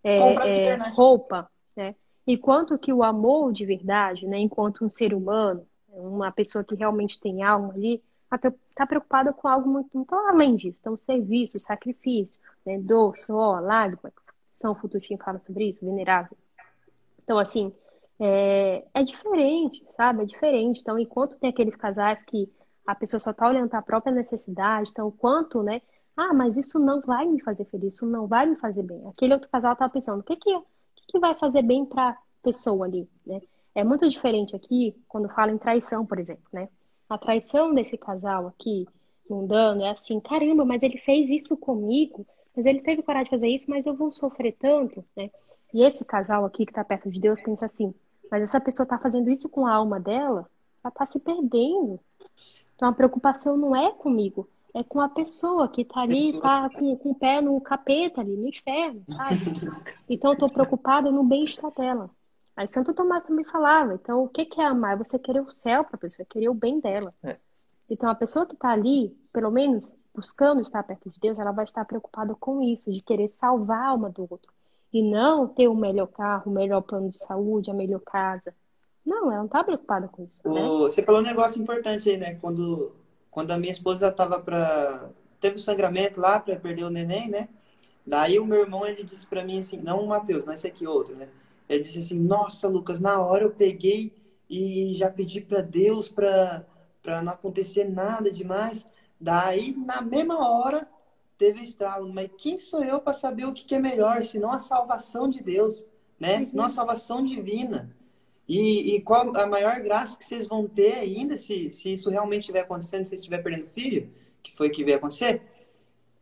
[0.06, 1.94] é, é, roupa, né?
[2.26, 7.20] Enquanto que o amor de verdade, né, enquanto um ser humano, uma pessoa que realmente
[7.20, 8.02] tem alma ali,
[8.32, 10.78] está tá preocupada com algo muito, muito além disso.
[10.80, 14.12] Então, serviço, sacrifício, né, dor, suor, lágrima,
[14.52, 16.36] São Futuchin fala sobre isso, venerável.
[17.22, 17.72] Então, assim,
[18.18, 20.22] é, é diferente, sabe?
[20.22, 20.80] É diferente.
[20.80, 22.50] Então, enquanto tem aqueles casais que
[22.86, 25.82] a pessoa só está olhando para a própria necessidade, então, quanto, né?
[26.16, 29.06] Ah, mas isso não vai me fazer feliz, isso não vai me fazer bem.
[29.08, 30.62] Aquele outro casal estava pensando, o que que, o
[30.96, 33.40] que, que vai fazer bem para a pessoa ali, né?
[33.74, 36.68] É muito diferente aqui quando fala em traição, por exemplo, né?
[37.08, 38.88] A traição desse casal aqui,
[39.28, 42.26] mundano, é assim, caramba, mas ele fez isso comigo,
[42.56, 45.30] mas ele teve coragem de fazer isso, mas eu vou sofrer tanto, né?
[45.74, 47.94] E esse casal aqui que está perto de Deus pensa assim,
[48.30, 50.48] mas essa pessoa está fazendo isso com a alma dela,
[50.82, 52.00] ela está se perdendo.
[52.74, 56.94] Então a preocupação não é comigo, é com a pessoa que está ali, tá com,
[56.98, 59.36] com o pé no capeta ali, no inferno, sabe?
[60.06, 62.10] Então eu estou preocupada no bem-estar dela.
[62.54, 64.92] Aí Santo Tomás também falava, então o que, que é amar?
[64.92, 67.14] É você querer o céu para a pessoa, é querer o bem dela.
[67.24, 67.36] É.
[67.88, 71.64] Então a pessoa que está ali, pelo menos buscando estar perto de Deus, ela vai
[71.64, 74.52] estar preocupada com isso, de querer salvar a alma do outro.
[74.92, 78.54] E não ter o melhor carro, o melhor plano de saúde, a melhor casa.
[79.04, 80.46] Não, ela não está preocupada com isso.
[80.46, 80.68] Né?
[80.80, 82.34] Você falou um negócio importante aí, né?
[82.34, 82.92] Quando,
[83.36, 85.10] quando a minha esposa estava para.
[85.42, 87.50] Teve um sangramento lá para perder o neném, né?
[88.06, 90.86] Daí o meu irmão ele disse para mim assim: não o Matheus, não esse aqui,
[90.86, 91.28] outro, né?
[91.68, 94.10] Ele disse assim: Nossa, Lucas, na hora eu peguei
[94.48, 96.64] e já pedi para Deus para
[97.22, 98.86] não acontecer nada demais.
[99.20, 100.88] Daí, na mesma hora,
[101.36, 102.10] teve estralo.
[102.10, 105.42] Mas quem sou eu para saber o que, que, é melhor, senão a salvação de
[105.42, 105.84] Deus,
[106.18, 106.38] né?
[106.38, 106.44] Uhum.
[106.46, 107.94] Senão a salvação divina.
[108.48, 112.42] E, e, qual a maior graça que vocês vão ter ainda, se, se isso realmente
[112.42, 114.08] estiver acontecendo, se vocês estiver perdendo filho,
[114.42, 115.42] que foi o que veio acontecer,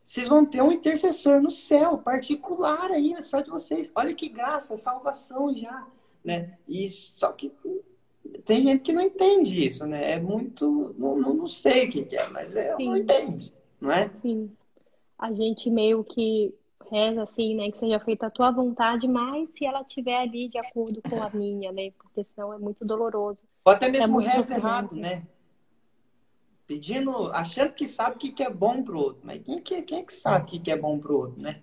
[0.02, 3.92] vocês vão ter um intercessor no céu, particular ainda, só de vocês.
[3.94, 5.86] Olha que graça, salvação já,
[6.22, 6.58] né?
[6.66, 7.52] E só que
[8.44, 10.12] tem gente que não entende isso, né?
[10.12, 14.10] É muito, não, não sei o que é, mas é, não entende, não é?
[14.22, 14.50] Sim.
[15.18, 16.54] A gente meio que
[16.94, 20.58] reza assim, né, que seja feita a tua vontade, mas se ela estiver ali de
[20.58, 21.90] acordo com a minha, né?
[21.98, 23.44] Porque senão é muito doloroso.
[23.64, 25.26] Ou até mesmo é reza errado, né?
[26.66, 29.22] pedindo, achando que sabe o que, que é bom pro outro.
[29.24, 31.62] Mas quem, que, quem é que sabe o que, que é bom pro outro, né?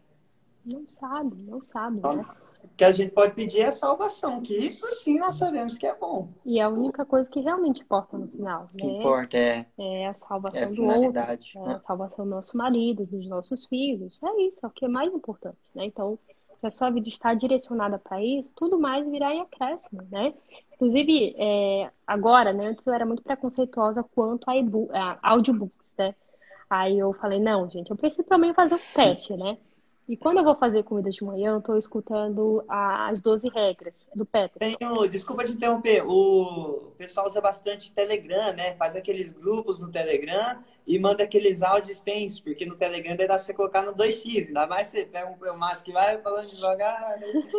[0.64, 2.00] Não sabe, não sabe.
[2.02, 2.26] Só, né?
[2.64, 5.96] O que a gente pode pedir é salvação, que isso sim nós sabemos que é
[5.96, 6.30] bom.
[6.46, 8.70] E é a única coisa que realmente importa no final.
[8.74, 8.98] O que né?
[8.98, 11.76] importa é, é a salvação é a do outro, é né?
[11.76, 14.22] a salvação do nosso marido, dos nossos filhos.
[14.24, 15.58] É isso, é o que é mais importante.
[15.76, 15.86] Né?
[15.86, 16.18] Então,
[16.62, 20.34] se a sua vida está direcionada para isso, tudo mais virá em acréscimo, né?
[20.74, 24.54] Inclusive, é, agora, né, antes eu era muito preconceituosa quanto a,
[25.22, 26.14] a audiobooks, né?
[26.70, 29.58] Aí eu falei, não, gente, eu preciso também fazer um teste, né?
[30.08, 34.26] E quando eu vou fazer comida de manhã, eu estou escutando as 12 regras do
[34.26, 34.78] Peterson.
[34.78, 38.76] Tenho, desculpa te interromper, o pessoal usa bastante Telegram, né?
[38.76, 43.40] Faz aqueles grupos no Telegram e manda aqueles áudios extensos, porque no Telegram dá pra
[43.40, 47.20] você colocar no 2x, ainda mais você pega um pneumático que vai falando devagar.
[47.20, 47.54] Né?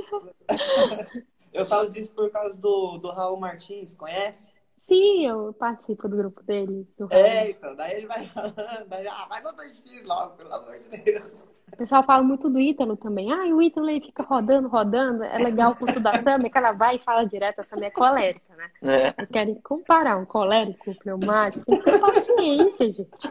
[1.52, 4.48] eu falo disso por causa do, do Raul Martins, conhece?
[4.77, 6.89] Sim, eu participo do grupo dele.
[6.98, 10.78] Do é, então, daí ele vai falando, daí, ah, vai no 2x logo, pelo amor
[10.81, 11.51] de Deus.
[11.72, 13.32] O pessoal fala muito do Ítalo também.
[13.32, 15.24] Ah, o Ítalo aí fica rodando, rodando.
[15.24, 17.60] É legal o curso da Samia, que ela vai e fala direto.
[17.60, 19.14] A Samia é colérica, né?
[19.16, 19.26] É.
[19.26, 21.64] Querem comparar um colérico com um pneumático.
[21.64, 23.28] Tem que ter paciência, gente.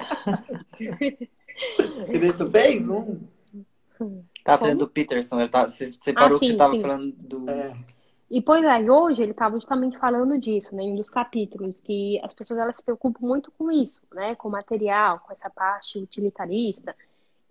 [2.07, 3.19] Você fez um?
[4.43, 5.39] Tá falando do Peterson.
[5.39, 6.81] Ele tá, você, você parou ah, sim, que você tava sim.
[6.81, 7.49] falando do...
[7.49, 7.73] É.
[8.31, 12.17] E, pois é, hoje ele estava justamente falando disso, né, em um dos capítulos, que
[12.23, 15.99] as pessoas elas se preocupam muito com isso, né, com o material, com essa parte
[15.99, 16.95] utilitarista,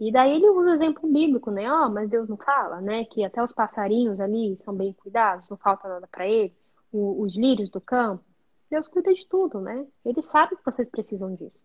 [0.00, 1.70] e daí ele usa o exemplo bíblico, né?
[1.70, 3.04] Ó, oh, mas Deus não fala, né?
[3.04, 6.54] Que até os passarinhos ali são bem cuidados, não falta nada para ele.
[6.90, 8.24] O, os lírios do campo,
[8.70, 9.86] Deus cuida de tudo, né?
[10.02, 11.62] Ele sabe que vocês precisam disso.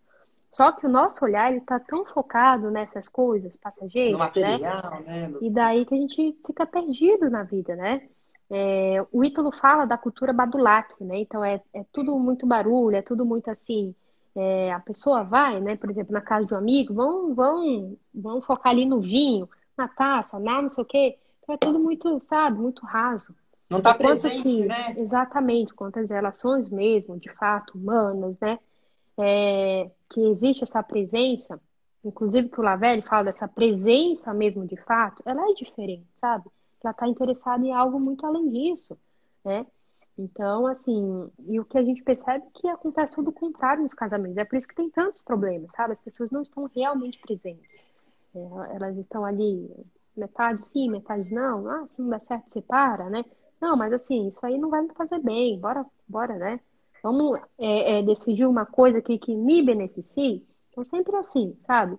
[0.51, 5.27] Só que o nosso olhar ele tá tão focado nessas coisas passageiras, no material, né?
[5.29, 5.37] né?
[5.41, 8.05] E daí que a gente fica perdido na vida, né?
[8.49, 11.19] É, o Ítalo fala da cultura badulaque, né?
[11.19, 13.95] Então é, é tudo muito barulho, é tudo muito assim
[14.35, 18.41] é, a pessoa vai, né, por exemplo, na casa de um amigo, vão, vão, vão
[18.41, 21.17] focar ali no vinho, na taça, na não sei o quê.
[21.41, 23.35] Então é tudo muito, sabe, muito raso.
[23.69, 24.95] Não está presente, que, né?
[24.97, 28.59] Exatamente, quantas relações mesmo, de fato, humanas, né?
[29.17, 31.59] É, que existe essa presença,
[32.03, 36.49] inclusive que o Lavelli fala dessa presença mesmo de fato, ela é diferente, sabe?
[36.83, 38.97] Ela está interessada em algo muito além disso,
[39.43, 39.65] né?
[40.17, 43.93] Então, assim, e o que a gente percebe é que acontece tudo o contrário nos
[43.93, 44.37] casamentos.
[44.37, 45.91] É por isso que tem tantos problemas, sabe?
[45.91, 47.85] As pessoas não estão realmente presentes.
[48.33, 49.69] É, elas estão ali,
[50.15, 51.67] metade sim, metade não.
[51.69, 53.25] Ah, se não der certo, separa, né?
[53.59, 55.59] Não, mas assim, isso aí não vai me fazer bem.
[55.59, 56.59] Bora, bora, né?
[57.03, 60.45] Vamos é, é, decidir uma coisa aqui que me beneficie.
[60.69, 61.97] Então, sempre assim, sabe?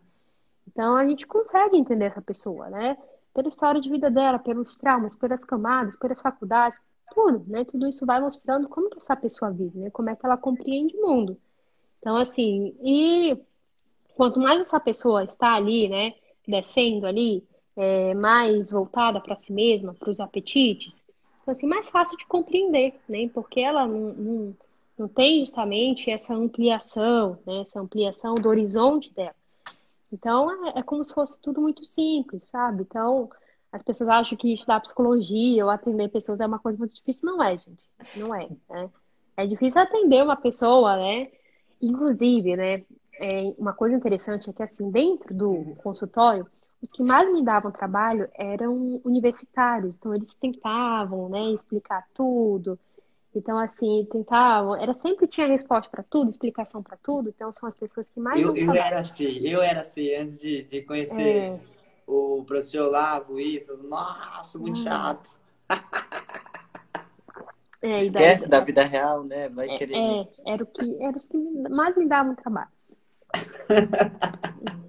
[0.67, 2.97] Então, a gente consegue entender essa pessoa, né?
[3.33, 6.79] Pela história de vida dela, pelos traumas, pelas camadas, pelas faculdades,
[7.11, 7.65] tudo, né?
[7.65, 9.91] Tudo isso vai mostrando como que essa pessoa vive, né?
[9.91, 11.39] Como é que ela compreende o mundo.
[11.99, 13.37] Então, assim, e
[14.15, 16.15] quanto mais essa pessoa está ali, né,
[16.47, 17.45] descendo ali,
[17.77, 21.07] é, mais voltada para si mesma, para os apetites,
[21.47, 23.29] então, assim, mais fácil de compreender, né?
[23.33, 24.57] Porque ela não, não,
[24.99, 27.61] não tem justamente essa ampliação, né?
[27.61, 29.35] Essa ampliação do horizonte dela.
[30.13, 32.83] Então, é, é como se fosse tudo muito simples, sabe?
[32.83, 33.31] Então,
[33.73, 37.31] as pessoas acham que estudar psicologia ou atender pessoas é uma coisa muito difícil.
[37.31, 37.85] Não é, gente.
[38.17, 38.49] Não é.
[38.71, 38.91] Né?
[39.37, 41.29] É difícil atender uma pessoa, né?
[41.81, 42.85] Inclusive, né?
[43.19, 46.47] É, uma coisa interessante é que, assim, dentro do consultório,
[46.83, 49.97] os que mais me davam trabalho eram universitários.
[49.97, 52.79] Então, eles tentavam, né, explicar tudo.
[53.35, 54.75] Então, assim, tentavam.
[54.75, 57.29] Era sempre tinha resposta para tudo, explicação para tudo.
[57.29, 58.41] Então, são as pessoas que mais.
[58.41, 61.21] Eu, eu era assim, eu era assim, antes de, de conhecer.
[61.21, 61.76] É
[62.07, 63.83] o professor Olavo, o Ítalo.
[63.83, 64.83] Nossa, muito hum.
[64.83, 65.39] chato.
[67.83, 69.49] É, Esquece da vida real, né?
[69.49, 69.95] Vai é, querer.
[69.97, 71.39] É, era, o que, era os que
[71.69, 72.69] mais me davam trabalho.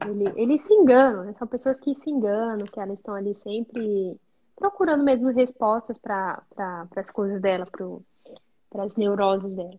[0.08, 1.34] Ele, eles se enganam, né?
[1.34, 4.18] são pessoas que se enganam, que elas estão ali sempre
[4.56, 7.68] procurando mesmo respostas para pra, as coisas dela,
[8.70, 9.78] para as neuroses dela.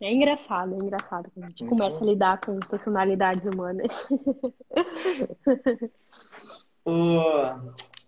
[0.00, 4.08] É engraçado, é engraçado quando a gente Muito começa a lidar com personalidades humanas.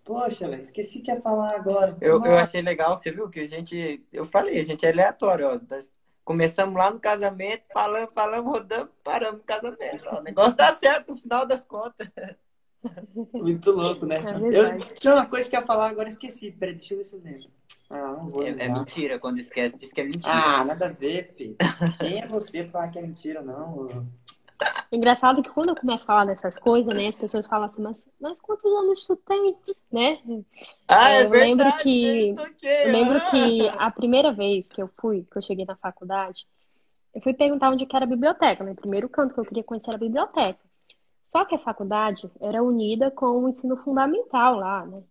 [0.05, 1.97] Poxa, velho, esqueci que ia falar agora.
[2.01, 4.07] Eu, eu achei legal, você viu que a gente.
[4.12, 5.78] Eu falei, a gente é aleatório, ó.
[6.24, 10.05] Começamos lá no casamento, falamos, falamos, rodamos, paramos no casamento.
[10.07, 10.19] Ó.
[10.19, 12.09] O negócio dá certo no final das contas.
[13.32, 14.16] Muito louco, né?
[14.16, 16.53] É eu tinha uma coisa que ia falar, agora esqueci.
[16.53, 17.48] Peraí, deixa eu ver se eu lembro.
[17.89, 20.32] Ah, não vou é, é, mentira, quando esquece, diz que é mentira.
[20.32, 21.57] Ah, nada a ver, filho.
[21.98, 24.07] Quem é você pra falar que é mentira, não?
[24.91, 28.11] Engraçado que quando eu começo a falar dessas coisas, né, as pessoas falam assim, mas,
[28.20, 29.55] mas quantos anos tu tem,
[29.91, 30.19] né?
[30.89, 32.35] Ah, é, eu verdade, lembro que
[32.85, 36.47] eu lembro que a primeira vez que eu fui, que eu cheguei na faculdade,
[37.15, 38.73] eu fui perguntar onde que era a biblioteca, né?
[38.73, 40.61] O primeiro canto que eu queria conhecer era a biblioteca.
[41.24, 45.03] Só que a faculdade era unida com o ensino fundamental lá, né?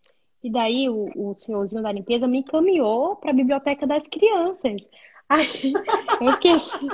[0.41, 4.87] E daí o, o senhorzinho da limpeza me encaminhou para a biblioteca das crianças.
[5.29, 5.73] Aí
[6.21, 6.87] eu fiquei assim.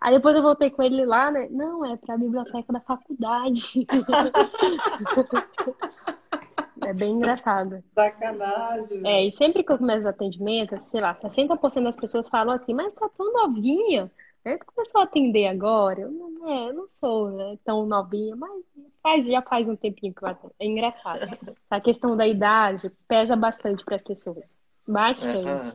[0.00, 1.48] Aí depois eu voltei com ele lá, né?
[1.50, 3.86] Não, é para a biblioteca da faculdade.
[6.84, 7.82] É bem engraçado.
[7.94, 9.06] Sacanagem.
[9.06, 12.92] É, e sempre que eu começo atendimento, sei lá, 60% das pessoas falam assim, mas
[12.92, 14.10] tá tão novinha.
[14.44, 14.58] Né?
[14.58, 16.00] Tu começou a atender agora?
[16.00, 18.50] Eu não, é, eu não sou né, tão novinha, mas
[19.00, 20.54] faz, já faz um tempinho que eu atendo.
[20.58, 21.20] É engraçado.
[21.70, 24.56] A questão da idade pesa bastante para as pessoas.
[24.86, 25.48] Bastante.
[25.48, 25.72] Uhum.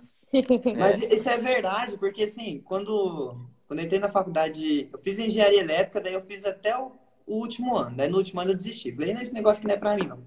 [0.78, 3.38] Mas isso é verdade, porque assim, quando,
[3.68, 6.91] quando eu entrei na faculdade, eu fiz engenharia elétrica, daí eu fiz até o,
[7.26, 7.95] o último ano.
[7.95, 8.91] Daí no último ano eu desisti.
[8.91, 10.20] Falei, não, esse negócio que não é pra mim, não.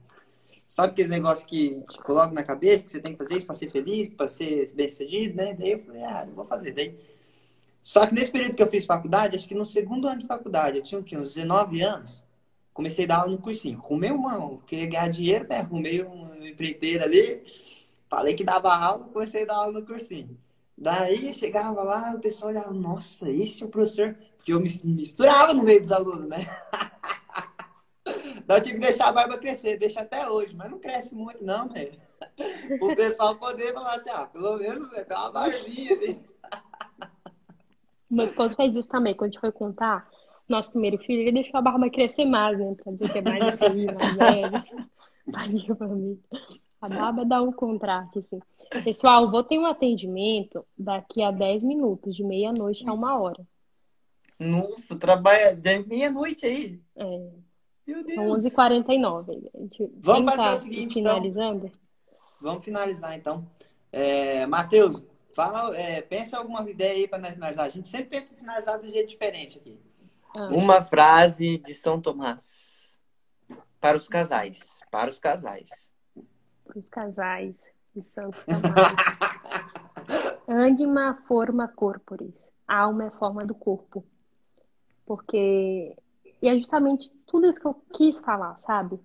[0.66, 3.54] Sabe aquele negócio que te coloca na cabeça, que você tem que fazer isso pra
[3.54, 5.54] ser feliz, pra ser bem sucedido, né?
[5.58, 6.72] Daí eu falei, ah, eu vou fazer.
[6.72, 6.94] Daí...
[7.82, 10.78] Só que nesse período que eu fiz faculdade, acho que no segundo ano de faculdade,
[10.78, 11.16] eu tinha o quê?
[11.16, 12.24] Uns 19 anos,
[12.72, 13.80] comecei a dar aula no cursinho.
[13.80, 15.60] Rumei uma, queria ganhar dinheiro, né?
[15.60, 17.42] Rumei uma empreiteira ali
[18.10, 20.36] Falei que dava aula, comecei a dar aula no cursinho.
[20.76, 24.16] Daí chegava lá, o pessoal olhava, nossa, esse é o professor.
[24.36, 26.38] Porque eu me misturava no meio dos alunos, né?
[28.46, 31.44] Daí eu tive que deixar a barba crescer, deixa até hoje, mas não cresce muito,
[31.44, 31.92] não, velho.
[32.80, 36.20] O pessoal poder falar assim, ah, pelo menos tem uma barbinha ali.
[38.10, 40.08] Meu esposo fez isso também, quando a gente foi contar
[40.48, 42.74] nosso primeiro filho, ele deixou a barba crescer mais, né?
[42.82, 44.64] Pra dizer que é mais assim, mais velho.
[45.32, 46.20] Tadinho pra mim.
[46.80, 48.40] A barba dá um contraste, assim.
[48.84, 53.44] Pessoal, vou ter um atendimento daqui a 10 minutos, de meia-noite a uma hora.
[54.38, 56.80] Nossa, trabalha de meia-noite aí?
[56.96, 57.30] É.
[57.86, 58.14] Meu Deus.
[58.14, 59.50] São 11h49.
[59.96, 61.16] Vamos fazer o seguinte, então.
[61.16, 61.66] finalizando?
[61.66, 61.78] Então.
[62.40, 63.46] Vamos finalizar, então.
[63.92, 65.04] É, Matheus,
[65.34, 67.66] fala, é, pensa alguma ideia aí para finalizar.
[67.66, 69.78] A gente sempre tenta finalizar de um jeito diferente aqui.
[70.34, 70.48] Ah.
[70.52, 72.98] Uma frase de São Tomás.
[73.78, 74.60] Para os casais.
[74.90, 75.89] Para os casais
[76.70, 78.94] para os casais de Santo Tomás.
[80.46, 82.50] Anima forma corporis.
[82.66, 84.04] A alma é a forma do corpo.
[85.04, 85.96] Porque.
[86.42, 88.98] E é justamente tudo isso que eu quis falar, sabe?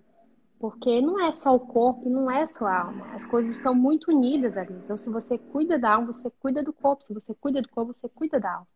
[0.60, 3.14] Porque não é só o corpo, não é só a alma.
[3.14, 4.74] As coisas estão muito unidas ali.
[4.74, 7.04] Então, se você cuida da alma, você cuida do corpo.
[7.04, 8.68] Se você cuida do corpo, você cuida da alma.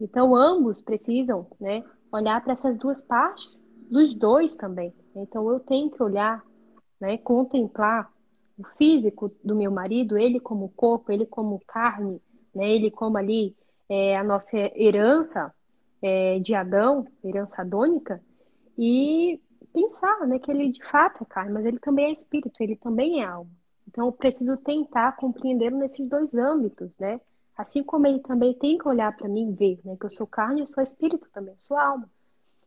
[0.00, 3.56] Então, ambos precisam, né, olhar para essas duas partes,
[3.90, 4.92] dos dois também.
[5.14, 6.42] Então, eu tenho que olhar,
[6.98, 8.11] né, contemplar
[8.58, 12.20] o físico do meu marido, ele como corpo, ele como carne,
[12.54, 13.56] né, ele como ali
[13.88, 15.52] é, a nossa herança
[16.00, 18.22] é, de Adão, herança adônica,
[18.76, 19.40] e
[19.72, 23.22] pensar né, que ele de fato é carne, mas ele também é espírito, ele também
[23.22, 23.50] é alma.
[23.88, 27.20] Então, eu preciso tentar compreendê-lo nesses dois âmbitos, né?
[27.56, 29.96] Assim como ele também tem que olhar para mim e ver, né?
[29.98, 32.08] Que eu sou carne, eu sou espírito também, eu sou alma.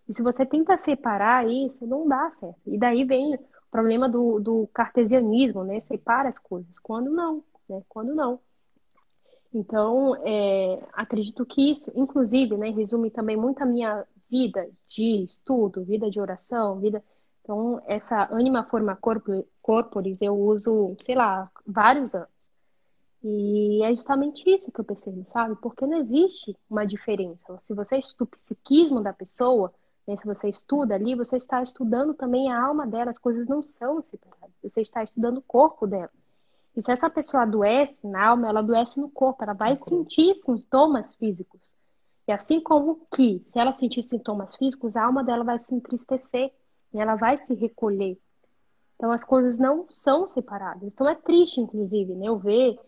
[0.08, 2.60] E se você tenta separar isso, não dá certo.
[2.68, 3.40] E daí vem
[3.76, 5.82] problema do, do cartesianismo, né?
[5.82, 6.80] Separa as coisas.
[6.80, 7.84] Quando não, né?
[7.90, 8.40] Quando não.
[9.54, 15.86] Então, é, acredito que isso, inclusive, né, resume também muito a minha vida de estudo,
[15.86, 17.04] vida de oração, vida.
[17.42, 18.98] Então, essa anima forma
[19.62, 22.52] corporis eu uso, sei lá, vários anos.
[23.24, 25.56] E é justamente isso que eu percebo, sabe?
[25.62, 27.58] Porque não existe uma diferença.
[27.60, 29.74] Se você estuda o psiquismo da pessoa,
[30.08, 33.64] né, se você estuda ali, você está estudando também a alma dela, as coisas não
[33.64, 34.56] são separadas.
[34.62, 36.12] Você está estudando o corpo dela.
[36.76, 41.14] E se essa pessoa adoece na alma, ela adoece no corpo, ela vai sentir sintomas
[41.14, 41.74] físicos.
[42.28, 46.52] E assim como que, se ela sentir sintomas físicos, a alma dela vai se entristecer,
[46.94, 48.18] e ela vai se recolher.
[48.96, 50.94] Então as coisas não são separadas.
[50.94, 52.28] Então é triste, inclusive, né?
[52.28, 52.80] Eu ver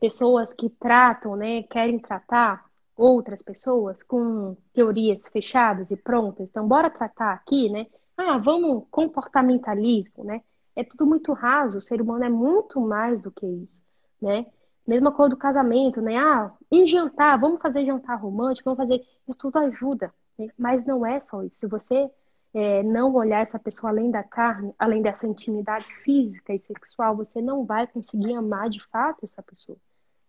[0.00, 6.50] pessoas que tratam, né, querem tratar outras pessoas com teorias fechadas e prontas.
[6.50, 7.86] Então, bora tratar aqui, né?
[8.16, 10.42] Ah, vamos comportamentalismo, né?
[10.76, 13.84] É tudo muito raso, o ser humano é muito mais do que isso,
[14.20, 14.46] né?
[14.86, 16.16] Mesma coisa do casamento, né?
[16.18, 19.04] Ah, em jantar, vamos fazer jantar romântico, vamos fazer.
[19.28, 20.48] Isso tudo ajuda, né?
[20.58, 21.56] mas não é só isso.
[21.56, 22.10] Se você
[22.54, 27.40] é, não olhar essa pessoa além da carne, além dessa intimidade física e sexual, você
[27.40, 29.78] não vai conseguir amar de fato essa pessoa.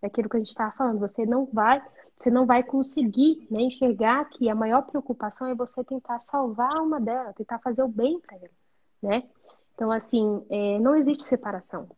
[0.04, 1.00] É aquilo que a gente estava falando.
[1.00, 1.82] Você não vai,
[2.16, 6.80] você não vai conseguir né, enxergar que a maior preocupação é você tentar salvar a
[6.80, 8.50] alma dela, tentar fazer o bem para ela,
[9.02, 9.24] né?
[9.74, 11.90] Então, assim, é, não existe separação.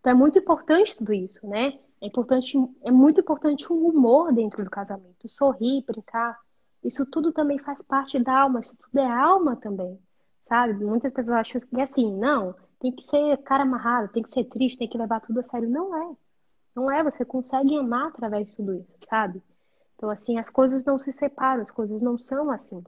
[0.00, 1.78] Então, é muito importante tudo isso, né?
[2.00, 6.36] É importante, é muito importante o humor dentro do casamento, sorrir, brincar.
[6.82, 9.96] Isso tudo também faz parte da alma, isso tudo é alma também,
[10.42, 10.84] sabe?
[10.84, 14.42] Muitas pessoas acham que é assim, não, tem que ser cara amarrado, tem que ser
[14.44, 15.70] triste, tem que levar tudo a sério.
[15.70, 16.16] Não é.
[16.74, 19.42] Não é, você consegue amar através de tudo isso, sabe?
[19.96, 22.82] Então, assim, as coisas não se separam, as coisas não são assim.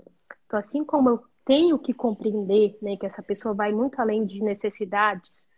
[0.47, 4.43] Então, assim como eu tenho que compreender né, que essa pessoa vai muito além de
[4.43, 5.49] necessidades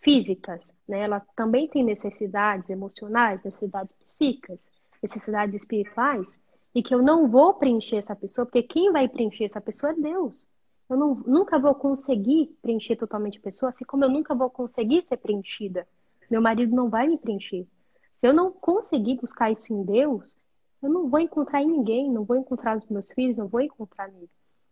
[0.00, 1.02] físicas, né?
[1.02, 4.70] Ela também tem necessidades emocionais, necessidades psíquicas,
[5.02, 6.38] necessidades espirituais,
[6.74, 9.94] e que eu não vou preencher essa pessoa, porque quem vai preencher essa pessoa é
[9.94, 10.46] Deus.
[10.90, 15.00] Eu não, nunca vou conseguir preencher totalmente a pessoa, assim como eu nunca vou conseguir
[15.00, 15.86] ser preenchida.
[16.30, 17.66] Meu marido não vai me preencher.
[18.14, 20.36] Se eu não conseguir buscar isso em Deus,
[20.82, 24.08] eu não vou encontrar em ninguém, não vou encontrar nos meus filhos, não vou encontrar
[24.08, 24.30] nele,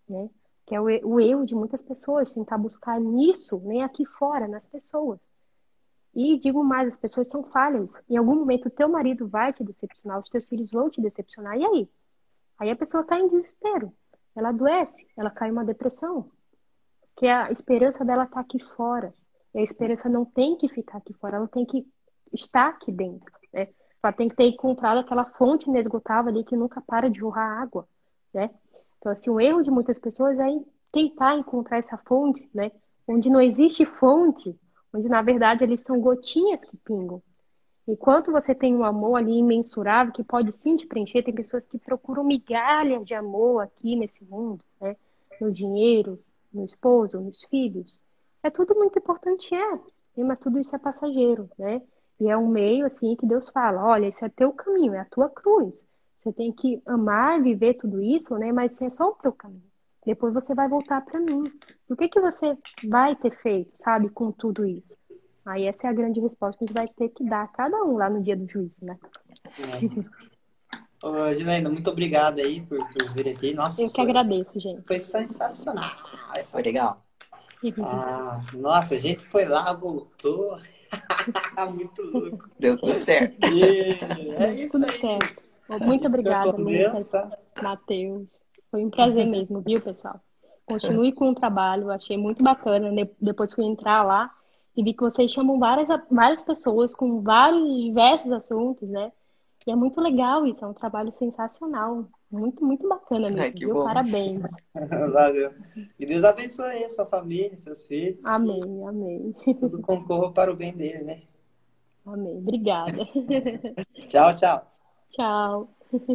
[0.09, 0.29] né?
[0.67, 5.19] Que é o, erro de muitas pessoas, tentar buscar nisso, nem aqui fora, nas pessoas.
[6.15, 8.01] E digo mais, as pessoas são falhas.
[8.09, 11.57] Em algum momento o teu marido vai te decepcionar, os teus filhos vão te decepcionar.
[11.57, 11.91] E aí?
[12.59, 13.93] Aí a pessoa está em desespero.
[14.37, 16.31] Ela adoece, ela cai em uma depressão.
[17.17, 19.15] Que a esperança dela está aqui fora.
[19.55, 21.87] E a esperança não tem que ficar aqui fora, ela tem que
[22.33, 23.33] estar aqui dentro.
[23.53, 23.69] Né?
[24.03, 27.87] Ela tem que ter encontrado aquela fonte inesgotável ali que nunca para de jorrar água,
[28.33, 28.51] né?
[28.99, 30.47] Então, assim, o erro de muitas pessoas é
[30.93, 32.71] tentar encontrar essa fonte, né?
[33.07, 34.57] Onde não existe fonte,
[34.95, 37.23] onde na verdade eles são gotinhas que pingam.
[37.87, 41.79] Enquanto você tem um amor ali imensurável que pode sim te preencher, tem pessoas que
[41.79, 44.97] procuram migalhas de amor aqui nesse mundo, né?
[45.41, 46.17] No dinheiro,
[46.53, 48.05] no esposo, nos filhos.
[48.43, 51.83] É tudo muito importante, é, mas tudo isso é passageiro, né?
[52.23, 55.05] E é um meio assim que Deus fala: olha, esse é teu caminho, é a
[55.05, 55.85] tua cruz.
[56.21, 58.53] Você tem que amar e viver tudo isso, né?
[58.53, 59.65] Mas é só o teu caminho.
[60.07, 61.43] Depois você vai voltar para mim.
[61.89, 62.57] O que que você
[62.89, 64.97] vai ter feito, sabe, com tudo isso?
[65.45, 67.83] Aí essa é a grande resposta que a gente vai ter que dar a cada
[67.83, 68.97] um lá no dia do juízo, né?
[69.59, 71.05] É.
[71.05, 73.53] Ô, Gilaina, muito obrigado aí por, por vir aqui.
[73.53, 74.87] Nossa, Eu que foi, agradeço, gente.
[74.87, 75.91] Foi sensacional.
[76.53, 77.05] Foi legal.
[77.83, 80.57] Ah, nossa, a gente foi lá, voltou.
[81.75, 82.51] Muito louco.
[82.59, 83.37] Deu tudo certo.
[83.45, 84.99] é isso tudo aí.
[84.99, 85.43] certo.
[85.81, 87.31] Muito obrigada, Lucas, tá?
[87.63, 88.41] Matheus.
[88.71, 90.21] Foi um prazer mesmo, viu, pessoal?
[90.67, 92.91] Continue com o trabalho, achei muito bacana.
[93.21, 94.31] Depois fui entrar lá
[94.77, 99.13] e vi que vocês chamam várias, várias pessoas com vários diversos assuntos, né?
[99.67, 102.07] E é muito legal isso, é um trabalho sensacional.
[102.33, 103.75] Muito, muito bacana mesmo, Ai, viu?
[103.75, 103.85] bom.
[103.85, 104.43] Parabéns.
[105.13, 105.53] Valeu.
[105.99, 108.25] E Deus abençoe aí sua família, seus filhos.
[108.25, 111.23] Amém, amém, tudo concorra para o bem dele, né?
[112.07, 112.39] amém.
[112.39, 113.03] Obrigada.
[114.09, 114.73] Tchau, tchau.
[115.11, 115.69] Tchau.